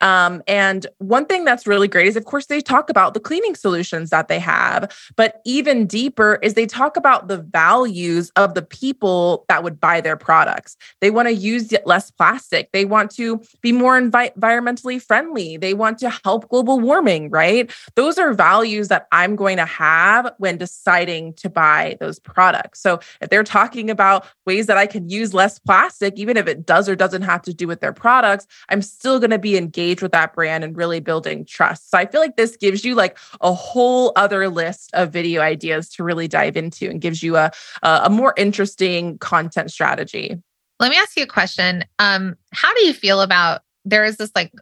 Um, 0.00 0.42
and 0.46 0.86
one 0.98 1.26
thing 1.26 1.44
that's 1.44 1.66
really 1.66 1.88
great 1.88 2.06
is, 2.06 2.16
of 2.16 2.24
course, 2.24 2.46
they 2.46 2.60
talk 2.60 2.90
about 2.90 3.07
about 3.08 3.14
the 3.14 3.26
cleaning 3.26 3.54
solutions 3.54 4.10
that 4.10 4.28
they 4.28 4.38
have. 4.38 4.94
But 5.16 5.40
even 5.46 5.86
deeper 5.86 6.38
is 6.42 6.54
they 6.54 6.66
talk 6.66 6.96
about 6.96 7.28
the 7.28 7.38
values 7.38 8.30
of 8.36 8.52
the 8.52 8.62
people 8.62 9.46
that 9.48 9.62
would 9.62 9.80
buy 9.80 10.02
their 10.02 10.16
products. 10.16 10.76
They 11.00 11.10
want 11.10 11.28
to 11.28 11.34
use 11.34 11.72
less 11.86 12.10
plastic. 12.10 12.70
They 12.72 12.84
want 12.84 13.10
to 13.12 13.40
be 13.62 13.72
more 13.72 13.98
envi- 13.98 14.34
environmentally 14.34 15.00
friendly. 15.00 15.56
They 15.56 15.72
want 15.72 15.98
to 16.00 16.10
help 16.10 16.50
global 16.50 16.80
warming, 16.80 17.30
right? 17.30 17.70
Those 17.94 18.18
are 18.18 18.34
values 18.34 18.88
that 18.88 19.06
I'm 19.10 19.36
going 19.36 19.56
to 19.56 19.64
have 19.64 20.30
when 20.36 20.58
deciding 20.58 21.32
to 21.34 21.48
buy 21.48 21.96
those 22.00 22.18
products. 22.18 22.80
So 22.82 23.00
if 23.22 23.30
they're 23.30 23.44
talking 23.44 23.88
about 23.88 24.26
ways 24.44 24.66
that 24.66 24.76
I 24.76 24.86
can 24.86 25.08
use 25.08 25.32
less 25.32 25.58
plastic, 25.58 26.18
even 26.18 26.36
if 26.36 26.46
it 26.46 26.66
does 26.66 26.88
or 26.88 26.96
doesn't 26.96 27.22
have 27.22 27.40
to 27.42 27.54
do 27.54 27.66
with 27.66 27.80
their 27.80 27.94
products, 27.94 28.46
I'm 28.68 28.82
still 28.82 29.18
going 29.18 29.30
to 29.30 29.38
be 29.38 29.56
engaged 29.56 30.02
with 30.02 30.12
that 30.12 30.34
brand 30.34 30.62
and 30.62 30.76
really 30.76 31.00
building 31.00 31.46
trust. 31.46 31.90
So 31.90 31.96
I 31.96 32.04
feel 32.06 32.20
like 32.20 32.36
this 32.36 32.56
gives 32.56 32.84
you 32.84 32.94
like 32.98 33.16
a 33.40 33.52
whole 33.52 34.12
other 34.16 34.48
list 34.48 34.90
of 34.94 35.12
video 35.12 35.40
ideas 35.40 35.88
to 35.90 36.04
really 36.04 36.28
dive 36.28 36.56
into 36.56 36.90
and 36.90 37.00
gives 37.00 37.22
you 37.22 37.36
a, 37.36 37.50
a 37.82 38.10
more 38.10 38.34
interesting 38.36 39.16
content 39.18 39.70
strategy. 39.70 40.36
Let 40.80 40.90
me 40.90 40.96
ask 40.96 41.16
you 41.16 41.24
a 41.24 41.26
question. 41.26 41.84
Um, 41.98 42.36
how 42.52 42.72
do 42.74 42.84
you 42.84 42.92
feel 42.92 43.20
about 43.20 43.62
there 43.84 44.04
is 44.04 44.16
this 44.16 44.30
like 44.34 44.52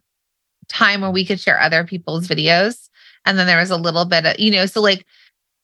time 0.69 1.01
where 1.01 1.11
we 1.11 1.25
could 1.25 1.41
share 1.41 1.61
other 1.61 1.85
people's 1.85 2.29
videos 2.29 2.89
and 3.25 3.39
then 3.39 3.47
there 3.47 3.59
was 3.59 3.71
a 3.71 3.77
little 3.77 4.05
bit 4.05 4.25
of, 4.25 4.39
you 4.39 4.51
know, 4.51 4.67
so 4.67 4.81
like 4.81 5.05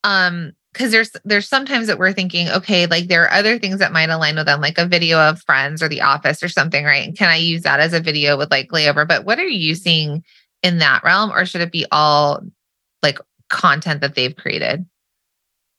um 0.04 0.52
because 0.72 0.90
there's 0.90 1.10
there's 1.24 1.48
sometimes 1.48 1.86
that 1.86 1.98
we're 1.98 2.12
thinking 2.12 2.48
okay 2.48 2.86
like 2.86 3.08
there 3.08 3.24
are 3.24 3.32
other 3.32 3.58
things 3.58 3.78
that 3.78 3.92
might 3.92 4.08
align 4.08 4.36
with 4.36 4.46
them 4.46 4.60
like 4.60 4.78
a 4.78 4.86
video 4.86 5.18
of 5.18 5.40
friends 5.42 5.82
or 5.82 5.88
the 5.88 6.00
office 6.00 6.42
or 6.42 6.48
something 6.48 6.84
right 6.84 7.06
and 7.06 7.16
can 7.16 7.28
i 7.28 7.36
use 7.36 7.62
that 7.62 7.80
as 7.80 7.92
a 7.92 8.00
video 8.00 8.36
with 8.36 8.50
like 8.50 8.68
layover 8.70 9.06
but 9.06 9.24
what 9.24 9.38
are 9.38 9.46
you 9.46 9.74
seeing 9.74 10.24
in 10.62 10.78
that 10.78 11.02
realm 11.04 11.30
or 11.30 11.44
should 11.44 11.60
it 11.60 11.72
be 11.72 11.86
all 11.92 12.42
like 13.02 13.18
content 13.48 14.00
that 14.00 14.14
they've 14.14 14.34
created? 14.34 14.86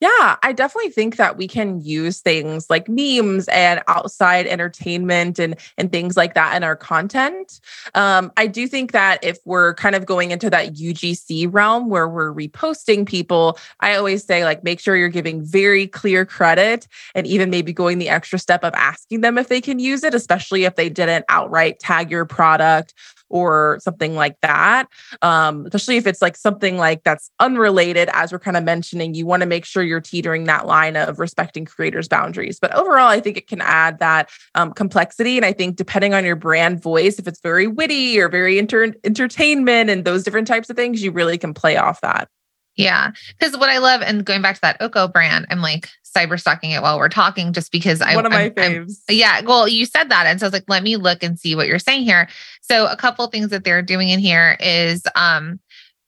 Yeah, 0.03 0.35
I 0.43 0.51
definitely 0.51 0.91
think 0.91 1.15
that 1.15 1.37
we 1.37 1.47
can 1.47 1.79
use 1.79 2.19
things 2.19 2.69
like 2.69 2.89
memes 2.89 3.47
and 3.47 3.81
outside 3.87 4.47
entertainment 4.47 5.39
and 5.39 5.55
and 5.77 5.93
things 5.93 6.17
like 6.17 6.33
that 6.33 6.57
in 6.57 6.63
our 6.63 6.75
content. 6.75 7.61
Um, 7.95 8.29
I 8.35 8.47
do 8.47 8.67
think 8.67 8.91
that 8.91 9.23
if 9.23 9.37
we're 9.45 9.75
kind 9.75 9.95
of 9.95 10.05
going 10.05 10.31
into 10.31 10.49
that 10.49 10.73
UGC 10.73 11.47
realm 11.49 11.87
where 11.87 12.09
we're 12.09 12.33
reposting 12.33 13.07
people, 13.07 13.57
I 13.79 13.95
always 13.95 14.25
say 14.25 14.43
like 14.43 14.61
make 14.61 14.81
sure 14.81 14.97
you're 14.97 15.07
giving 15.07 15.41
very 15.41 15.87
clear 15.87 16.25
credit 16.25 16.85
and 17.15 17.25
even 17.25 17.49
maybe 17.49 17.71
going 17.71 17.97
the 17.97 18.09
extra 18.09 18.39
step 18.39 18.65
of 18.65 18.73
asking 18.73 19.21
them 19.21 19.37
if 19.37 19.47
they 19.47 19.61
can 19.61 19.79
use 19.79 20.03
it, 20.03 20.13
especially 20.13 20.65
if 20.65 20.75
they 20.75 20.89
didn't 20.89 21.23
outright 21.29 21.79
tag 21.79 22.11
your 22.11 22.25
product 22.25 22.93
or 23.33 23.79
something 23.81 24.13
like 24.13 24.39
that. 24.41 24.87
Um, 25.23 25.65
especially 25.65 25.97
if 25.97 26.05
it's 26.05 26.21
like 26.21 26.37
something 26.37 26.77
like 26.77 27.03
that's 27.03 27.31
unrelated, 27.39 28.07
as 28.13 28.31
we're 28.31 28.39
kind 28.39 28.55
of 28.55 28.63
mentioning, 28.63 29.15
you 29.15 29.25
want 29.25 29.41
to 29.41 29.47
make 29.47 29.65
sure 29.65 29.81
you're 29.81 29.99
teetering 29.99 30.43
that 30.45 30.67
line 30.67 30.95
of 30.95 31.19
respecting 31.19 31.65
creators' 31.65 32.07
boundaries. 32.07 32.59
But 32.59 32.73
overall, 32.75 33.07
I 33.07 33.19
think 33.19 33.37
it 33.37 33.47
can 33.47 33.59
add 33.61 33.97
that 33.99 34.29
um, 34.53 34.71
complexity. 34.71 35.35
And 35.37 35.45
I 35.45 35.51
think 35.51 35.75
depending 35.75 36.13
on 36.13 36.23
your 36.23 36.35
brand 36.35 36.81
voice, 36.81 37.17
if 37.17 37.27
it's 37.27 37.41
very 37.41 37.65
witty 37.65 38.19
or 38.19 38.29
very 38.29 38.59
inter- 38.59 38.93
entertainment 39.03 39.89
and 39.89 40.05
those 40.05 40.23
different 40.23 40.47
types 40.47 40.69
of 40.69 40.75
things, 40.75 41.03
you 41.03 41.11
really 41.11 41.39
can 41.39 41.55
play 41.55 41.75
off 41.75 42.01
that. 42.01 42.29
Yeah. 42.75 43.11
Because 43.37 43.57
what 43.57 43.69
I 43.69 43.77
love, 43.77 44.01
and 44.01 44.25
going 44.25 44.41
back 44.41 44.55
to 44.55 44.61
that 44.61 44.77
Oko 44.81 45.07
brand, 45.07 45.45
I'm 45.49 45.61
like 45.61 45.89
cyber 46.15 46.39
stalking 46.39 46.71
it 46.71 46.81
while 46.81 46.97
we're 46.97 47.09
talking 47.09 47.53
just 47.53 47.71
because 47.71 48.01
I 48.01 48.15
one 48.15 48.25
of 48.25 48.31
my 48.31 48.45
I'm, 48.45 48.51
faves. 48.51 48.99
I'm, 49.09 49.15
yeah. 49.15 49.41
Well, 49.41 49.67
you 49.67 49.85
said 49.85 50.09
that. 50.09 50.25
And 50.25 50.39
so 50.39 50.45
I 50.45 50.47
was 50.47 50.53
like, 50.53 50.65
let 50.67 50.83
me 50.83 50.97
look 50.97 51.23
and 51.23 51.39
see 51.39 51.55
what 51.55 51.67
you're 51.67 51.79
saying 51.79 52.03
here. 52.03 52.27
So 52.61 52.87
a 52.87 52.95
couple 52.95 53.25
things 53.27 53.49
that 53.49 53.63
they're 53.63 53.81
doing 53.81 54.09
in 54.09 54.19
here 54.19 54.57
is 54.59 55.03
um, 55.15 55.59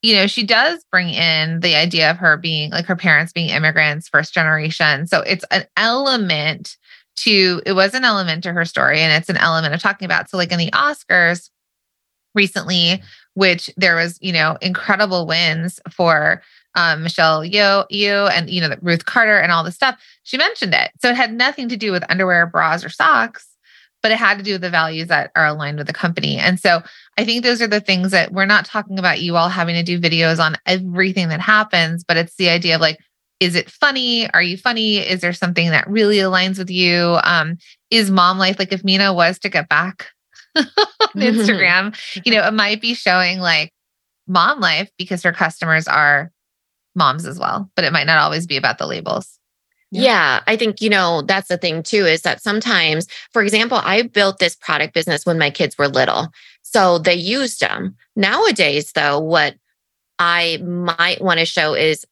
you 0.05 0.15
know, 0.15 0.27
she 0.27 0.43
does 0.43 0.85
bring 0.91 1.09
in 1.09 1.61
the 1.61 1.75
idea 1.75 2.11
of 2.11 2.17
her 2.17 2.37
being 2.37 2.69
like 2.69 2.85
her 2.85 2.95
parents 2.95 3.33
being 3.33 3.49
immigrants, 3.49 4.07
first 4.07 4.35
generation. 4.35 5.07
So 5.07 5.21
it's 5.21 5.43
an 5.49 5.65
element 5.77 6.77
to 7.17 7.61
it 7.65 7.73
was 7.73 7.93
an 7.95 8.03
element 8.03 8.43
to 8.43 8.53
her 8.53 8.65
story 8.65 8.99
and 8.99 9.11
it's 9.13 9.29
an 9.29 9.37
element 9.37 9.73
of 9.73 9.81
talking 9.81 10.05
about. 10.05 10.29
So 10.29 10.37
like 10.37 10.51
in 10.51 10.59
the 10.59 10.69
Oscars 10.71 11.49
recently, 12.35 13.01
which 13.35 13.69
there 13.77 13.95
was, 13.95 14.17
you 14.21 14.33
know, 14.33 14.57
incredible 14.61 15.27
wins 15.27 15.79
for 15.91 16.41
um, 16.75 17.03
Michelle 17.03 17.41
Yeoh, 17.41 18.31
and, 18.31 18.49
you 18.49 18.59
know, 18.59 18.75
Ruth 18.81 19.05
Carter 19.05 19.37
and 19.37 19.51
all 19.51 19.63
this 19.63 19.75
stuff. 19.75 19.97
She 20.23 20.37
mentioned 20.37 20.73
it. 20.73 20.91
So 21.01 21.09
it 21.09 21.15
had 21.15 21.33
nothing 21.33 21.69
to 21.69 21.77
do 21.77 21.91
with 21.91 22.03
underwear, 22.09 22.47
bras, 22.47 22.83
or 22.83 22.89
socks, 22.89 23.47
but 24.01 24.11
it 24.11 24.17
had 24.17 24.37
to 24.37 24.43
do 24.43 24.53
with 24.53 24.61
the 24.61 24.69
values 24.69 25.07
that 25.07 25.31
are 25.35 25.45
aligned 25.45 25.77
with 25.77 25.87
the 25.87 25.93
company. 25.93 26.37
And 26.37 26.59
so 26.59 26.81
I 27.17 27.23
think 27.23 27.43
those 27.43 27.61
are 27.61 27.67
the 27.67 27.79
things 27.79 28.11
that 28.11 28.33
we're 28.33 28.45
not 28.45 28.65
talking 28.65 28.99
about 28.99 29.21
you 29.21 29.35
all 29.35 29.49
having 29.49 29.75
to 29.75 29.83
do 29.83 29.99
videos 29.99 30.39
on 30.39 30.55
everything 30.65 31.29
that 31.29 31.39
happens, 31.39 32.03
but 32.03 32.17
it's 32.17 32.35
the 32.35 32.49
idea 32.49 32.75
of 32.75 32.81
like, 32.81 32.99
is 33.39 33.55
it 33.55 33.69
funny? 33.69 34.31
Are 34.31 34.41
you 34.41 34.57
funny? 34.57 34.97
Is 34.97 35.21
there 35.21 35.33
something 35.33 35.69
that 35.69 35.89
really 35.89 36.17
aligns 36.17 36.57
with 36.57 36.69
you? 36.69 37.17
Um, 37.23 37.57
is 37.91 38.09
mom 38.09 38.37
life 38.37 38.57
like 38.59 38.71
if 38.71 38.83
Minna 38.83 39.13
was 39.13 39.39
to 39.39 39.49
get 39.49 39.67
back 39.67 40.07
on 40.57 40.63
mm-hmm. 40.63 41.19
Instagram, 41.21 42.25
you 42.25 42.33
know, 42.33 42.45
it 42.45 42.53
might 42.53 42.81
be 42.81 42.93
showing 42.93 43.39
like 43.39 43.71
mom 44.27 44.59
life 44.59 44.89
because 44.97 45.23
her 45.23 45.33
customers 45.33 45.87
are 45.87 46.31
moms 46.95 47.25
as 47.25 47.37
well, 47.37 47.69
but 47.75 47.85
it 47.85 47.93
might 47.93 48.07
not 48.07 48.17
always 48.17 48.47
be 48.47 48.57
about 48.57 48.77
the 48.77 48.87
labels. 48.87 49.39
Yeah. 49.91 50.01
yeah. 50.01 50.43
I 50.47 50.55
think, 50.57 50.81
you 50.81 50.89
know, 50.89 51.21
that's 51.21 51.47
the 51.47 51.57
thing 51.57 51.83
too 51.83 52.05
is 52.05 52.21
that 52.23 52.41
sometimes, 52.41 53.07
for 53.31 53.41
example, 53.41 53.79
I 53.83 54.03
built 54.03 54.39
this 54.39 54.55
product 54.55 54.93
business 54.93 55.25
when 55.25 55.37
my 55.37 55.49
kids 55.49 55.77
were 55.77 55.87
little. 55.87 56.29
So 56.61 56.97
they 56.97 57.15
used 57.15 57.59
them. 57.59 57.95
Nowadays, 58.15 58.91
though, 58.93 59.19
what 59.19 59.55
I 60.19 60.57
might 60.63 61.21
want 61.21 61.39
to 61.39 61.45
show 61.45 61.73
is 61.73 62.05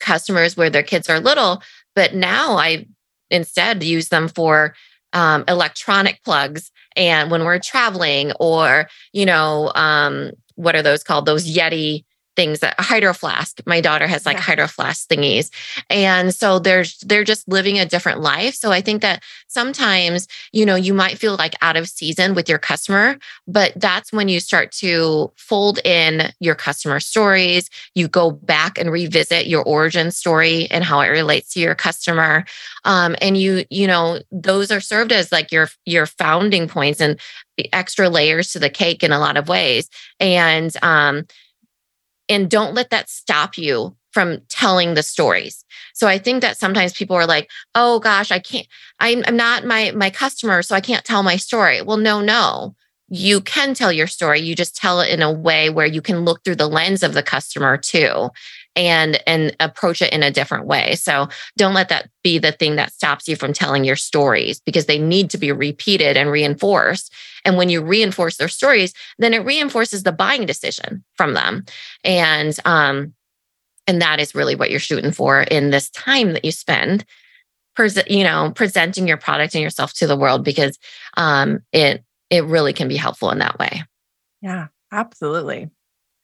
customers 0.00 0.56
where 0.56 0.70
their 0.70 0.82
kids 0.82 1.08
are 1.08 1.20
little, 1.20 1.62
but 1.94 2.14
now 2.14 2.56
I 2.56 2.86
instead 3.30 3.82
use 3.82 4.08
them 4.08 4.28
for 4.28 4.74
um, 5.12 5.44
electronic 5.48 6.22
plugs 6.24 6.70
and 6.96 7.30
when 7.30 7.44
we're 7.44 7.58
traveling 7.58 8.32
or 8.40 8.88
you 9.12 9.26
know 9.26 9.72
um, 9.74 10.32
what 10.58 10.74
are 10.74 10.82
those 10.82 11.04
called? 11.04 11.24
Those 11.24 11.48
yeti 11.48 12.04
things 12.38 12.60
that 12.60 12.78
hydro 12.78 13.12
flask. 13.12 13.60
My 13.66 13.80
daughter 13.80 14.06
has 14.06 14.24
like 14.24 14.36
yeah. 14.36 14.42
hydro 14.42 14.68
flask 14.68 15.08
thingies. 15.08 15.50
And 15.90 16.32
so 16.32 16.60
there's 16.60 16.98
they're 16.98 17.24
just 17.24 17.48
living 17.48 17.80
a 17.80 17.84
different 17.84 18.20
life. 18.20 18.54
So 18.54 18.70
I 18.70 18.80
think 18.80 19.02
that 19.02 19.24
sometimes, 19.48 20.28
you 20.52 20.64
know, 20.64 20.76
you 20.76 20.94
might 20.94 21.18
feel 21.18 21.34
like 21.34 21.56
out 21.62 21.76
of 21.76 21.88
season 21.88 22.36
with 22.36 22.48
your 22.48 22.60
customer, 22.60 23.18
but 23.48 23.72
that's 23.74 24.12
when 24.12 24.28
you 24.28 24.38
start 24.38 24.70
to 24.70 25.32
fold 25.34 25.80
in 25.84 26.32
your 26.38 26.54
customer 26.54 27.00
stories. 27.00 27.70
You 27.96 28.06
go 28.06 28.30
back 28.30 28.78
and 28.78 28.92
revisit 28.92 29.48
your 29.48 29.64
origin 29.64 30.12
story 30.12 30.68
and 30.70 30.84
how 30.84 31.00
it 31.00 31.08
relates 31.08 31.54
to 31.54 31.60
your 31.60 31.74
customer. 31.74 32.44
Um, 32.84 33.16
and 33.20 33.36
you, 33.36 33.64
you 33.68 33.88
know, 33.88 34.20
those 34.30 34.70
are 34.70 34.80
served 34.80 35.10
as 35.10 35.32
like 35.32 35.50
your 35.50 35.68
your 35.86 36.06
founding 36.06 36.68
points 36.68 37.00
and 37.00 37.18
the 37.56 37.68
extra 37.74 38.08
layers 38.08 38.52
to 38.52 38.60
the 38.60 38.70
cake 38.70 39.02
in 39.02 39.10
a 39.10 39.18
lot 39.18 39.36
of 39.36 39.48
ways. 39.48 39.90
And 40.20 40.72
um, 40.82 41.26
and 42.28 42.50
don't 42.50 42.74
let 42.74 42.90
that 42.90 43.08
stop 43.08 43.56
you 43.56 43.96
from 44.12 44.40
telling 44.48 44.94
the 44.94 45.02
stories. 45.02 45.64
So 45.94 46.08
I 46.08 46.18
think 46.18 46.40
that 46.42 46.58
sometimes 46.58 46.92
people 46.92 47.16
are 47.16 47.26
like, 47.26 47.50
"Oh 47.74 48.00
gosh, 48.00 48.30
I 48.30 48.38
can't 48.38 48.66
I'm, 49.00 49.22
I'm 49.26 49.36
not 49.36 49.64
my 49.64 49.92
my 49.92 50.10
customer, 50.10 50.62
so 50.62 50.74
I 50.74 50.80
can't 50.80 51.04
tell 51.04 51.22
my 51.22 51.36
story." 51.36 51.82
Well, 51.82 51.98
no, 51.98 52.20
no. 52.20 52.74
You 53.10 53.40
can 53.40 53.72
tell 53.74 53.90
your 53.90 54.06
story. 54.06 54.40
You 54.40 54.54
just 54.54 54.76
tell 54.76 55.00
it 55.00 55.10
in 55.10 55.22
a 55.22 55.32
way 55.32 55.70
where 55.70 55.86
you 55.86 56.02
can 56.02 56.24
look 56.26 56.44
through 56.44 56.56
the 56.56 56.68
lens 56.68 57.02
of 57.02 57.14
the 57.14 57.22
customer 57.22 57.78
too 57.78 58.28
and 58.78 59.20
and 59.26 59.54
approach 59.58 60.00
it 60.00 60.12
in 60.12 60.22
a 60.22 60.30
different 60.30 60.64
way. 60.64 60.94
So 60.94 61.28
don't 61.56 61.74
let 61.74 61.88
that 61.88 62.08
be 62.22 62.38
the 62.38 62.52
thing 62.52 62.76
that 62.76 62.92
stops 62.92 63.28
you 63.28 63.34
from 63.34 63.52
telling 63.52 63.84
your 63.84 63.96
stories 63.96 64.60
because 64.60 64.86
they 64.86 65.00
need 65.00 65.30
to 65.30 65.38
be 65.38 65.50
repeated 65.50 66.16
and 66.16 66.30
reinforced. 66.30 67.12
And 67.44 67.56
when 67.56 67.68
you 67.68 67.82
reinforce 67.82 68.36
their 68.36 68.48
stories, 68.48 68.94
then 69.18 69.34
it 69.34 69.44
reinforces 69.44 70.04
the 70.04 70.12
buying 70.12 70.46
decision 70.46 71.04
from 71.16 71.34
them. 71.34 71.64
And 72.04 72.56
um 72.64 73.14
and 73.88 74.00
that 74.00 74.20
is 74.20 74.34
really 74.34 74.54
what 74.54 74.70
you're 74.70 74.80
shooting 74.80 75.10
for 75.10 75.40
in 75.42 75.70
this 75.70 75.90
time 75.90 76.32
that 76.34 76.44
you 76.44 76.52
spend 76.52 77.04
you 78.08 78.24
know 78.24 78.52
presenting 78.56 79.06
your 79.06 79.16
product 79.16 79.54
and 79.54 79.62
yourself 79.62 79.92
to 79.92 80.06
the 80.08 80.16
world 80.16 80.44
because 80.44 80.78
um 81.16 81.60
it 81.72 82.04
it 82.28 82.44
really 82.44 82.72
can 82.72 82.88
be 82.88 82.96
helpful 82.96 83.30
in 83.30 83.38
that 83.38 83.58
way. 83.58 83.82
Yeah, 84.42 84.68
absolutely 84.92 85.70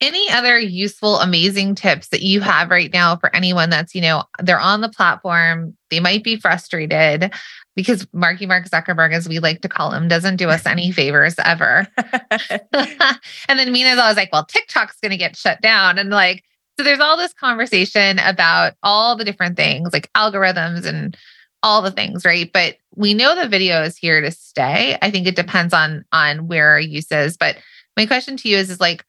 any 0.04 0.30
other 0.30 0.58
useful, 0.58 1.18
amazing 1.18 1.74
tips 1.74 2.08
that 2.08 2.22
you 2.22 2.40
have 2.40 2.70
right 2.70 2.92
now 2.92 3.16
for 3.16 3.34
anyone 3.34 3.70
that's, 3.70 3.94
you 3.94 4.02
know, 4.02 4.24
they're 4.42 4.60
on 4.60 4.82
the 4.82 4.88
platform, 4.88 5.76
they 5.90 6.00
might 6.00 6.22
be 6.22 6.36
frustrated 6.36 7.32
because 7.74 8.06
Marky 8.12 8.46
Mark 8.46 8.68
Zuckerberg, 8.68 9.12
as 9.12 9.28
we 9.28 9.38
like 9.38 9.62
to 9.62 9.68
call 9.68 9.90
him, 9.90 10.06
doesn't 10.06 10.36
do 10.36 10.50
us 10.50 10.66
any 10.66 10.92
favors 10.92 11.34
ever. 11.42 11.88
and 11.96 13.58
then 13.58 13.72
Minna's 13.72 13.98
always 13.98 14.16
like, 14.16 14.32
well, 14.32 14.44
TikTok's 14.44 15.00
going 15.00 15.10
to 15.10 15.16
get 15.16 15.36
shut 15.36 15.60
down. 15.60 15.98
And 15.98 16.10
like, 16.10 16.44
so 16.78 16.84
there's 16.84 17.00
all 17.00 17.16
this 17.16 17.32
conversation 17.32 18.18
about 18.18 18.74
all 18.82 19.16
the 19.16 19.24
different 19.24 19.56
things 19.56 19.92
like 19.92 20.12
algorithms 20.12 20.84
and 20.84 21.16
all 21.62 21.80
the 21.80 21.90
things, 21.90 22.24
right? 22.24 22.50
But 22.52 22.76
we 22.94 23.14
know 23.14 23.34
the 23.34 23.48
video 23.48 23.82
is 23.82 23.96
here 23.96 24.20
to 24.20 24.30
stay. 24.30 24.98
I 25.00 25.10
think 25.10 25.26
it 25.26 25.36
depends 25.36 25.72
on 25.72 26.04
on 26.12 26.46
where 26.46 26.68
our 26.70 26.80
use 26.80 27.10
is. 27.10 27.36
But 27.36 27.56
my 27.96 28.06
question 28.06 28.36
to 28.36 28.48
you 28.48 28.58
is, 28.58 28.70
is 28.70 28.80
like, 28.80 29.04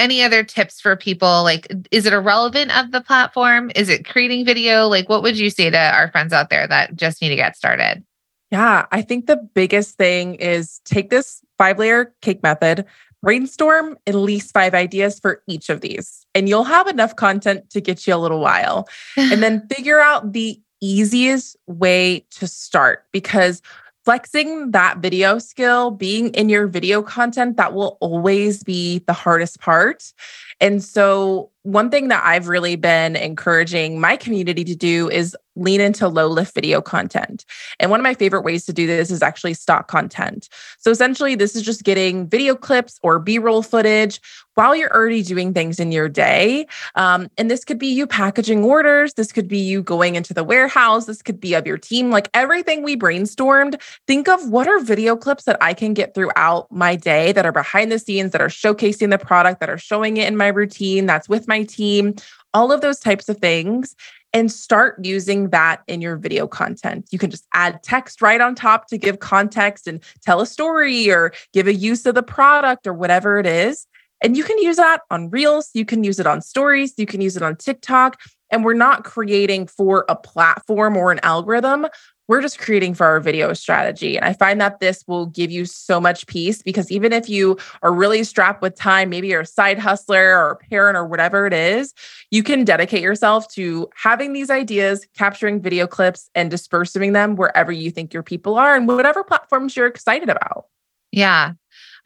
any 0.00 0.22
other 0.22 0.42
tips 0.42 0.80
for 0.80 0.96
people? 0.96 1.42
Like, 1.44 1.72
is 1.90 2.06
it 2.06 2.12
irrelevant 2.12 2.76
of 2.76 2.90
the 2.90 3.00
platform? 3.00 3.70
Is 3.76 3.88
it 3.88 4.08
creating 4.08 4.44
video? 4.44 4.88
Like, 4.88 5.08
what 5.08 5.22
would 5.22 5.38
you 5.38 5.50
say 5.50 5.70
to 5.70 5.78
our 5.78 6.10
friends 6.10 6.32
out 6.32 6.50
there 6.50 6.66
that 6.66 6.96
just 6.96 7.22
need 7.22 7.28
to 7.28 7.36
get 7.36 7.56
started? 7.56 8.02
Yeah, 8.50 8.86
I 8.90 9.02
think 9.02 9.26
the 9.26 9.36
biggest 9.36 9.96
thing 9.96 10.34
is 10.34 10.80
take 10.84 11.10
this 11.10 11.40
five 11.56 11.78
layer 11.78 12.12
cake 12.20 12.42
method, 12.42 12.84
brainstorm 13.22 13.96
at 14.06 14.14
least 14.14 14.52
five 14.52 14.74
ideas 14.74 15.20
for 15.20 15.42
each 15.46 15.68
of 15.68 15.82
these, 15.82 16.26
and 16.34 16.48
you'll 16.48 16.64
have 16.64 16.88
enough 16.88 17.14
content 17.14 17.70
to 17.70 17.80
get 17.80 18.06
you 18.06 18.14
a 18.14 18.16
little 18.16 18.40
while. 18.40 18.88
and 19.16 19.42
then 19.42 19.68
figure 19.68 20.00
out 20.00 20.32
the 20.32 20.60
easiest 20.80 21.56
way 21.66 22.26
to 22.30 22.48
start 22.48 23.04
because 23.12 23.62
flexing 24.04 24.70
that 24.72 24.98
video 24.98 25.38
skill, 25.38 25.90
being 25.90 26.32
in 26.34 26.48
your 26.48 26.66
video 26.66 27.02
content, 27.02 27.56
that 27.56 27.74
will 27.74 27.98
always 28.00 28.62
be 28.62 28.98
the 29.00 29.12
hardest 29.12 29.60
part. 29.60 30.12
And 30.60 30.82
so, 30.82 31.50
one 31.62 31.90
thing 31.90 32.08
that 32.08 32.22
I've 32.24 32.48
really 32.48 32.76
been 32.76 33.16
encouraging 33.16 34.00
my 34.00 34.16
community 34.16 34.64
to 34.64 34.74
do 34.74 35.10
is 35.10 35.36
lean 35.56 35.80
into 35.80 36.08
low 36.08 36.26
lift 36.26 36.54
video 36.54 36.80
content. 36.80 37.44
And 37.78 37.90
one 37.90 38.00
of 38.00 38.04
my 38.04 38.14
favorite 38.14 38.42
ways 38.42 38.64
to 38.66 38.72
do 38.72 38.86
this 38.86 39.10
is 39.10 39.22
actually 39.22 39.54
stock 39.54 39.88
content. 39.88 40.48
So 40.78 40.90
essentially, 40.90 41.34
this 41.34 41.56
is 41.56 41.62
just 41.62 41.84
getting 41.84 42.28
video 42.28 42.54
clips 42.54 42.98
or 43.02 43.18
B 43.18 43.38
roll 43.38 43.62
footage 43.62 44.20
while 44.54 44.74
you're 44.74 44.94
already 44.94 45.22
doing 45.22 45.54
things 45.54 45.80
in 45.80 45.90
your 45.92 46.08
day. 46.08 46.66
Um, 46.94 47.28
and 47.38 47.50
this 47.50 47.64
could 47.64 47.78
be 47.78 47.86
you 47.86 48.06
packaging 48.06 48.64
orders, 48.64 49.14
this 49.14 49.32
could 49.32 49.48
be 49.48 49.58
you 49.58 49.82
going 49.82 50.16
into 50.16 50.34
the 50.34 50.44
warehouse, 50.44 51.06
this 51.06 51.22
could 51.22 51.40
be 51.40 51.54
of 51.54 51.66
your 51.66 51.78
team, 51.78 52.10
like 52.10 52.28
everything 52.34 52.82
we 52.82 52.96
brainstormed. 52.96 53.80
Think 54.06 54.28
of 54.28 54.50
what 54.50 54.68
are 54.68 54.80
video 54.80 55.16
clips 55.16 55.44
that 55.44 55.56
I 55.62 55.72
can 55.72 55.94
get 55.94 56.14
throughout 56.14 56.70
my 56.70 56.96
day 56.96 57.32
that 57.32 57.46
are 57.46 57.52
behind 57.52 57.90
the 57.90 57.98
scenes, 57.98 58.32
that 58.32 58.42
are 58.42 58.48
showcasing 58.48 59.10
the 59.10 59.18
product, 59.18 59.60
that 59.60 59.70
are 59.70 59.78
showing 59.78 60.16
it 60.16 60.28
in 60.28 60.36
my 60.36 60.48
routine, 60.48 61.06
that's 61.06 61.28
with 61.28 61.48
my 61.48 61.62
team 61.62 62.14
all 62.52 62.72
of 62.72 62.80
those 62.80 62.98
types 62.98 63.28
of 63.28 63.38
things 63.38 63.94
and 64.32 64.50
start 64.50 65.04
using 65.04 65.50
that 65.50 65.82
in 65.86 66.00
your 66.00 66.16
video 66.16 66.46
content. 66.46 67.08
You 67.10 67.18
can 67.18 67.30
just 67.30 67.46
add 67.52 67.82
text 67.82 68.22
right 68.22 68.40
on 68.40 68.54
top 68.54 68.86
to 68.88 68.98
give 68.98 69.18
context 69.18 69.86
and 69.86 70.02
tell 70.22 70.40
a 70.40 70.46
story 70.46 71.10
or 71.10 71.32
give 71.52 71.66
a 71.66 71.74
use 71.74 72.06
of 72.06 72.14
the 72.14 72.22
product 72.22 72.86
or 72.86 72.94
whatever 72.94 73.38
it 73.38 73.46
is. 73.46 73.86
And 74.22 74.36
you 74.36 74.44
can 74.44 74.58
use 74.58 74.76
that 74.76 75.00
on 75.10 75.30
Reels, 75.30 75.70
you 75.74 75.84
can 75.84 76.04
use 76.04 76.20
it 76.20 76.26
on 76.26 76.42
stories, 76.42 76.94
you 76.96 77.06
can 77.06 77.20
use 77.20 77.36
it 77.36 77.42
on 77.42 77.56
TikTok. 77.56 78.20
And 78.50 78.64
we're 78.64 78.74
not 78.74 79.04
creating 79.04 79.68
for 79.68 80.04
a 80.08 80.16
platform 80.16 80.96
or 80.96 81.12
an 81.12 81.20
algorithm. 81.22 81.86
We're 82.30 82.42
just 82.42 82.60
creating 82.60 82.94
for 82.94 83.06
our 83.06 83.18
video 83.18 83.52
strategy. 83.54 84.16
And 84.16 84.24
I 84.24 84.34
find 84.34 84.60
that 84.60 84.78
this 84.78 85.02
will 85.08 85.26
give 85.26 85.50
you 85.50 85.64
so 85.64 86.00
much 86.00 86.28
peace 86.28 86.62
because 86.62 86.88
even 86.88 87.12
if 87.12 87.28
you 87.28 87.58
are 87.82 87.92
really 87.92 88.22
strapped 88.22 88.62
with 88.62 88.76
time, 88.76 89.10
maybe 89.10 89.26
you're 89.26 89.40
a 89.40 89.46
side 89.46 89.80
hustler 89.80 90.38
or 90.38 90.50
a 90.50 90.56
parent 90.56 90.96
or 90.96 91.04
whatever 91.04 91.44
it 91.48 91.52
is, 91.52 91.92
you 92.30 92.44
can 92.44 92.64
dedicate 92.64 93.02
yourself 93.02 93.48
to 93.54 93.90
having 93.96 94.32
these 94.32 94.48
ideas, 94.48 95.08
capturing 95.18 95.60
video 95.60 95.88
clips, 95.88 96.30
and 96.36 96.52
dispersing 96.52 97.14
them 97.14 97.34
wherever 97.34 97.72
you 97.72 97.90
think 97.90 98.14
your 98.14 98.22
people 98.22 98.54
are 98.54 98.76
and 98.76 98.86
whatever 98.86 99.24
platforms 99.24 99.74
you're 99.74 99.88
excited 99.88 100.28
about. 100.28 100.66
Yeah. 101.10 101.54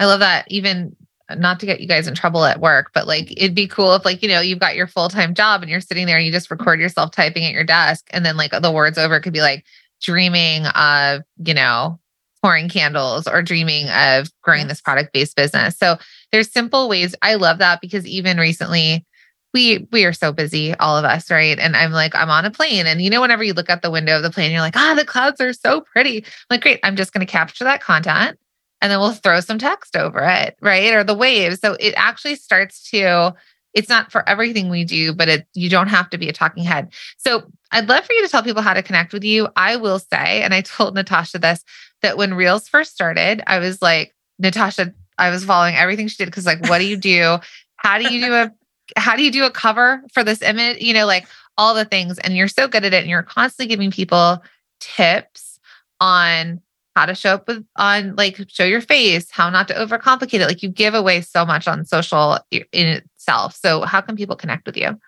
I 0.00 0.06
love 0.06 0.20
that. 0.20 0.50
Even 0.50 0.96
uh, 1.28 1.34
not 1.34 1.60
to 1.60 1.66
get 1.66 1.80
you 1.80 1.86
guys 1.86 2.08
in 2.08 2.14
trouble 2.14 2.46
at 2.46 2.60
work, 2.60 2.92
but 2.94 3.06
like 3.06 3.30
it'd 3.32 3.54
be 3.54 3.68
cool 3.68 3.94
if 3.94 4.06
like, 4.06 4.22
you 4.22 4.28
know, 4.30 4.40
you've 4.40 4.58
got 4.58 4.74
your 4.74 4.86
full-time 4.86 5.34
job 5.34 5.60
and 5.60 5.70
you're 5.70 5.80
sitting 5.80 6.06
there 6.06 6.16
and 6.16 6.24
you 6.24 6.32
just 6.32 6.50
record 6.50 6.80
yourself 6.80 7.10
typing 7.10 7.44
at 7.44 7.52
your 7.52 7.64
desk 7.64 8.06
and 8.10 8.24
then 8.24 8.38
like 8.38 8.52
the 8.52 8.72
words 8.72 8.96
over 8.96 9.20
could 9.20 9.34
be 9.34 9.42
like 9.42 9.66
dreaming 10.05 10.66
of, 10.66 11.22
you 11.44 11.55
know, 11.55 11.98
pouring 12.42 12.68
candles 12.68 13.26
or 13.26 13.42
dreaming 13.42 13.88
of 13.88 14.28
growing 14.42 14.68
this 14.68 14.80
product 14.80 15.12
based 15.14 15.34
business. 15.34 15.76
So 15.78 15.96
there's 16.30 16.52
simple 16.52 16.88
ways. 16.88 17.14
I 17.22 17.36
love 17.36 17.59
that 17.59 17.80
because 17.80 18.07
even 18.07 18.36
recently 18.36 19.07
we 19.55 19.86
we 19.92 20.05
are 20.05 20.12
so 20.12 20.32
busy 20.32 20.74
all 20.74 20.98
of 20.98 21.05
us 21.05 21.30
right 21.30 21.61
and 21.61 21.76
i'm 21.76 21.92
like 21.92 22.12
i'm 22.16 22.28
on 22.28 22.44
a 22.44 22.50
plane 22.50 22.86
and 22.86 23.00
you 23.00 23.09
know 23.09 23.20
whenever 23.20 23.44
you 23.44 23.55
look 23.55 23.70
out 23.70 23.82
the 23.82 23.90
window 23.90 24.16
of 24.16 24.22
the 24.24 24.30
plane 24.30 24.50
you're 24.50 24.61
like 24.61 24.76
ah 24.76 24.92
oh, 24.92 24.96
the 24.96 25.05
clouds 25.05 25.40
are 25.40 25.52
so 25.52 25.80
pretty 25.80 26.24
I'm 26.24 26.32
like 26.50 26.61
great 26.61 26.80
i'm 26.82 26.96
just 26.96 27.12
going 27.12 27.24
to 27.24 27.32
capture 27.32 27.62
that 27.62 27.80
content 27.80 28.36
and 28.82 28.90
then 28.90 28.98
we'll 28.98 29.12
throw 29.12 29.38
some 29.38 29.59
text 29.59 29.96
over 29.96 30.20
it 30.24 30.57
right 30.61 30.92
or 30.92 31.05
the 31.05 31.14
waves 31.14 31.61
so 31.61 31.76
it 31.78 31.94
actually 31.96 32.34
starts 32.34 32.90
to 32.90 33.32
it's 33.74 33.88
not 33.88 34.12
for 34.12 34.26
everything 34.28 34.68
we 34.68 34.84
do, 34.84 35.12
but 35.12 35.28
it 35.28 35.46
you 35.54 35.68
don't 35.68 35.88
have 35.88 36.08
to 36.10 36.18
be 36.18 36.28
a 36.28 36.32
talking 36.32 36.64
head. 36.64 36.92
So 37.18 37.42
I'd 37.72 37.88
love 37.88 38.04
for 38.04 38.12
you 38.12 38.22
to 38.22 38.28
tell 38.28 38.42
people 38.42 38.62
how 38.62 38.74
to 38.74 38.82
connect 38.82 39.12
with 39.12 39.24
you. 39.24 39.48
I 39.56 39.76
will 39.76 39.98
say, 39.98 40.42
and 40.42 40.54
I 40.54 40.60
told 40.62 40.94
Natasha 40.94 41.38
this, 41.38 41.64
that 42.02 42.16
when 42.16 42.34
Reels 42.34 42.68
first 42.68 42.92
started, 42.92 43.42
I 43.46 43.58
was 43.58 43.82
like, 43.82 44.14
Natasha, 44.38 44.94
I 45.18 45.30
was 45.30 45.44
following 45.44 45.74
everything 45.74 46.08
she 46.08 46.16
did 46.16 46.26
because 46.26 46.46
like, 46.46 46.68
what 46.68 46.78
do 46.78 46.86
you 46.86 46.96
do? 46.96 47.38
How 47.76 47.98
do 47.98 48.12
you 48.12 48.24
do 48.24 48.32
a 48.32 48.52
how 48.96 49.16
do 49.16 49.22
you 49.22 49.32
do 49.32 49.44
a 49.44 49.50
cover 49.50 50.02
for 50.12 50.22
this 50.22 50.42
image? 50.42 50.80
You 50.80 50.94
know, 50.94 51.06
like 51.06 51.26
all 51.56 51.74
the 51.74 51.84
things. 51.84 52.18
And 52.18 52.36
you're 52.36 52.48
so 52.48 52.68
good 52.68 52.84
at 52.84 52.94
it. 52.94 53.02
And 53.02 53.08
you're 53.08 53.22
constantly 53.22 53.68
giving 53.68 53.90
people 53.90 54.42
tips 54.80 55.58
on 56.00 56.60
how 56.95 57.07
to 57.07 57.14
show 57.14 57.34
up 57.34 57.49
with 57.49 57.64
on 57.76 58.14
like 58.16 58.40
show 58.49 58.64
your 58.64 58.80
face, 58.80 59.30
how 59.30 59.51
not 59.51 59.68
to 59.68 59.74
overcomplicate 59.74 60.40
it. 60.40 60.47
Like 60.47 60.62
you 60.62 60.68
give 60.68 60.95
away 60.95 61.20
so 61.20 61.45
much 61.45 61.66
on 61.66 61.84
social 61.84 62.38
in 62.51 62.64
itself. 62.72 63.55
So 63.55 63.82
how 63.82 64.01
can 64.01 64.16
people 64.16 64.36
connect 64.36 64.66
with 64.66 64.76
you? 64.76 64.99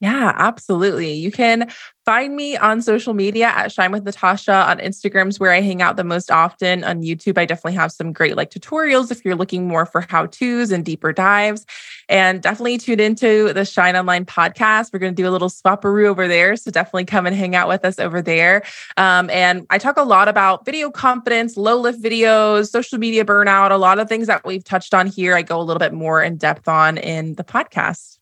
Yeah, 0.00 0.32
absolutely. 0.34 1.12
You 1.12 1.30
can 1.30 1.70
find 2.06 2.34
me 2.34 2.56
on 2.56 2.80
social 2.80 3.12
media 3.12 3.48
at 3.48 3.70
Shine 3.70 3.92
with 3.92 4.02
Natasha 4.04 4.54
on 4.54 4.78
Instagrams 4.78 5.38
where 5.38 5.52
I 5.52 5.60
hang 5.60 5.82
out 5.82 5.98
the 5.98 6.04
most 6.04 6.30
often. 6.30 6.82
On 6.84 7.02
YouTube, 7.02 7.36
I 7.36 7.44
definitely 7.44 7.74
have 7.74 7.92
some 7.92 8.10
great 8.14 8.34
like 8.34 8.50
tutorials 8.50 9.10
if 9.10 9.26
you're 9.26 9.36
looking 9.36 9.68
more 9.68 9.84
for 9.84 10.00
how-tos 10.00 10.70
and 10.72 10.86
deeper 10.86 11.12
dives. 11.12 11.66
And 12.08 12.40
definitely 12.40 12.78
tune 12.78 12.98
into 12.98 13.52
the 13.52 13.66
Shine 13.66 13.94
Online 13.94 14.24
podcast. 14.24 14.90
We're 14.90 15.00
going 15.00 15.14
to 15.14 15.22
do 15.22 15.28
a 15.28 15.30
little 15.30 15.50
swapperoo 15.50 16.06
over 16.06 16.26
there. 16.26 16.56
So 16.56 16.70
definitely 16.70 17.04
come 17.04 17.26
and 17.26 17.36
hang 17.36 17.54
out 17.54 17.68
with 17.68 17.84
us 17.84 17.98
over 17.98 18.22
there. 18.22 18.62
Um, 18.96 19.28
and 19.28 19.66
I 19.68 19.76
talk 19.76 19.98
a 19.98 20.02
lot 20.02 20.28
about 20.28 20.64
video 20.64 20.90
confidence, 20.90 21.58
low 21.58 21.78
lift 21.78 22.02
videos, 22.02 22.70
social 22.70 22.96
media 22.96 23.26
burnout, 23.26 23.70
a 23.70 23.76
lot 23.76 23.98
of 23.98 24.08
things 24.08 24.28
that 24.28 24.46
we've 24.46 24.64
touched 24.64 24.94
on 24.94 25.08
here. 25.08 25.36
I 25.36 25.42
go 25.42 25.60
a 25.60 25.62
little 25.62 25.78
bit 25.78 25.92
more 25.92 26.22
in 26.22 26.38
depth 26.38 26.68
on 26.68 26.96
in 26.96 27.34
the 27.34 27.44
podcast. 27.44 28.19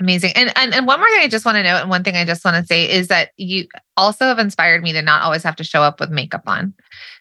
Amazing. 0.00 0.32
And, 0.34 0.50
and 0.56 0.72
and 0.72 0.86
one 0.86 0.98
more 0.98 1.08
thing 1.10 1.20
I 1.20 1.28
just 1.28 1.44
want 1.44 1.56
to 1.56 1.62
note, 1.62 1.82
and 1.82 1.90
one 1.90 2.02
thing 2.02 2.16
I 2.16 2.24
just 2.24 2.42
want 2.42 2.56
to 2.56 2.66
say 2.66 2.90
is 2.90 3.08
that 3.08 3.32
you 3.36 3.68
also 3.98 4.24
have 4.24 4.38
inspired 4.38 4.82
me 4.82 4.92
to 4.94 5.02
not 5.02 5.22
always 5.22 5.42
have 5.42 5.56
to 5.56 5.64
show 5.64 5.82
up 5.82 6.00
with 6.00 6.10
makeup 6.10 6.42
on. 6.46 6.72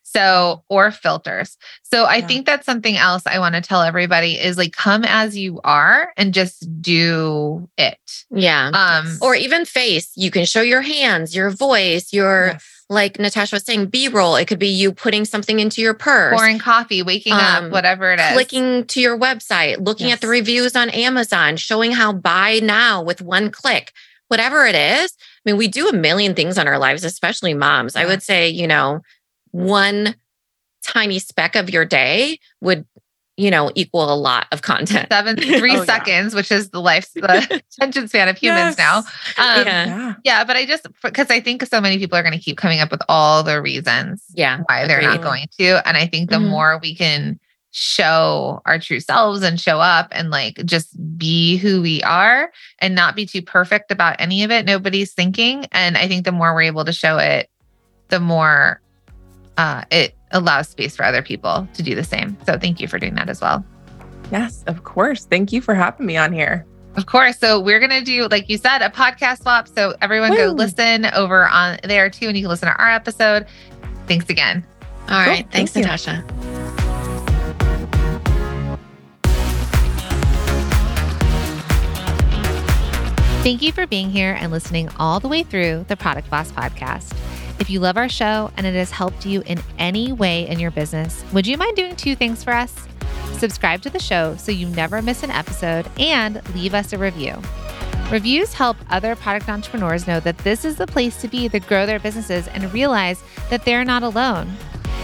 So, 0.03 0.63
or 0.69 0.89
filters. 0.89 1.57
So 1.83 2.05
I 2.05 2.15
yeah. 2.15 2.27
think 2.27 2.45
that's 2.45 2.65
something 2.65 2.95
else 2.95 3.23
I 3.27 3.37
want 3.37 3.55
to 3.55 3.61
tell 3.61 3.81
everybody 3.81 4.39
is 4.39 4.57
like 4.57 4.71
come 4.71 5.03
as 5.03 5.37
you 5.37 5.59
are 5.63 6.13
and 6.15 6.33
just 6.33 6.81
do 6.81 7.69
it. 7.77 7.99
Yeah. 8.31 8.69
Um 8.69 9.17
or 9.21 9.35
even 9.35 9.65
face. 9.65 10.11
You 10.15 10.31
can 10.31 10.45
show 10.45 10.61
your 10.61 10.81
hands, 10.81 11.35
your 11.35 11.49
voice, 11.49 12.13
your 12.13 12.51
yes 12.53 12.78
like 12.89 13.19
Natasha 13.19 13.55
was 13.55 13.63
saying, 13.63 13.87
B 13.87 14.07
roll. 14.07 14.35
It 14.35 14.47
could 14.47 14.59
be 14.59 14.67
you 14.67 14.91
putting 14.91 15.23
something 15.23 15.59
into 15.59 15.81
your 15.81 15.93
purse, 15.93 16.35
pouring 16.35 16.57
coffee, 16.57 17.03
waking 17.03 17.33
um, 17.33 17.39
up, 17.39 17.71
whatever 17.71 18.11
it 18.11 18.19
is. 18.19 18.31
Clicking 18.33 18.85
to 18.87 18.99
your 18.99 19.17
website, 19.17 19.85
looking 19.85 20.07
yes. 20.07 20.15
at 20.15 20.21
the 20.21 20.27
reviews 20.27 20.75
on 20.75 20.89
Amazon, 20.89 21.55
showing 21.55 21.91
how 21.91 22.11
buy 22.11 22.59
now 22.63 23.03
with 23.03 23.21
one 23.21 23.51
click, 23.51 23.93
whatever 24.27 24.65
it 24.65 24.75
is. 24.75 25.13
I 25.45 25.51
mean, 25.51 25.57
we 25.57 25.67
do 25.67 25.87
a 25.87 25.93
million 25.93 26.33
things 26.33 26.57
on 26.57 26.67
our 26.67 26.79
lives, 26.79 27.03
especially 27.03 27.53
moms. 27.53 27.95
Yeah. 27.95 28.01
I 28.01 28.05
would 28.07 28.23
say, 28.23 28.49
you 28.49 28.67
know, 28.67 29.01
one 29.51 30.15
tiny 30.83 31.19
speck 31.19 31.55
of 31.55 31.69
your 31.69 31.85
day 31.85 32.39
would 32.61 32.85
you 33.39 33.49
know, 33.49 33.71
equal 33.73 34.11
a 34.11 34.15
lot 34.15 34.47
of 34.51 34.61
content. 34.61 35.07
Seven, 35.09 35.35
three 35.59 35.77
oh, 35.77 35.85
seconds, 35.85 36.33
yeah. 36.33 36.37
which 36.37 36.51
is 36.51 36.71
the 36.71 36.81
life, 36.81 37.11
the 37.13 37.61
attention 37.79 38.07
span 38.09 38.27
of 38.27 38.37
humans 38.37 38.75
yes. 38.77 38.77
now. 38.77 38.97
Um, 38.97 39.65
yeah. 39.65 40.15
yeah. 40.25 40.43
But 40.43 40.57
I 40.57 40.65
just, 40.65 40.87
because 41.01 41.31
I 41.31 41.39
think 41.39 41.65
so 41.65 41.79
many 41.79 41.97
people 41.97 42.17
are 42.17 42.21
going 42.21 42.37
to 42.37 42.39
keep 42.39 42.57
coming 42.57 42.81
up 42.81 42.91
with 42.91 43.01
all 43.07 43.41
the 43.43 43.61
reasons 43.61 44.23
yeah, 44.33 44.59
why 44.65 44.85
they're 44.87 45.01
not 45.01 45.21
going 45.21 45.47
to. 45.57 45.87
And 45.87 45.95
I 45.95 46.05
think 46.05 46.29
the 46.29 46.35
mm-hmm. 46.35 46.49
more 46.49 46.79
we 46.81 46.93
can 46.93 47.39
show 47.71 48.61
our 48.65 48.79
true 48.79 48.99
selves 48.99 49.41
and 49.43 49.59
show 49.59 49.79
up 49.79 50.07
and 50.11 50.31
like 50.31 50.55
just 50.65 50.89
be 51.17 51.55
who 51.57 51.81
we 51.81 52.01
are 52.03 52.51
and 52.79 52.95
not 52.95 53.15
be 53.15 53.25
too 53.25 53.41
perfect 53.41 53.91
about 53.91 54.15
any 54.19 54.43
of 54.43 54.51
it, 54.51 54.65
nobody's 54.65 55.13
thinking. 55.13 55.65
And 55.71 55.97
I 55.97 56.07
think 56.07 56.25
the 56.25 56.31
more 56.31 56.53
we're 56.53 56.63
able 56.63 56.83
to 56.83 56.91
show 56.91 57.17
it, 57.19 57.49
the 58.09 58.19
more 58.19 58.81
uh, 59.59 59.83
it 59.91 60.15
allows 60.31 60.69
space 60.69 60.95
for 60.95 61.03
other 61.03 61.21
people 61.21 61.67
to 61.73 61.83
do 61.83 61.93
the 61.93 62.03
same. 62.03 62.37
So 62.45 62.57
thank 62.57 62.79
you 62.79 62.87
for 62.87 62.97
doing 62.97 63.15
that 63.15 63.27
as 63.27 63.41
well. 63.41 63.65
Yes, 64.31 64.63
of 64.67 64.85
course. 64.85 65.25
Thank 65.25 65.51
you 65.51 65.59
for 65.59 65.73
having 65.73 66.05
me 66.05 66.15
on 66.15 66.31
here. 66.31 66.65
Of 66.95 67.07
course. 67.07 67.37
So 67.37 67.59
we're 67.59 67.79
going 67.79 67.91
to 67.91 68.03
do, 68.03 68.29
like 68.29 68.49
you 68.49 68.57
said, 68.57 68.81
a 68.81 68.89
podcast 68.89 69.41
swap. 69.41 69.67
So 69.67 69.95
everyone 70.01 70.31
Woo. 70.31 70.37
go 70.37 70.51
listen 70.51 71.07
over 71.07 71.45
on 71.49 71.77
there 71.83 72.09
too, 72.09 72.27
and 72.27 72.37
you 72.37 72.43
can 72.43 72.49
listen 72.49 72.69
to 72.69 72.75
our 72.75 72.89
episode. 72.89 73.47
Thanks 74.07 74.29
again. 74.29 74.65
All 75.09 75.23
cool. 75.23 75.33
right. 75.33 75.51
Thanks, 75.51 75.73
Thank 75.73 75.87
Natasha. 75.87 76.23
Thank 83.43 83.61
you 83.61 83.73
for 83.73 83.87
being 83.87 84.09
here 84.09 84.37
and 84.39 84.53
listening 84.53 84.89
all 84.99 85.19
the 85.19 85.27
way 85.27 85.43
through 85.43 85.85
the 85.89 85.97
Product 85.97 86.29
Boss 86.29 86.51
podcast. 86.51 87.13
If 87.59 87.69
you 87.69 87.81
love 87.81 87.97
our 87.97 88.09
show 88.09 88.51
and 88.55 88.65
it 88.65 88.73
has 88.73 88.89
helped 88.89 89.25
you 89.25 89.41
in 89.45 89.61
any 89.77 90.11
way 90.13 90.47
in 90.47 90.59
your 90.59 90.71
business, 90.71 91.23
would 91.33 91.45
you 91.45 91.57
mind 91.57 91.75
doing 91.75 91.95
two 91.95 92.15
things 92.15 92.43
for 92.43 92.53
us? 92.53 92.73
Subscribe 93.33 93.81
to 93.81 93.89
the 93.89 93.99
show 93.99 94.35
so 94.37 94.51
you 94.51 94.67
never 94.69 95.01
miss 95.01 95.23
an 95.23 95.31
episode 95.31 95.89
and 95.99 96.41
leave 96.55 96.73
us 96.73 96.93
a 96.93 96.97
review. 96.97 97.35
Reviews 98.11 98.53
help 98.53 98.77
other 98.89 99.15
product 99.15 99.49
entrepreneurs 99.49 100.07
know 100.07 100.19
that 100.21 100.37
this 100.39 100.65
is 100.65 100.77
the 100.77 100.87
place 100.87 101.21
to 101.21 101.27
be 101.27 101.47
to 101.49 101.59
grow 101.59 101.85
their 101.85 101.99
businesses 101.99 102.47
and 102.47 102.73
realize 102.73 103.21
that 103.49 103.65
they're 103.65 103.85
not 103.85 104.03
alone. 104.03 104.51